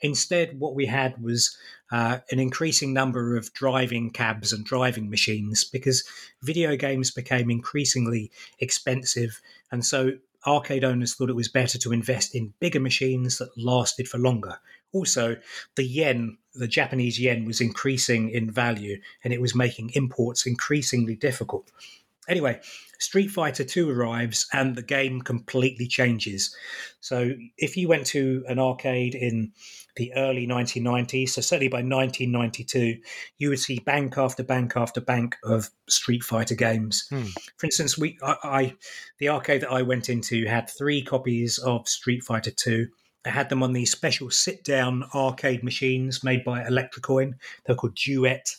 Instead, 0.00 0.58
what 0.58 0.74
we 0.74 0.86
had 0.86 1.22
was 1.22 1.56
uh, 1.90 2.18
an 2.30 2.38
increasing 2.38 2.92
number 2.92 3.36
of 3.36 3.52
driving 3.54 4.10
cabs 4.10 4.52
and 4.52 4.64
driving 4.64 5.08
machines 5.08 5.64
because 5.64 6.04
video 6.42 6.76
games 6.76 7.10
became 7.10 7.50
increasingly 7.50 8.30
expensive. 8.58 9.40
And 9.70 9.84
so 9.84 10.12
arcade 10.46 10.84
owners 10.84 11.14
thought 11.14 11.30
it 11.30 11.36
was 11.36 11.48
better 11.48 11.78
to 11.78 11.92
invest 11.92 12.34
in 12.34 12.52
bigger 12.60 12.80
machines 12.80 13.38
that 13.38 13.56
lasted 13.56 14.08
for 14.08 14.18
longer. 14.18 14.58
Also, 14.92 15.36
the 15.76 15.84
yen, 15.84 16.36
the 16.54 16.68
Japanese 16.68 17.18
yen, 17.18 17.44
was 17.44 17.60
increasing 17.60 18.30
in 18.30 18.50
value 18.50 19.00
and 19.22 19.32
it 19.32 19.40
was 19.40 19.54
making 19.54 19.90
imports 19.94 20.46
increasingly 20.46 21.16
difficult. 21.16 21.70
Anyway, 22.28 22.60
Street 22.98 23.28
Fighter 23.28 23.64
2 23.64 23.90
arrives 23.90 24.46
and 24.52 24.74
the 24.74 24.82
game 24.82 25.20
completely 25.20 25.86
changes. 25.86 26.54
So 27.00 27.32
if 27.58 27.76
you 27.76 27.88
went 27.88 28.06
to 28.06 28.44
an 28.48 28.58
arcade 28.58 29.14
in 29.14 29.52
the 29.96 30.12
early 30.14 30.46
1990s, 30.46 31.30
so 31.30 31.40
certainly 31.40 31.68
by 31.68 31.78
1992, 31.78 32.96
you 33.38 33.50
would 33.50 33.58
see 33.58 33.78
bank 33.80 34.16
after 34.16 34.42
bank 34.42 34.72
after 34.76 35.00
bank 35.00 35.36
of 35.44 35.70
Street 35.88 36.24
Fighter 36.24 36.54
games. 36.54 37.06
Hmm. 37.10 37.26
For 37.56 37.66
instance, 37.66 37.98
we 37.98 38.18
I, 38.22 38.36
I 38.42 38.74
the 39.18 39.28
arcade 39.28 39.60
that 39.62 39.72
I 39.72 39.82
went 39.82 40.08
into 40.08 40.46
had 40.46 40.70
three 40.70 41.02
copies 41.02 41.58
of 41.58 41.88
Street 41.88 42.24
Fighter 42.24 42.50
2. 42.50 42.88
I 43.26 43.30
had 43.30 43.48
them 43.48 43.62
on 43.62 43.72
these 43.72 43.90
special 43.90 44.30
sit 44.30 44.64
down 44.64 45.04
arcade 45.14 45.64
machines 45.64 46.22
made 46.22 46.44
by 46.44 46.62
Electrocoin. 46.62 47.34
They're 47.64 47.76
called 47.76 47.96
Duet 47.96 48.54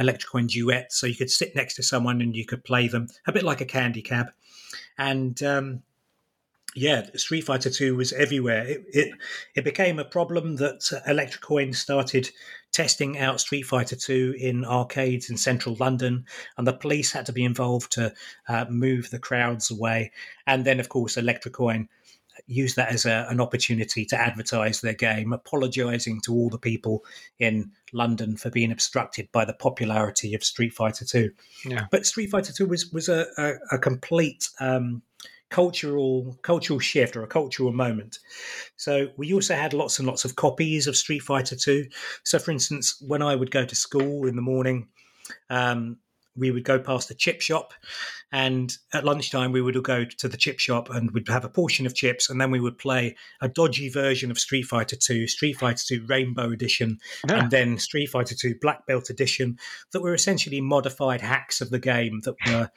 Electrocoin 0.00 0.48
Duet, 0.48 0.92
so 0.92 1.06
you 1.06 1.14
could 1.14 1.30
sit 1.30 1.54
next 1.54 1.74
to 1.74 1.82
someone 1.82 2.20
and 2.20 2.36
you 2.36 2.44
could 2.44 2.64
play 2.64 2.88
them 2.88 3.08
a 3.26 3.32
bit 3.32 3.44
like 3.44 3.60
a 3.60 3.66
candy 3.66 4.02
cab. 4.02 4.26
And 4.96 5.42
um, 5.42 5.82
yeah, 6.74 7.06
Street 7.16 7.42
Fighter 7.42 7.70
Two 7.70 7.96
was 7.96 8.12
everywhere. 8.12 8.64
It, 8.66 8.84
it, 8.92 9.14
it 9.54 9.64
became 9.64 9.98
a 9.98 10.04
problem 10.04 10.56
that 10.56 10.80
Electrocoin 11.06 11.74
started 11.74 12.30
testing 12.72 13.18
out 13.18 13.40
Street 13.40 13.64
Fighter 13.64 13.96
Two 13.96 14.34
in 14.38 14.64
arcades 14.64 15.28
in 15.28 15.36
central 15.36 15.76
London, 15.78 16.24
and 16.56 16.66
the 16.66 16.72
police 16.72 17.12
had 17.12 17.26
to 17.26 17.32
be 17.32 17.44
involved 17.44 17.92
to 17.92 18.14
uh, 18.48 18.64
move 18.70 19.10
the 19.10 19.18
crowds 19.18 19.70
away. 19.70 20.12
And 20.46 20.64
then, 20.64 20.80
of 20.80 20.88
course, 20.88 21.16
Electrocoin 21.16 21.88
used 22.46 22.76
that 22.76 22.90
as 22.90 23.06
a, 23.06 23.26
an 23.28 23.40
opportunity 23.40 24.04
to 24.06 24.20
advertise 24.20 24.80
their 24.80 24.94
game, 24.94 25.32
apologising 25.32 26.20
to 26.22 26.32
all 26.32 26.48
the 26.48 26.58
people 26.58 27.04
in 27.38 27.70
London 27.92 28.36
for 28.36 28.50
being 28.50 28.72
obstructed 28.72 29.28
by 29.32 29.44
the 29.44 29.54
popularity 29.54 30.34
of 30.34 30.44
Street 30.44 30.72
Fighter 30.72 31.04
Two. 31.04 31.30
Yeah. 31.64 31.86
But 31.90 32.06
Street 32.06 32.30
Fighter 32.30 32.52
Two 32.52 32.66
was 32.66 32.90
was 32.92 33.08
a, 33.08 33.26
a, 33.38 33.52
a 33.72 33.78
complete 33.78 34.48
um, 34.60 35.02
cultural 35.50 36.38
cultural 36.42 36.78
shift 36.78 37.16
or 37.16 37.22
a 37.22 37.28
cultural 37.28 37.72
moment. 37.72 38.18
So 38.76 39.08
we 39.16 39.32
also 39.32 39.54
had 39.54 39.74
lots 39.74 39.98
and 39.98 40.08
lots 40.08 40.24
of 40.24 40.36
copies 40.36 40.86
of 40.86 40.96
Street 40.96 41.22
Fighter 41.22 41.56
Two. 41.56 41.86
So, 42.24 42.38
for 42.38 42.50
instance, 42.50 43.02
when 43.06 43.22
I 43.22 43.36
would 43.36 43.50
go 43.50 43.64
to 43.64 43.74
school 43.76 44.26
in 44.26 44.36
the 44.36 44.42
morning. 44.42 44.88
Um, 45.48 45.98
we 46.36 46.50
would 46.50 46.64
go 46.64 46.78
past 46.78 47.08
the 47.08 47.14
chip 47.14 47.40
shop 47.40 47.74
and 48.32 48.78
at 48.94 49.04
lunchtime 49.04 49.52
we 49.52 49.60
would 49.60 49.80
go 49.82 50.04
to 50.04 50.28
the 50.28 50.36
chip 50.36 50.58
shop 50.58 50.88
and 50.90 51.10
we'd 51.10 51.28
have 51.28 51.44
a 51.44 51.48
portion 51.48 51.84
of 51.84 51.94
chips 51.94 52.30
and 52.30 52.40
then 52.40 52.50
we 52.50 52.60
would 52.60 52.78
play 52.78 53.14
a 53.40 53.48
dodgy 53.48 53.88
version 53.88 54.30
of 54.30 54.38
street 54.38 54.62
fighter 54.62 54.96
2 54.96 55.26
street 55.26 55.54
fighter 55.54 55.84
2 55.86 56.06
rainbow 56.06 56.50
edition 56.50 56.98
yeah. 57.28 57.40
and 57.40 57.50
then 57.50 57.78
street 57.78 58.06
fighter 58.06 58.34
2 58.34 58.54
black 58.60 58.86
belt 58.86 59.10
edition 59.10 59.58
that 59.92 60.00
were 60.00 60.14
essentially 60.14 60.60
modified 60.60 61.20
hacks 61.20 61.60
of 61.60 61.70
the 61.70 61.78
game 61.78 62.20
that 62.24 62.34
were 62.46 62.70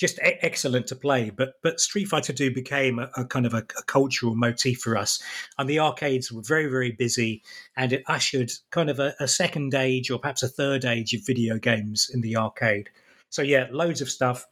just 0.00 0.18
excellent 0.22 0.86
to 0.86 0.96
play. 0.96 1.28
But 1.28 1.54
but 1.62 1.78
Street 1.78 2.06
Fighter 2.06 2.32
Two 2.32 2.50
became 2.50 2.98
a, 2.98 3.10
a 3.18 3.24
kind 3.26 3.44
of 3.44 3.52
a, 3.52 3.58
a, 3.78 3.82
cultural 3.86 4.34
motif 4.34 4.80
for 4.80 4.96
us, 4.96 5.22
and 5.58 5.68
the 5.68 5.78
arcades 5.78 6.32
were 6.32 6.42
very 6.42 6.66
very 6.66 6.90
busy, 6.90 7.42
and 7.76 7.92
it 7.92 8.02
ushered 8.06 8.50
kind 8.70 8.88
of 8.88 8.98
a, 8.98 9.14
a 9.20 9.28
second 9.28 9.74
age 9.74 10.10
or 10.10 10.18
perhaps 10.18 10.42
a 10.42 10.48
third 10.48 10.86
age 10.86 11.12
of 11.12 11.26
video 11.26 11.58
games 11.58 12.10
in 12.12 12.22
the 12.22 12.34
arcade. 12.34 12.88
So 13.28 13.42
yeah, 13.42 13.66
loads 13.70 14.00
of 14.00 14.10
stuff. 14.10 14.46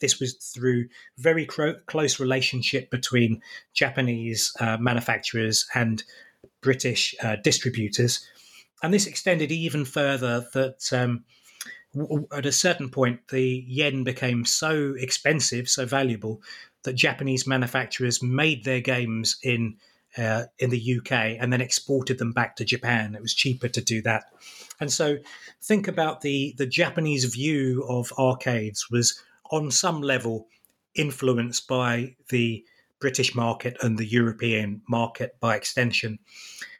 This 0.00 0.18
was 0.18 0.34
through 0.34 0.88
very 1.18 1.46
cro- 1.46 1.78
close 1.86 2.18
relationship 2.18 2.90
between 2.90 3.40
Japanese 3.74 4.52
uh, 4.58 4.76
manufacturers 4.78 5.66
and 5.74 6.02
British 6.62 7.14
uh, 7.22 7.36
distributors, 7.44 8.26
and 8.82 8.92
this 8.92 9.06
extended 9.06 9.52
even 9.52 9.84
further 9.84 10.46
that. 10.54 10.92
Um, 10.92 11.24
at 12.32 12.46
a 12.46 12.52
certain 12.52 12.90
point, 12.90 13.28
the 13.28 13.64
yen 13.66 14.04
became 14.04 14.44
so 14.44 14.94
expensive, 14.98 15.68
so 15.68 15.86
valuable, 15.86 16.42
that 16.82 16.94
Japanese 16.94 17.46
manufacturers 17.46 18.22
made 18.22 18.64
their 18.64 18.80
games 18.80 19.36
in 19.42 19.76
uh, 20.16 20.44
in 20.58 20.70
the 20.70 20.98
UK 20.98 21.12
and 21.40 21.52
then 21.52 21.60
exported 21.60 22.18
them 22.18 22.32
back 22.32 22.54
to 22.56 22.64
Japan. 22.64 23.14
It 23.14 23.22
was 23.22 23.34
cheaper 23.34 23.68
to 23.68 23.80
do 23.80 24.00
that, 24.02 24.24
and 24.80 24.92
so 24.92 25.18
think 25.62 25.88
about 25.88 26.20
the 26.20 26.54
the 26.56 26.66
Japanese 26.66 27.24
view 27.24 27.84
of 27.88 28.12
arcades 28.18 28.90
was 28.90 29.20
on 29.50 29.70
some 29.70 30.02
level 30.02 30.48
influenced 30.94 31.66
by 31.66 32.14
the 32.28 32.64
British 33.00 33.34
market 33.34 33.76
and 33.82 33.98
the 33.98 34.06
European 34.06 34.82
market 34.88 35.38
by 35.40 35.56
extension. 35.56 36.18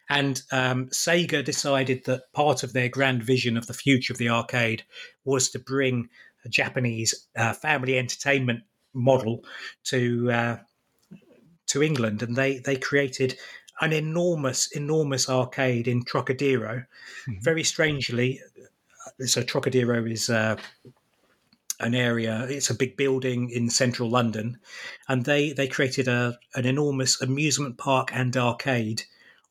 And 0.08 0.42
um, 0.52 0.88
Sega 0.88 1.44
decided 1.44 2.04
that 2.04 2.32
part 2.32 2.62
of 2.62 2.72
their 2.72 2.88
grand 2.88 3.22
vision 3.22 3.56
of 3.56 3.66
the 3.66 3.74
future 3.74 4.12
of 4.12 4.18
the 4.18 4.28
arcade 4.28 4.84
was 5.24 5.50
to 5.50 5.58
bring 5.58 6.08
a 6.44 6.48
Japanese 6.48 7.26
uh, 7.36 7.54
family 7.54 7.98
entertainment 7.98 8.64
model 8.92 9.44
to 9.84 10.30
uh, 10.30 10.58
to 11.66 11.82
England, 11.82 12.22
and 12.22 12.36
they 12.36 12.58
they 12.58 12.76
created 12.76 13.36
an 13.80 13.92
enormous, 13.92 14.70
enormous 14.72 15.28
arcade 15.28 15.88
in 15.88 16.04
Trocadero. 16.04 16.84
Mm-hmm. 17.28 17.40
Very 17.40 17.64
strangely, 17.64 18.40
uh, 19.20 19.26
so 19.26 19.42
Trocadero 19.42 20.04
is. 20.10 20.30
Uh, 20.30 20.56
an 21.80 21.92
area. 21.92 22.46
It's 22.48 22.70
a 22.70 22.74
big 22.74 22.96
building 22.96 23.50
in 23.50 23.68
central 23.68 24.08
London, 24.08 24.58
and 25.08 25.24
they 25.24 25.52
they 25.52 25.66
created 25.66 26.06
a 26.06 26.38
an 26.54 26.66
enormous 26.66 27.20
amusement 27.20 27.78
park 27.78 28.10
and 28.12 28.36
arcade 28.36 29.02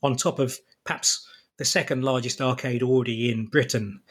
on 0.04 0.16
top 0.16 0.38
of 0.38 0.60
perhaps 0.84 1.28
the 1.58 1.66
second 1.66 2.04
largest 2.04 2.42
arcade 2.42 2.84
already 2.84 3.32
in 3.32 3.48
Britain. 3.48 4.02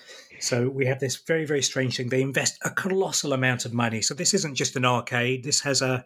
So 0.40 0.68
we 0.68 0.86
have 0.86 0.98
this 0.98 1.16
very, 1.16 1.44
very 1.44 1.62
strange 1.62 1.96
thing. 1.96 2.08
They 2.08 2.22
invest 2.22 2.58
a 2.64 2.70
colossal 2.70 3.32
amount 3.32 3.64
of 3.64 3.72
money. 3.72 4.02
So 4.02 4.14
this 4.14 4.34
isn't 4.34 4.56
just 4.56 4.74
an 4.74 4.84
arcade. 4.84 5.44
This 5.44 5.60
has 5.60 5.82
a, 5.82 6.04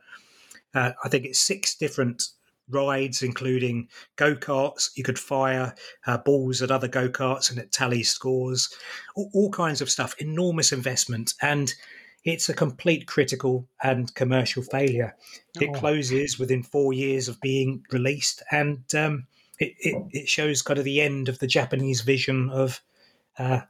uh, 0.74 0.93
I 1.03 1.09
think 1.09 1.24
it's 1.24 1.41
six 1.41 1.74
different 1.74 2.22
rides, 2.68 3.22
including 3.22 3.89
go 4.16 4.34
karts. 4.34 4.91
You 4.97 5.05
could 5.05 5.18
fire 5.18 5.74
uh, 6.07 6.18
balls 6.18 6.62
at 6.62 6.70
other 6.70 6.89
go 6.89 7.09
karts 7.09 7.51
and 7.51 7.59
it 7.59 7.72
tallies 7.72 8.11
scores. 8.11 8.68
All, 9.14 9.30
all, 9.32 9.51
kinds 9.51 9.80
of 9.80 9.91
stuff. 9.91 10.14
Enormous 10.18 10.72
investment, 10.72 11.34
and 11.41 11.72
it's 12.24 12.49
a 12.49 12.55
complete 12.55 13.07
critical 13.07 13.68
and 13.82 14.12
commercial 14.14 14.62
failure. 14.62 15.14
Oh. 15.57 15.61
It 15.62 15.74
closes 15.74 16.39
within 16.39 16.62
four 16.62 16.93
years 16.93 17.28
of 17.28 17.41
being 17.41 17.84
released, 17.93 18.43
and 18.51 18.82
um, 18.95 19.26
it, 19.59 19.74
it, 19.80 20.02
it 20.11 20.28
shows 20.28 20.62
kind 20.62 20.78
of 20.78 20.84
the 20.84 21.00
end 21.00 21.28
of 21.28 21.38
the 21.38 21.46
Japanese 21.46 22.00
vision 22.00 22.50
of 22.50 22.82
uh, 23.38 23.61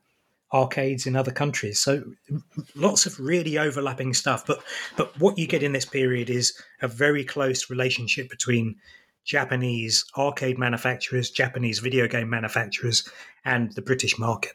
arcades 0.53 1.07
in 1.07 1.17
other 1.17 1.33
countries. 1.33 1.81
So 1.81 2.05
lots 2.75 3.07
of 3.07 3.19
really 3.19 3.59
overlapping 3.59 4.15
stuff. 4.15 4.47
But 4.47 4.63
but 4.97 5.19
what 5.21 5.39
you 5.39 5.47
get 5.47 5.63
in 5.63 5.73
this 5.73 5.85
period 5.85 6.31
is 6.31 6.57
a 6.83 6.89
very 6.89 7.25
close 7.25 7.71
relationship 7.71 8.29
between 8.29 8.77
Japanese 9.25 10.05
arcade 10.17 10.59
manufacturers, 10.59 11.31
Japanese 11.31 11.81
video 11.81 12.07
game 12.07 12.31
manufacturers, 12.31 13.09
and 13.45 13.73
the 13.73 13.83
British 13.83 14.19
market. 14.19 14.53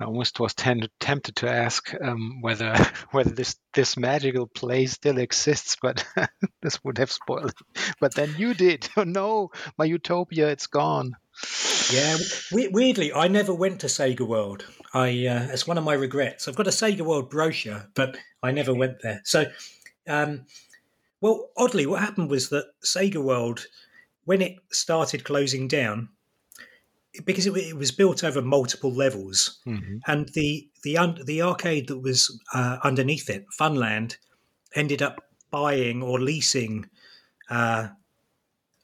I 0.00 0.04
almost 0.04 0.40
was 0.40 0.54
tempted 0.54 1.36
to 1.36 1.50
ask 1.50 1.94
um, 2.02 2.40
whether 2.40 2.74
whether 3.12 3.30
this 3.30 3.56
this 3.74 3.96
magical 3.96 4.46
place 4.46 4.92
still 4.92 5.18
exists, 5.18 5.76
but 5.80 6.04
this 6.62 6.82
would 6.82 6.98
have 6.98 7.12
spoiled 7.12 7.50
it. 7.50 7.94
But 8.00 8.14
then 8.14 8.34
you 8.36 8.54
did. 8.54 8.88
Oh 8.96 9.04
no, 9.04 9.50
my 9.76 9.84
utopia, 9.84 10.48
it's 10.48 10.66
gone. 10.68 11.16
Yeah, 11.92 12.16
weirdly, 12.52 13.12
I 13.12 13.28
never 13.28 13.52
went 13.52 13.80
to 13.80 13.88
Sega 13.88 14.26
World. 14.26 14.64
I 14.92 15.26
uh, 15.26 15.48
it's 15.50 15.66
one 15.66 15.78
of 15.78 15.84
my 15.84 15.94
regrets. 15.94 16.48
I've 16.48 16.56
got 16.56 16.66
a 16.66 16.70
Sega 16.70 17.02
World 17.02 17.30
brochure, 17.30 17.88
but 17.94 18.16
I 18.42 18.52
never 18.52 18.74
went 18.74 19.00
there. 19.02 19.20
So, 19.24 19.46
um, 20.08 20.46
well, 21.20 21.50
oddly, 21.56 21.86
what 21.86 22.00
happened 22.00 22.30
was 22.30 22.48
that 22.50 22.66
Sega 22.84 23.22
World, 23.22 23.66
when 24.24 24.42
it 24.42 24.56
started 24.70 25.24
closing 25.24 25.68
down, 25.68 26.08
because 27.24 27.46
it, 27.46 27.56
it, 27.56 27.76
was 27.76 27.92
built 27.92 28.24
over 28.24 28.42
multiple 28.42 28.92
levels, 28.92 29.60
mm-hmm. 29.66 29.98
and 30.06 30.28
the 30.30 30.68
the 30.82 30.98
the 31.24 31.42
arcade 31.42 31.88
that 31.88 31.98
was 31.98 32.40
uh, 32.52 32.78
underneath 32.82 33.30
it, 33.30 33.44
Funland, 33.58 34.16
ended 34.74 35.02
up 35.02 35.24
buying 35.50 36.02
or 36.02 36.20
leasing 36.20 36.88
uh, 37.50 37.88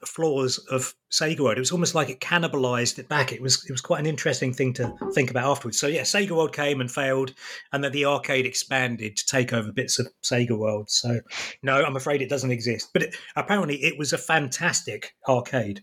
floors 0.05 0.59
of 0.70 0.95
Sega 1.11 1.41
World. 1.41 1.57
It 1.57 1.61
was 1.61 1.72
almost 1.72 1.95
like 1.95 2.09
it 2.09 2.20
cannibalized 2.20 2.99
it 2.99 3.09
back. 3.09 3.33
It 3.33 3.43
was 3.43 3.64
it 3.64 3.72
was 3.72 3.81
quite 3.81 4.01
an 4.01 4.07
interesting 4.07 4.53
thing 4.53 4.72
to 4.74 4.93
think 5.12 5.31
about 5.31 5.51
afterwards. 5.51 5.78
So 5.78 5.87
yeah, 5.87 6.03
Sega 6.03 6.31
World 6.31 6.55
came 6.55 6.81
and 6.81 6.91
failed, 6.91 7.35
and 7.72 7.83
then 7.83 7.93
the 7.93 8.07
arcade 8.07 8.47
expanded 8.47 9.16
to 9.16 9.26
take 9.26 9.53
over 9.53 9.72
bits 9.72 9.99
of 9.99 10.09
Sega 10.22 10.57
World. 10.57 10.91
So 10.91 11.20
no, 11.62 11.85
I'm 11.85 11.97
afraid 11.97 12.22
it 12.22 12.31
doesn't 12.31 12.51
exist. 12.51 12.91
But 12.93 13.03
it, 13.03 13.16
apparently, 13.37 13.83
it 13.83 13.99
was 13.99 14.12
a 14.12 14.18
fantastic 14.18 15.14
arcade. 15.28 15.83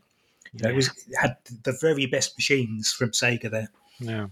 You 0.54 0.64
know, 0.64 0.70
it 0.70 0.76
was 0.76 0.88
it 0.88 1.16
had 1.20 1.38
the 1.64 1.78
very 1.80 2.06
best 2.06 2.38
machines 2.38 2.92
from 2.92 3.12
Sega 3.12 3.50
there. 3.50 3.70
Yeah. 4.00 4.28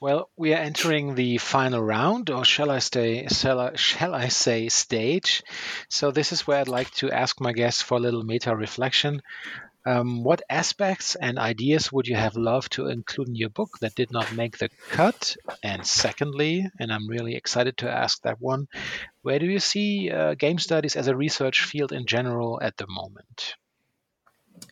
Well, 0.00 0.30
we 0.36 0.52
are 0.52 0.58
entering 0.58 1.14
the 1.14 1.38
final 1.38 1.80
round, 1.80 2.28
or 2.28 2.44
shall 2.44 2.72
I 2.72 2.80
say, 2.80 3.28
shall 3.28 3.60
I, 3.60 3.76
shall 3.76 4.16
I 4.16 4.28
say, 4.28 4.68
stage. 4.68 5.44
So 5.88 6.10
this 6.10 6.32
is 6.32 6.44
where 6.44 6.58
I'd 6.58 6.66
like 6.66 6.90
to 6.94 7.12
ask 7.12 7.40
my 7.40 7.52
guests 7.52 7.82
for 7.82 7.98
a 7.98 8.00
little 8.00 8.24
meta 8.24 8.56
reflection. 8.56 9.22
Um, 9.86 10.24
what 10.24 10.42
aspects 10.50 11.14
and 11.14 11.38
ideas 11.38 11.92
would 11.92 12.08
you 12.08 12.16
have 12.16 12.36
loved 12.36 12.72
to 12.72 12.88
include 12.88 13.28
in 13.28 13.36
your 13.36 13.50
book 13.50 13.78
that 13.80 13.94
did 13.94 14.10
not 14.10 14.32
make 14.32 14.58
the 14.58 14.70
cut? 14.90 15.36
And 15.62 15.86
secondly, 15.86 16.68
and 16.80 16.92
I'm 16.92 17.08
really 17.08 17.36
excited 17.36 17.76
to 17.78 17.90
ask 17.90 18.22
that 18.22 18.40
one, 18.40 18.66
where 19.22 19.38
do 19.38 19.46
you 19.46 19.60
see 19.60 20.10
uh, 20.10 20.34
game 20.34 20.58
studies 20.58 20.96
as 20.96 21.06
a 21.06 21.16
research 21.16 21.64
field 21.64 21.92
in 21.92 22.06
general 22.06 22.60
at 22.60 22.76
the 22.76 22.86
moment? 22.88 23.54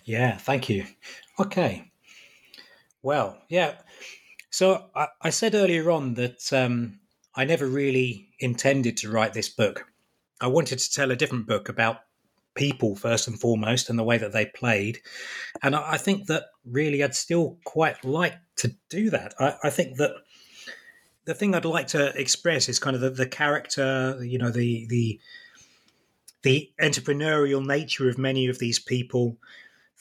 Yeah, 0.05 0.36
thank 0.36 0.68
you. 0.68 0.86
Okay. 1.38 1.91
Well, 3.03 3.41
yeah. 3.49 3.76
So 4.51 4.91
I, 4.95 5.09
I 5.22 5.30
said 5.30 5.55
earlier 5.55 5.91
on 5.91 6.14
that 6.14 6.53
um, 6.53 7.01
I 7.34 7.45
never 7.45 7.66
really 7.66 8.28
intended 8.38 8.97
to 8.99 9.11
write 9.11 9.32
this 9.32 9.49
book. 9.49 9.84
I 10.41 10.49
wanted 10.49 10.78
to 10.78 10.93
tell 10.93 11.11
a 11.11 11.16
different 11.16 11.47
book 11.47 11.68
about 11.68 12.01
people 12.55 12.97
first 12.97 13.28
and 13.28 13.38
foremost 13.38 13.88
and 13.88 13.99
the 13.99 14.05
way 14.05 14.18
that 14.18 14.32
they 14.32 14.47
played. 14.47 14.99
And 15.62 15.74
I, 15.74 15.93
I 15.93 15.97
think 15.97 16.26
that 16.26 16.45
really, 16.64 17.03
I'd 17.03 17.14
still 17.14 17.59
quite 17.64 18.05
like 18.05 18.34
to 18.57 18.74
do 18.88 19.11
that. 19.11 19.34
I, 19.38 19.55
I 19.64 19.70
think 19.70 19.97
that 19.99 20.12
the 21.24 21.34
thing 21.34 21.55
I'd 21.55 21.64
like 21.64 21.88
to 21.88 22.18
express 22.20 22.68
is 22.68 22.78
kind 22.78 22.97
of 22.97 23.03
the, 23.03 23.11
the 23.11 23.26
character, 23.26 24.18
you 24.22 24.38
know, 24.38 24.51
the 24.51 24.86
the 24.88 25.20
the 26.43 26.70
entrepreneurial 26.80 27.64
nature 27.64 28.09
of 28.09 28.18
many 28.18 28.47
of 28.49 28.59
these 28.59 28.78
people, 28.78 29.36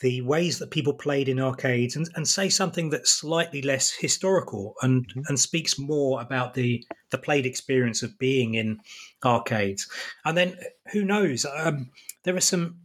the 0.00 0.22
ways 0.22 0.58
that 0.58 0.70
people 0.70 0.94
played 0.94 1.28
in 1.28 1.38
arcades, 1.38 1.94
and, 1.94 2.08
and 2.14 2.26
say 2.26 2.48
something 2.48 2.90
that's 2.90 3.10
slightly 3.10 3.62
less 3.62 3.90
historical 3.90 4.74
and 4.82 5.06
mm-hmm. 5.08 5.20
and 5.28 5.38
speaks 5.38 5.78
more 5.78 6.20
about 6.20 6.54
the 6.54 6.84
the 7.10 7.18
played 7.18 7.46
experience 7.46 8.02
of 8.02 8.18
being 8.18 8.54
in 8.54 8.80
arcades. 9.24 9.88
And 10.24 10.36
then 10.36 10.56
who 10.92 11.04
knows? 11.04 11.44
Um, 11.44 11.90
there 12.24 12.36
are 12.36 12.40
some 12.40 12.78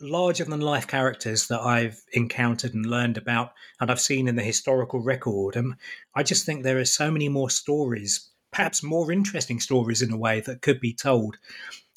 larger 0.00 0.44
than 0.44 0.60
life 0.60 0.86
characters 0.86 1.48
that 1.48 1.60
I've 1.60 2.00
encountered 2.12 2.74
and 2.74 2.86
learned 2.86 3.18
about, 3.18 3.52
and 3.80 3.90
I've 3.90 4.00
seen 4.00 4.28
in 4.28 4.36
the 4.36 4.42
historical 4.42 5.00
record. 5.00 5.56
And 5.56 5.74
I 6.14 6.22
just 6.22 6.46
think 6.46 6.62
there 6.62 6.78
are 6.78 6.84
so 6.84 7.10
many 7.10 7.28
more 7.28 7.50
stories, 7.50 8.30
perhaps 8.52 8.82
more 8.82 9.10
interesting 9.12 9.60
stories 9.60 10.02
in 10.02 10.12
a 10.12 10.16
way, 10.16 10.40
that 10.40 10.62
could 10.62 10.80
be 10.80 10.92
told. 10.92 11.38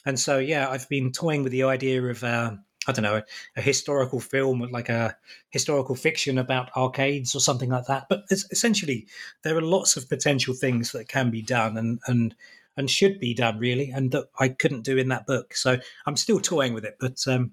And 0.06 0.20
so, 0.20 0.38
yeah, 0.38 0.70
I've 0.70 0.88
been 0.90 1.12
toying 1.12 1.44
with 1.44 1.52
the 1.52 1.64
idea 1.64 2.04
of. 2.04 2.24
Uh, 2.24 2.52
I 2.88 2.92
don't 2.92 3.04
know, 3.04 3.18
a, 3.18 3.24
a, 3.58 3.62
historical 3.62 4.20
film, 4.20 4.60
like 4.72 4.90
a 4.90 5.18
historical 5.50 5.96
fiction 5.96 6.38
about 6.38 6.76
arcades 6.76 7.36
or 7.36 7.40
something 7.40 7.70
like 7.70 7.86
that. 7.88 8.08
But 8.10 8.26
essentially, 8.30 9.08
there 9.44 9.58
are 9.58 9.62
lots 9.62 9.98
of 9.98 10.10
potential 10.10 10.54
things 10.54 10.92
that 10.92 11.08
can 11.08 11.32
be 11.32 11.42
done 11.42 11.78
and 11.78 12.00
and 12.08 12.36
and 12.78 12.90
should 12.90 13.20
be 13.20 13.34
done 13.34 13.58
really, 13.60 13.90
and 13.90 14.12
that 14.12 14.26
I 14.40 14.50
couldn't 14.50 14.84
do 14.84 14.98
in 14.98 15.10
that 15.10 15.26
book. 15.26 15.56
So 15.56 15.78
I'm 16.06 16.18
still 16.18 16.40
toying 16.40 16.74
with 16.74 16.86
it, 16.86 16.98
but 17.00 17.26
um, 17.28 17.52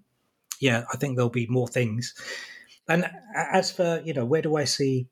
yeah, 0.61 0.85
I 0.93 0.97
think 0.97 1.17
there'll 1.17 1.31
be 1.31 1.47
more 1.47 1.69
things. 1.69 2.15
And 2.89 3.09
as 3.35 3.71
for 3.71 4.03
you 4.05 4.13
know, 4.13 4.25
where 4.25 4.43
do 4.43 4.57
I 4.57 4.65
see 4.65 5.07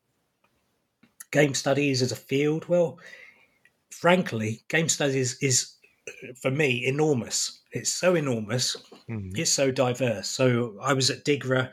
game 1.30 1.54
studies 1.54 2.02
as 2.02 2.12
a 2.12 2.16
field? 2.16 2.68
Well, 2.68 2.98
frankly, 3.90 4.64
game 4.68 4.88
studies 4.88 5.38
is 5.40 5.74
for 6.40 6.50
me 6.50 6.84
enormous. 6.86 7.60
It's 7.72 7.92
so 7.92 8.14
enormous. 8.14 8.76
Mm. 9.08 9.36
It's 9.38 9.52
so 9.52 9.70
diverse. 9.70 10.28
So 10.28 10.76
I 10.82 10.92
was 10.92 11.10
at 11.10 11.24
DIGRA, 11.24 11.70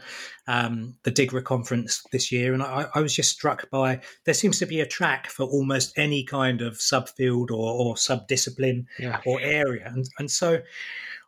um, 0.47 0.95
the 1.03 1.11
DIGRA 1.11 1.43
conference 1.43 2.03
this 2.11 2.31
year, 2.31 2.53
and 2.53 2.61
I, 2.61 2.88
I, 2.93 3.01
was 3.01 3.15
just 3.15 3.31
struck 3.31 3.69
by 3.71 4.01
there 4.25 4.33
seems 4.33 4.59
to 4.59 4.65
be 4.65 4.79
a 4.79 4.85
track 4.85 5.27
for 5.27 5.43
almost 5.43 5.97
any 5.97 6.23
kind 6.23 6.61
of 6.61 6.75
subfield 6.75 7.49
or, 7.49 7.73
or 7.73 7.95
subdiscipline 7.95 8.85
yeah. 8.99 9.21
or 9.25 9.41
area, 9.41 9.91
and 9.93 10.07
and 10.19 10.29
so 10.29 10.61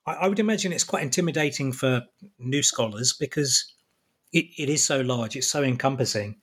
I, 0.05 0.13
I 0.13 0.27
would 0.27 0.39
imagine 0.39 0.71
it's 0.71 0.83
quite 0.83 1.03
intimidating 1.03 1.71
for 1.71 2.03
new 2.37 2.63
scholars 2.63 3.13
because 3.13 3.73
it, 4.31 4.45
it 4.57 4.69
is 4.69 4.83
so 4.83 5.01
large, 5.01 5.35
it's 5.35 5.47
so 5.47 5.63
encompassing. 5.63 6.37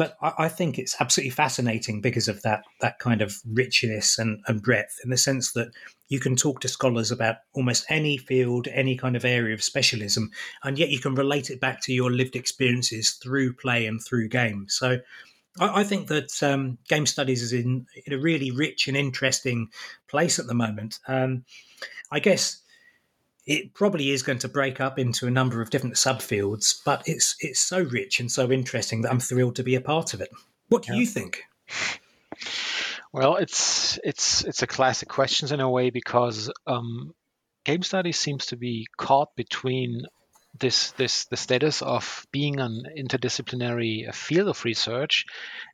But 0.00 0.16
I, 0.22 0.32
I, 0.44 0.48
think 0.48 0.78
it's 0.78 0.96
absolutely 0.98 1.32
fascinating 1.32 2.00
because 2.00 2.26
of 2.26 2.40
that 2.40 2.64
that 2.80 2.98
kind 3.00 3.20
of 3.20 3.36
richness 3.46 4.18
and, 4.18 4.40
and 4.46 4.62
breadth, 4.62 4.98
in 5.04 5.10
the 5.10 5.18
sense 5.18 5.52
that 5.52 5.72
you 6.08 6.18
can 6.18 6.36
talk 6.36 6.60
to 6.60 6.68
scholars 6.68 7.10
about 7.10 7.36
almost 7.52 7.84
any 7.90 8.16
field, 8.16 8.66
any 8.72 8.96
kind 8.96 9.14
of 9.14 9.26
area 9.26 9.52
of 9.52 9.62
specialism, 9.62 10.30
and 10.64 10.78
yet 10.78 10.88
you 10.88 11.00
can 11.00 11.14
relate 11.14 11.50
it 11.50 11.60
back 11.60 11.82
to 11.82 11.92
your 11.92 12.10
lived 12.10 12.34
experiences 12.34 13.18
through 13.22 13.52
play 13.52 13.84
and 13.84 14.00
through 14.02 14.28
game. 14.28 14.64
So 14.70 15.00
I, 15.60 15.84
think 15.84 16.08
that 16.08 16.42
um, 16.42 16.78
game 16.88 17.04
studies 17.04 17.42
is 17.42 17.52
in, 17.52 17.84
in, 18.06 18.14
a 18.14 18.18
really 18.18 18.52
rich 18.52 18.88
and 18.88 18.96
interesting 18.96 19.68
place 20.08 20.38
at 20.38 20.46
the 20.46 20.54
moment. 20.54 20.98
Um, 21.08 21.44
I 22.10 22.20
guess 22.20 22.62
it 23.50 23.74
probably 23.74 24.10
is 24.10 24.22
going 24.22 24.38
to 24.38 24.48
break 24.48 24.80
up 24.80 24.96
into 24.96 25.26
a 25.26 25.30
number 25.30 25.60
of 25.60 25.70
different 25.70 25.96
subfields, 25.96 26.80
but 26.84 27.02
it's 27.06 27.34
it's 27.40 27.58
so 27.58 27.82
rich 27.82 28.20
and 28.20 28.30
so 28.30 28.52
interesting 28.52 29.02
that 29.02 29.10
I'm 29.10 29.18
thrilled 29.18 29.56
to 29.56 29.64
be 29.64 29.74
a 29.74 29.80
part 29.80 30.14
of 30.14 30.20
it. 30.20 30.30
What 30.68 30.84
do 30.84 30.92
yeah. 30.94 31.00
you 31.00 31.06
think? 31.06 31.42
Well, 33.12 33.34
it's 33.34 33.98
it's 34.04 34.44
it's 34.44 34.62
a 34.62 34.68
classic 34.68 35.08
questions 35.08 35.50
in 35.50 35.58
a 35.58 35.68
way 35.68 35.90
because 35.90 36.48
um, 36.68 37.12
game 37.64 37.82
studies 37.82 38.20
seems 38.20 38.46
to 38.46 38.56
be 38.56 38.86
caught 38.96 39.34
between 39.34 40.02
this 40.58 40.90
this 40.92 41.26
the 41.26 41.36
status 41.36 41.80
of 41.80 42.26
being 42.32 42.58
an 42.58 42.82
interdisciplinary 42.98 44.12
field 44.14 44.48
of 44.48 44.64
research 44.64 45.24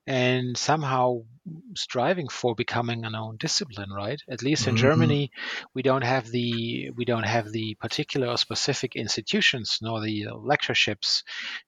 and 0.06 0.56
somehow 0.56 1.22
striving 1.74 2.28
for 2.28 2.54
becoming 2.54 3.04
an 3.04 3.14
own 3.14 3.36
discipline 3.38 3.90
right? 3.90 4.20
At 4.28 4.42
least 4.42 4.66
in 4.66 4.74
mm-hmm. 4.74 4.82
germany 4.82 5.30
we 5.74 5.82
don't 5.82 6.04
have 6.04 6.26
the 6.26 6.90
we 6.94 7.04
don't 7.04 7.24
have 7.24 7.50
the 7.50 7.74
particular 7.80 8.28
or 8.28 8.36
specific 8.36 8.96
institutions 8.96 9.78
nor 9.80 10.00
the 10.00 10.26
lectureships. 10.36 11.22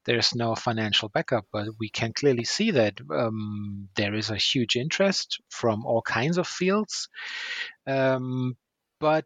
There's 0.04 0.34
no 0.34 0.54
financial 0.54 1.08
backup 1.08 1.46
but 1.50 1.68
we 1.78 1.88
can 1.88 2.12
clearly 2.12 2.44
see 2.44 2.72
that 2.72 3.00
um, 3.10 3.88
there 3.96 4.14
is 4.14 4.30
a 4.30 4.36
huge 4.36 4.76
interest 4.76 5.40
from 5.48 5.86
all 5.86 6.02
kinds 6.02 6.36
of 6.36 6.46
fields. 6.46 7.08
Um, 7.86 8.56
but 9.00 9.24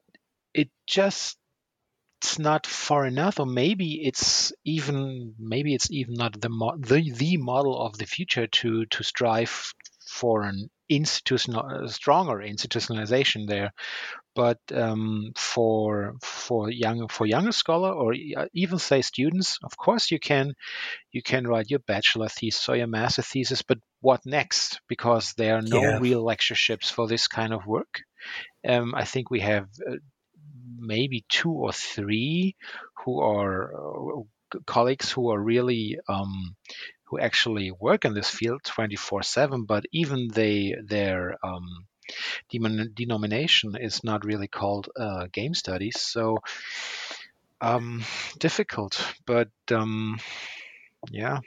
it 0.54 0.68
just 0.86 1.36
it's 2.22 2.38
not 2.38 2.68
far 2.68 3.04
enough, 3.04 3.40
or 3.40 3.46
maybe 3.46 4.06
it's 4.06 4.52
even 4.64 5.34
maybe 5.40 5.74
it's 5.74 5.90
even 5.90 6.14
not 6.14 6.40
the 6.40 6.48
mo- 6.48 6.76
the 6.78 7.10
the 7.10 7.36
model 7.36 7.76
of 7.84 7.98
the 7.98 8.06
future 8.06 8.46
to 8.46 8.86
to 8.86 9.02
strive 9.02 9.74
for 10.06 10.42
an 10.42 10.70
institutional 10.88 11.88
stronger 11.88 12.36
institutionalization 12.36 13.48
there. 13.48 13.72
But 14.36 14.60
um, 14.72 15.32
for 15.36 16.14
for 16.22 16.70
young 16.70 17.08
for 17.08 17.26
younger 17.26 17.50
scholar 17.50 17.92
or 17.92 18.14
even 18.54 18.78
say 18.78 19.02
students, 19.02 19.58
of 19.64 19.76
course 19.76 20.12
you 20.12 20.20
can 20.20 20.54
you 21.10 21.22
can 21.22 21.48
write 21.48 21.70
your 21.70 21.80
bachelor 21.80 22.28
thesis 22.28 22.68
or 22.68 22.76
your 22.76 22.86
master 22.86 23.22
thesis. 23.22 23.62
But 23.62 23.78
what 24.00 24.24
next? 24.24 24.80
Because 24.88 25.34
there 25.34 25.56
are 25.56 25.62
no 25.62 25.82
yeah. 25.82 25.98
real 25.98 26.22
lectureships 26.22 26.88
for 26.88 27.08
this 27.08 27.26
kind 27.26 27.52
of 27.52 27.66
work. 27.66 28.00
Um, 28.66 28.94
I 28.94 29.04
think 29.04 29.28
we 29.28 29.40
have 29.40 29.66
uh, 29.90 29.96
maybe 30.82 31.24
two 31.28 31.52
or 31.52 31.72
three 31.72 32.56
who 33.04 33.20
are 33.20 33.72
uh, 33.74 34.22
colleagues 34.66 35.10
who 35.10 35.30
are 35.30 35.40
really 35.40 35.98
um, 36.08 36.56
who 37.04 37.18
actually 37.18 37.70
work 37.70 38.04
in 38.04 38.14
this 38.14 38.28
field 38.28 38.62
24/7. 38.64 39.66
But 39.66 39.84
even 39.92 40.28
they 40.28 40.74
their 40.84 41.36
um, 41.44 41.86
denomination 42.50 43.76
is 43.76 44.04
not 44.04 44.24
really 44.24 44.48
called 44.48 44.88
uh, 44.98 45.26
game 45.32 45.54
studies, 45.54 46.00
so 46.00 46.38
um, 47.60 48.04
difficult. 48.38 49.06
But 49.26 49.50
um, 49.70 50.18
yeah, 51.10 51.40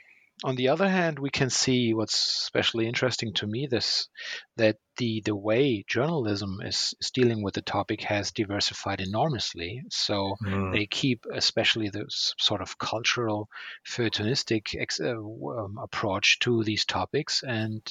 on 0.44 0.54
the 0.54 0.68
other 0.68 0.88
hand, 0.88 1.18
we 1.18 1.30
can 1.30 1.48
see 1.48 1.94
what's 1.94 2.42
especially 2.42 2.86
interesting 2.86 3.32
to 3.34 3.46
me 3.46 3.66
this 3.66 4.08
that 4.56 4.76
the 4.98 5.22
the 5.24 5.34
way 5.34 5.84
journalism 5.88 6.60
is, 6.62 6.94
is 7.00 7.10
dealing 7.10 7.42
with 7.42 7.54
the 7.54 7.62
topic 7.62 8.02
has 8.02 8.32
diversified 8.32 9.00
enormously. 9.00 9.82
So 9.90 10.36
mm. 10.42 10.72
they 10.72 10.86
keep, 10.86 11.24
especially 11.32 11.88
the 11.88 12.04
sort 12.08 12.60
of 12.60 12.78
cultural 12.78 13.48
feuilletonistic 13.86 14.78
ex, 14.78 15.00
uh, 15.00 15.16
um, 15.16 15.78
approach 15.82 16.38
to 16.40 16.62
these 16.64 16.84
topics, 16.84 17.42
and 17.42 17.82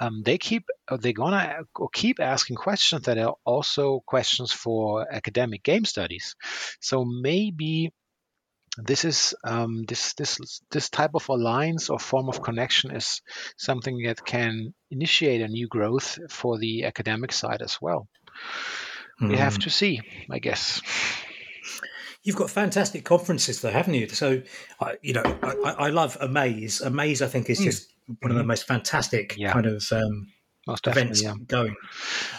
um, 0.00 0.22
they 0.24 0.38
keep 0.38 0.64
uh, 0.88 0.96
they're 0.96 1.12
gonna 1.12 1.64
keep 1.92 2.18
asking 2.18 2.56
questions 2.56 3.02
that 3.02 3.18
are 3.18 3.34
also 3.44 4.00
questions 4.06 4.52
for 4.52 5.06
academic 5.12 5.62
game 5.62 5.84
studies. 5.84 6.34
So 6.80 7.04
maybe 7.04 7.92
this 8.76 9.04
is 9.04 9.34
um, 9.44 9.84
this 9.84 10.14
this 10.14 10.38
this 10.70 10.90
type 10.90 11.12
of 11.14 11.28
alliance 11.28 11.90
or 11.90 11.98
form 11.98 12.28
of 12.28 12.42
connection 12.42 12.90
is 12.90 13.22
something 13.56 14.02
that 14.04 14.24
can 14.24 14.74
initiate 14.90 15.40
a 15.42 15.48
new 15.48 15.68
growth 15.68 16.18
for 16.30 16.58
the 16.58 16.84
academic 16.84 17.32
side 17.32 17.62
as 17.62 17.78
well. 17.80 18.08
Mm. 19.20 19.30
We 19.30 19.36
have 19.36 19.54
hmm. 19.54 19.60
to 19.60 19.70
see, 19.70 20.00
I 20.30 20.38
guess. 20.40 20.80
You've 22.24 22.36
got 22.36 22.50
fantastic 22.50 23.04
conferences, 23.04 23.60
though, 23.60 23.70
haven't 23.70 23.94
you? 23.94 24.08
So, 24.08 24.42
uh, 24.80 24.92
you 25.02 25.12
know, 25.12 25.22
I, 25.42 25.74
I, 25.78 25.88
love 25.90 26.16
Amaze. 26.20 26.80
Amaze, 26.80 27.20
I 27.20 27.26
think, 27.26 27.50
is 27.50 27.60
mm. 27.60 27.64
just 27.64 27.92
one 28.20 28.30
of 28.30 28.36
the 28.36 28.42
hmm. 28.42 28.48
most 28.48 28.66
fantastic 28.66 29.36
yeah. 29.36 29.52
kind 29.52 29.66
of 29.66 29.84
um, 29.92 30.32
most 30.66 30.86
events 30.86 31.22
yeah. 31.22 31.34
going. 31.46 31.76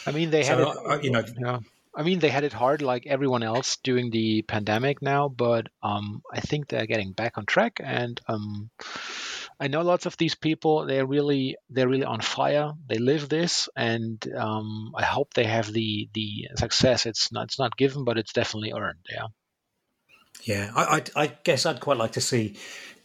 I 0.06 0.12
mean, 0.12 0.32
they 0.32 0.44
so, 0.44 0.58
have, 0.58 1.00
it, 1.00 1.04
you 1.04 1.12
know, 1.12 1.24
yeah. 1.40 1.60
I 1.96 2.04
mean, 2.04 2.20
they 2.20 2.30
had 2.30 2.44
it 2.44 2.54
hard 2.54 2.82
like 2.82 3.08
everyone 3.08 3.44
else 3.44 3.78
during 3.78 4.12
the 4.12 4.42
pandemic 4.42 5.02
now, 5.02 5.30
but 5.30 5.68
um, 5.82 6.22
I 6.32 6.42
think 6.42 6.68
they're 6.68 6.86
getting 6.86 7.14
back 7.14 7.38
on 7.38 7.46
track. 7.46 7.80
And 7.82 8.20
um, 8.28 8.70
I 9.60 9.68
know 9.68 9.82
lots 9.82 10.06
of 10.06 10.18
these 10.18 10.36
people. 10.36 10.86
They're 10.86 11.06
really 11.06 11.56
they're 11.70 11.88
really 11.88 12.04
on 12.04 12.20
fire. 12.20 12.74
They 12.88 12.98
live 12.98 13.30
this, 13.30 13.70
and 13.76 14.26
um, 14.36 14.94
I 14.96 15.04
hope 15.04 15.34
they 15.34 15.46
have 15.46 15.72
the 15.72 16.10
the 16.14 16.50
success. 16.58 17.06
It's 17.06 17.32
not 17.32 17.46
it's 17.46 17.60
not 17.60 17.78
given, 17.78 18.04
but 18.04 18.18
it's 18.18 18.34
definitely 18.34 18.74
earned. 18.74 19.06
Yeah. 19.10 19.28
Yeah, 20.44 20.72
I, 20.76 21.02
I, 21.16 21.24
I 21.24 21.28
guess 21.44 21.66
I'd 21.66 21.80
quite 21.80 21.98
like 21.98 22.12
to 22.14 22.22
see 22.22 22.58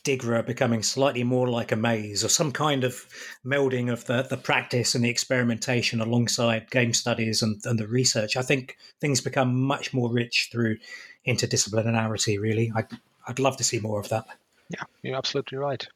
Digra 0.03 0.42
becoming 0.42 0.82
slightly 0.82 1.24
more 1.24 1.48
like 1.48 1.72
a 1.72 1.76
maze 1.76 2.24
or 2.24 2.28
some 2.28 2.53
kind 2.53 2.84
of 2.84 3.07
melding 3.44 3.92
of 3.92 4.05
the, 4.07 4.22
the 4.22 4.36
practice 4.36 4.94
and 4.94 5.05
the 5.05 5.11
experimentation 5.11 6.01
alongside 6.01 6.70
game 6.70 6.92
studies 6.94 7.42
and, 7.42 7.61
and 7.64 7.78
the 7.78 7.86
research. 7.86 8.36
I 8.36 8.42
think 8.42 8.76
things 9.01 9.20
become 9.20 9.61
much 9.61 9.92
more 9.92 10.11
rich 10.11 10.48
through 10.51 10.78
interdisciplinarity, 11.26 12.40
really. 12.40 12.72
I'd, 12.74 12.88
I'd 13.26 13.38
love 13.38 13.57
to 13.59 13.64
see 13.64 13.78
more 13.78 14.01
of 14.01 14.09
that. 14.09 14.26
Yeah, 14.70 14.84
you're 15.03 15.16
absolutely 15.16 15.59
right. 15.59 15.86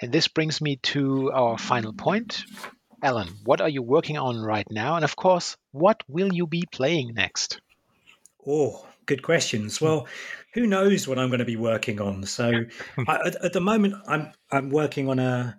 And 0.00 0.12
this 0.12 0.28
brings 0.28 0.60
me 0.60 0.76
to 0.76 1.30
our 1.32 1.58
final 1.58 1.92
point. 1.92 2.44
Alan, 3.02 3.28
what 3.44 3.60
are 3.60 3.68
you 3.68 3.82
working 3.82 4.16
on 4.16 4.40
right 4.40 4.66
now? 4.70 4.96
And 4.96 5.04
of 5.04 5.16
course, 5.16 5.56
what 5.72 6.02
will 6.08 6.32
you 6.32 6.46
be 6.46 6.64
playing 6.70 7.14
next? 7.14 7.60
Oh, 8.46 8.86
good 9.06 9.22
questions. 9.22 9.80
Well, 9.80 10.06
who 10.54 10.66
knows 10.66 11.08
what 11.08 11.18
I'm 11.18 11.28
going 11.28 11.38
to 11.38 11.44
be 11.44 11.56
working 11.56 12.00
on? 12.00 12.24
So, 12.24 12.64
I, 13.08 13.16
at, 13.26 13.44
at, 13.44 13.52
the 13.52 13.60
moment, 13.60 13.94
I'm 14.06 14.32
I'm 14.50 14.70
working 14.70 15.08
on 15.08 15.18
a 15.18 15.58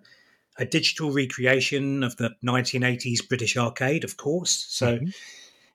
a 0.56 0.64
digital 0.64 1.10
recreation 1.10 2.04
of 2.04 2.16
the 2.16 2.30
1980s 2.44 3.28
British 3.28 3.56
arcade, 3.56 4.04
of 4.04 4.16
course. 4.16 4.66
So, 4.68 4.96
mm-hmm. 4.98 5.08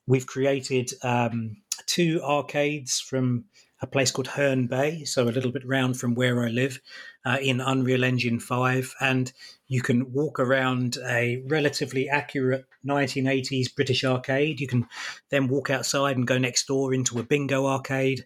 we've 0.07 0.25
created 0.25 0.91
um, 1.03 1.57
two 1.85 2.21
arcades 2.23 2.99
from 2.99 3.45
a 3.81 3.87
place 3.87 4.11
called 4.11 4.27
Herne 4.27 4.67
Bay, 4.67 5.03
so 5.05 5.23
a 5.23 5.31
little 5.31 5.51
bit 5.51 5.65
round 5.65 5.97
from 5.97 6.15
where 6.15 6.43
I 6.43 6.49
live, 6.49 6.81
uh, 7.25 7.37
in 7.41 7.61
Unreal 7.61 8.03
Engine 8.03 8.39
5. 8.39 8.95
And 9.01 9.31
you 9.67 9.81
can 9.81 10.11
walk 10.13 10.39
around 10.39 10.97
a 11.07 11.43
relatively 11.47 12.09
accurate 12.09 12.65
1980s 12.85 13.75
British 13.75 14.03
arcade. 14.03 14.59
You 14.59 14.67
can 14.67 14.87
then 15.29 15.47
walk 15.47 15.69
outside 15.69 16.17
and 16.17 16.27
go 16.27 16.37
next 16.37 16.67
door 16.67 16.93
into 16.93 17.19
a 17.19 17.23
bingo 17.23 17.67
arcade. 17.67 18.25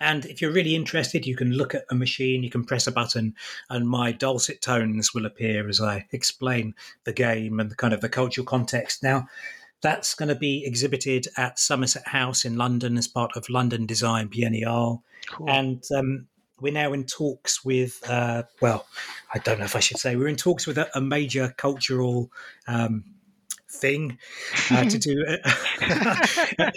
And 0.00 0.26
if 0.26 0.42
you're 0.42 0.52
really 0.52 0.74
interested, 0.74 1.24
you 1.24 1.36
can 1.36 1.52
look 1.52 1.74
at 1.74 1.84
a 1.90 1.94
machine, 1.94 2.42
you 2.42 2.50
can 2.50 2.64
press 2.64 2.86
a 2.86 2.92
button, 2.92 3.34
and 3.70 3.88
my 3.88 4.10
dulcet 4.12 4.60
tones 4.60 5.14
will 5.14 5.24
appear 5.24 5.68
as 5.68 5.80
I 5.80 6.06
explain 6.12 6.74
the 7.04 7.12
game 7.12 7.60
and 7.60 7.70
the 7.70 7.76
kind 7.76 7.94
of 7.94 8.00
the 8.00 8.08
cultural 8.08 8.44
context. 8.44 9.02
Now, 9.02 9.28
that's 9.82 10.14
going 10.14 10.30
to 10.30 10.34
be 10.34 10.64
exhibited 10.66 11.28
at 11.36 11.58
Somerset 11.58 12.08
House 12.08 12.44
in 12.44 12.56
London 12.56 12.96
as 12.96 13.06
part 13.06 13.36
of 13.36 13.48
London 13.48 13.86
Design 13.86 14.28
Biennial. 14.28 15.04
Cool. 15.28 15.48
And 15.48 15.82
um, 15.94 16.26
we're 16.60 16.72
now 16.72 16.92
in 16.92 17.04
talks 17.04 17.64
with, 17.64 18.08
uh, 18.08 18.44
well, 18.60 18.86
I 19.32 19.38
don't 19.38 19.58
know 19.58 19.64
if 19.64 19.76
I 19.76 19.80
should 19.80 19.98
say, 19.98 20.16
we're 20.16 20.28
in 20.28 20.36
talks 20.36 20.66
with 20.66 20.78
a, 20.78 20.88
a 20.96 21.00
major 21.00 21.54
cultural 21.56 22.30
um, 22.68 23.04
thing 23.74 24.18
uh, 24.70 24.84
to 24.84 24.98
do 24.98 25.24
a, 25.26 26.72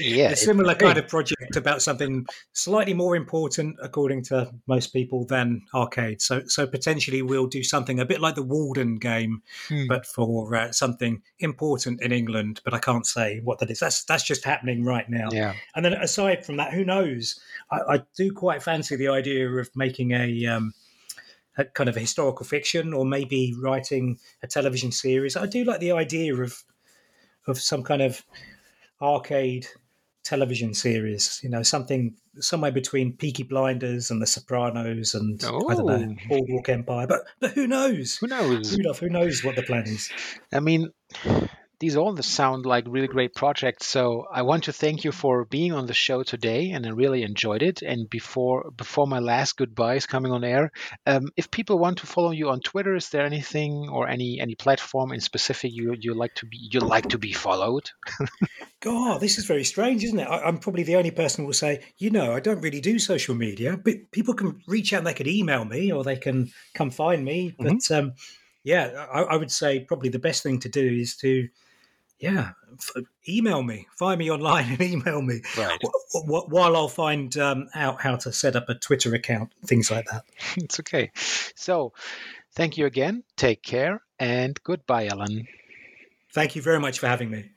yeah, 0.00 0.30
a 0.30 0.36
similar 0.36 0.74
kind 0.74 0.98
of 0.98 1.08
project 1.08 1.56
about 1.56 1.82
something 1.82 2.26
slightly 2.52 2.94
more 2.94 3.16
important, 3.16 3.76
according 3.82 4.22
to 4.24 4.50
most 4.66 4.88
people, 4.92 5.24
than 5.24 5.62
arcade. 5.74 6.20
So, 6.20 6.42
so 6.46 6.66
potentially 6.66 7.22
we'll 7.22 7.46
do 7.46 7.62
something 7.62 8.00
a 8.00 8.04
bit 8.04 8.20
like 8.20 8.34
the 8.34 8.42
Walden 8.42 8.98
game, 8.98 9.42
hmm. 9.68 9.86
but 9.88 10.06
for 10.06 10.54
uh, 10.54 10.72
something 10.72 11.22
important 11.38 12.02
in 12.02 12.12
England. 12.12 12.60
But 12.64 12.74
I 12.74 12.78
can't 12.78 13.06
say 13.06 13.40
what 13.44 13.58
that 13.60 13.70
is. 13.70 13.78
That's 13.78 14.04
that's 14.04 14.24
just 14.24 14.44
happening 14.44 14.84
right 14.84 15.08
now. 15.08 15.28
Yeah. 15.32 15.54
And 15.74 15.84
then 15.84 15.94
aside 15.94 16.44
from 16.44 16.56
that, 16.56 16.72
who 16.72 16.84
knows? 16.84 17.40
I, 17.70 17.94
I 17.94 18.02
do 18.16 18.32
quite 18.32 18.62
fancy 18.62 18.96
the 18.96 19.08
idea 19.08 19.48
of 19.48 19.70
making 19.74 20.12
a 20.12 20.46
um, 20.46 20.72
a 20.72 20.79
kind 21.64 21.88
of 21.88 21.96
a 21.96 22.00
historical 22.00 22.46
fiction 22.46 22.92
or 22.92 23.04
maybe 23.04 23.54
writing 23.60 24.18
a 24.42 24.46
television 24.46 24.92
series. 24.92 25.36
I 25.36 25.46
do 25.46 25.64
like 25.64 25.80
the 25.80 25.92
idea 25.92 26.34
of 26.34 26.62
of 27.46 27.58
some 27.58 27.82
kind 27.82 28.02
of 28.02 28.24
arcade 29.00 29.66
television 30.24 30.74
series. 30.74 31.40
You 31.42 31.50
know, 31.50 31.62
something 31.62 32.14
somewhere 32.38 32.72
between 32.72 33.16
Peaky 33.16 33.42
Blinders 33.42 34.10
and 34.10 34.22
The 34.22 34.26
Sopranos 34.26 35.14
and 35.14 35.42
oh. 35.44 35.68
I 35.68 35.74
don't 35.74 35.86
know 35.86 36.16
oh. 36.16 36.28
Boardwalk 36.28 36.68
Empire. 36.68 37.06
But 37.06 37.22
but 37.40 37.52
who 37.52 37.66
knows? 37.66 38.16
Who 38.18 38.28
knows? 38.28 38.76
Rudolf, 38.76 38.98
who 38.98 39.08
knows 39.08 39.44
what 39.44 39.56
the 39.56 39.62
plan 39.62 39.84
is? 39.86 40.10
I 40.52 40.60
mean, 40.60 40.90
these 41.80 41.96
all 41.96 42.14
sound 42.18 42.66
like 42.66 42.84
really 42.86 43.08
great 43.08 43.34
projects. 43.34 43.86
So 43.86 44.26
I 44.30 44.42
want 44.42 44.64
to 44.64 44.72
thank 44.72 45.02
you 45.02 45.12
for 45.12 45.46
being 45.46 45.72
on 45.72 45.86
the 45.86 45.94
show 45.94 46.22
today, 46.22 46.70
and 46.70 46.86
I 46.86 46.90
really 46.90 47.22
enjoyed 47.22 47.62
it. 47.62 47.80
And 47.80 48.08
before 48.08 48.70
before 48.76 49.06
my 49.06 49.18
last 49.18 49.56
goodbyes 49.56 50.04
coming 50.04 50.30
on 50.30 50.44
air, 50.44 50.72
um, 51.06 51.30
if 51.38 51.50
people 51.50 51.78
want 51.78 51.98
to 51.98 52.06
follow 52.06 52.32
you 52.32 52.50
on 52.50 52.60
Twitter, 52.60 52.94
is 52.94 53.08
there 53.08 53.24
anything 53.24 53.88
or 53.90 54.08
any 54.08 54.40
any 54.40 54.54
platform 54.54 55.12
in 55.12 55.20
specific 55.20 55.72
you 55.72 55.96
you 55.98 56.12
like 56.12 56.34
to 56.34 56.46
be 56.46 56.58
you 56.70 56.80
like 56.80 57.08
to 57.08 57.18
be 57.18 57.32
followed? 57.32 57.90
God, 58.80 59.22
this 59.22 59.38
is 59.38 59.46
very 59.46 59.64
strange, 59.64 60.04
isn't 60.04 60.20
it? 60.20 60.28
I, 60.28 60.48
am 60.48 60.58
probably 60.58 60.82
the 60.82 60.96
only 60.96 61.10
person 61.10 61.42
who 61.42 61.46
will 61.46 61.54
say, 61.54 61.80
you 61.96 62.10
know, 62.10 62.34
I 62.34 62.40
don't 62.40 62.60
really 62.60 62.80
do 62.82 62.98
social 62.98 63.34
media, 63.34 63.78
but 63.82 64.10
people 64.12 64.34
can 64.34 64.60
reach 64.66 64.92
out. 64.92 64.98
and 64.98 65.06
They 65.06 65.14
could 65.14 65.28
email 65.28 65.64
me, 65.64 65.92
or 65.92 66.04
they 66.04 66.16
can 66.16 66.50
come 66.74 66.90
find 66.90 67.24
me. 67.24 67.54
Mm-hmm. 67.58 67.64
But 67.64 67.96
um, 67.96 68.12
yeah, 68.64 69.06
I, 69.10 69.22
I 69.22 69.36
would 69.36 69.50
say 69.50 69.80
probably 69.80 70.10
the 70.10 70.18
best 70.18 70.42
thing 70.42 70.60
to 70.60 70.68
do 70.68 70.84
is 70.84 71.16
to 71.18 71.48
yeah, 72.20 72.50
f- 72.74 73.02
email 73.28 73.62
me, 73.62 73.86
find 73.96 74.18
me 74.18 74.30
online 74.30 74.72
and 74.72 74.80
email 74.92 75.22
me. 75.22 75.40
Right. 75.56 75.80
W- 75.80 76.26
w- 76.26 76.46
while 76.48 76.76
I'll 76.76 76.88
find 76.88 77.36
um, 77.38 77.68
out 77.74 78.00
how 78.00 78.16
to 78.16 78.32
set 78.32 78.56
up 78.56 78.68
a 78.68 78.74
Twitter 78.74 79.14
account, 79.14 79.52
things 79.66 79.90
like 79.90 80.06
that. 80.06 80.24
it's 80.56 80.78
okay. 80.80 81.10
So, 81.14 81.92
thank 82.54 82.76
you 82.76 82.86
again. 82.86 83.24
Take 83.36 83.62
care 83.62 84.02
and 84.18 84.58
goodbye, 84.62 85.06
Alan. 85.06 85.46
Thank 86.32 86.54
you 86.54 86.62
very 86.62 86.78
much 86.78 86.98
for 86.98 87.08
having 87.08 87.30
me. 87.30 87.50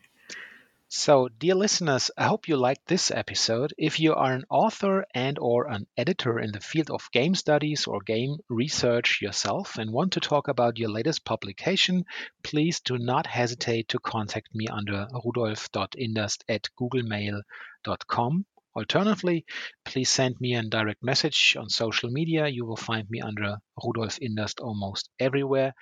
So, 0.96 1.28
dear 1.28 1.56
listeners, 1.56 2.12
I 2.16 2.26
hope 2.26 2.48
you 2.48 2.56
liked 2.56 2.86
this 2.86 3.10
episode. 3.10 3.74
If 3.80 4.00
you 4.00 4.14
are 4.14 4.32
an 4.32 4.46
author 4.48 5.08
and 5.16 5.40
or 5.40 5.68
an 5.68 5.88
editor 5.98 6.40
in 6.40 6.52
the 6.52 6.60
field 6.60 6.92
of 6.92 7.10
game 7.12 7.34
studies 7.34 7.88
or 7.88 8.00
game 8.00 8.38
research 8.48 9.20
yourself 9.20 9.80
and 9.80 9.92
want 9.92 10.14
to 10.14 10.20
talk 10.20 10.50
about 10.50 10.78
your 10.78 10.92
latest 10.92 11.26
publication, 11.26 12.06
please 12.44 12.80
do 12.80 13.00
not 13.00 13.26
hesitate 13.26 13.90
to 13.90 13.98
contact 13.98 14.54
me 14.54 14.68
under 14.68 15.08
rudolf.inderst 15.26 16.44
at 16.48 16.70
googlemail.com. 16.80 18.46
Alternatively, 18.76 19.46
please 19.86 20.12
send 20.12 20.40
me 20.40 20.54
a 20.54 20.62
direct 20.62 21.02
message 21.02 21.58
on 21.60 21.70
social 21.70 22.12
media. 22.12 22.48
You 22.48 22.66
will 22.66 22.78
find 22.78 23.10
me 23.10 23.20
under 23.20 23.58
Rudolf 23.84 24.20
Inderst 24.20 24.62
almost 24.62 25.10
everywhere. 25.20 25.74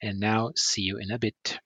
And 0.00 0.18
now, 0.18 0.52
see 0.56 0.80
you 0.80 0.96
in 0.96 1.10
a 1.10 1.18
bit. 1.18 1.58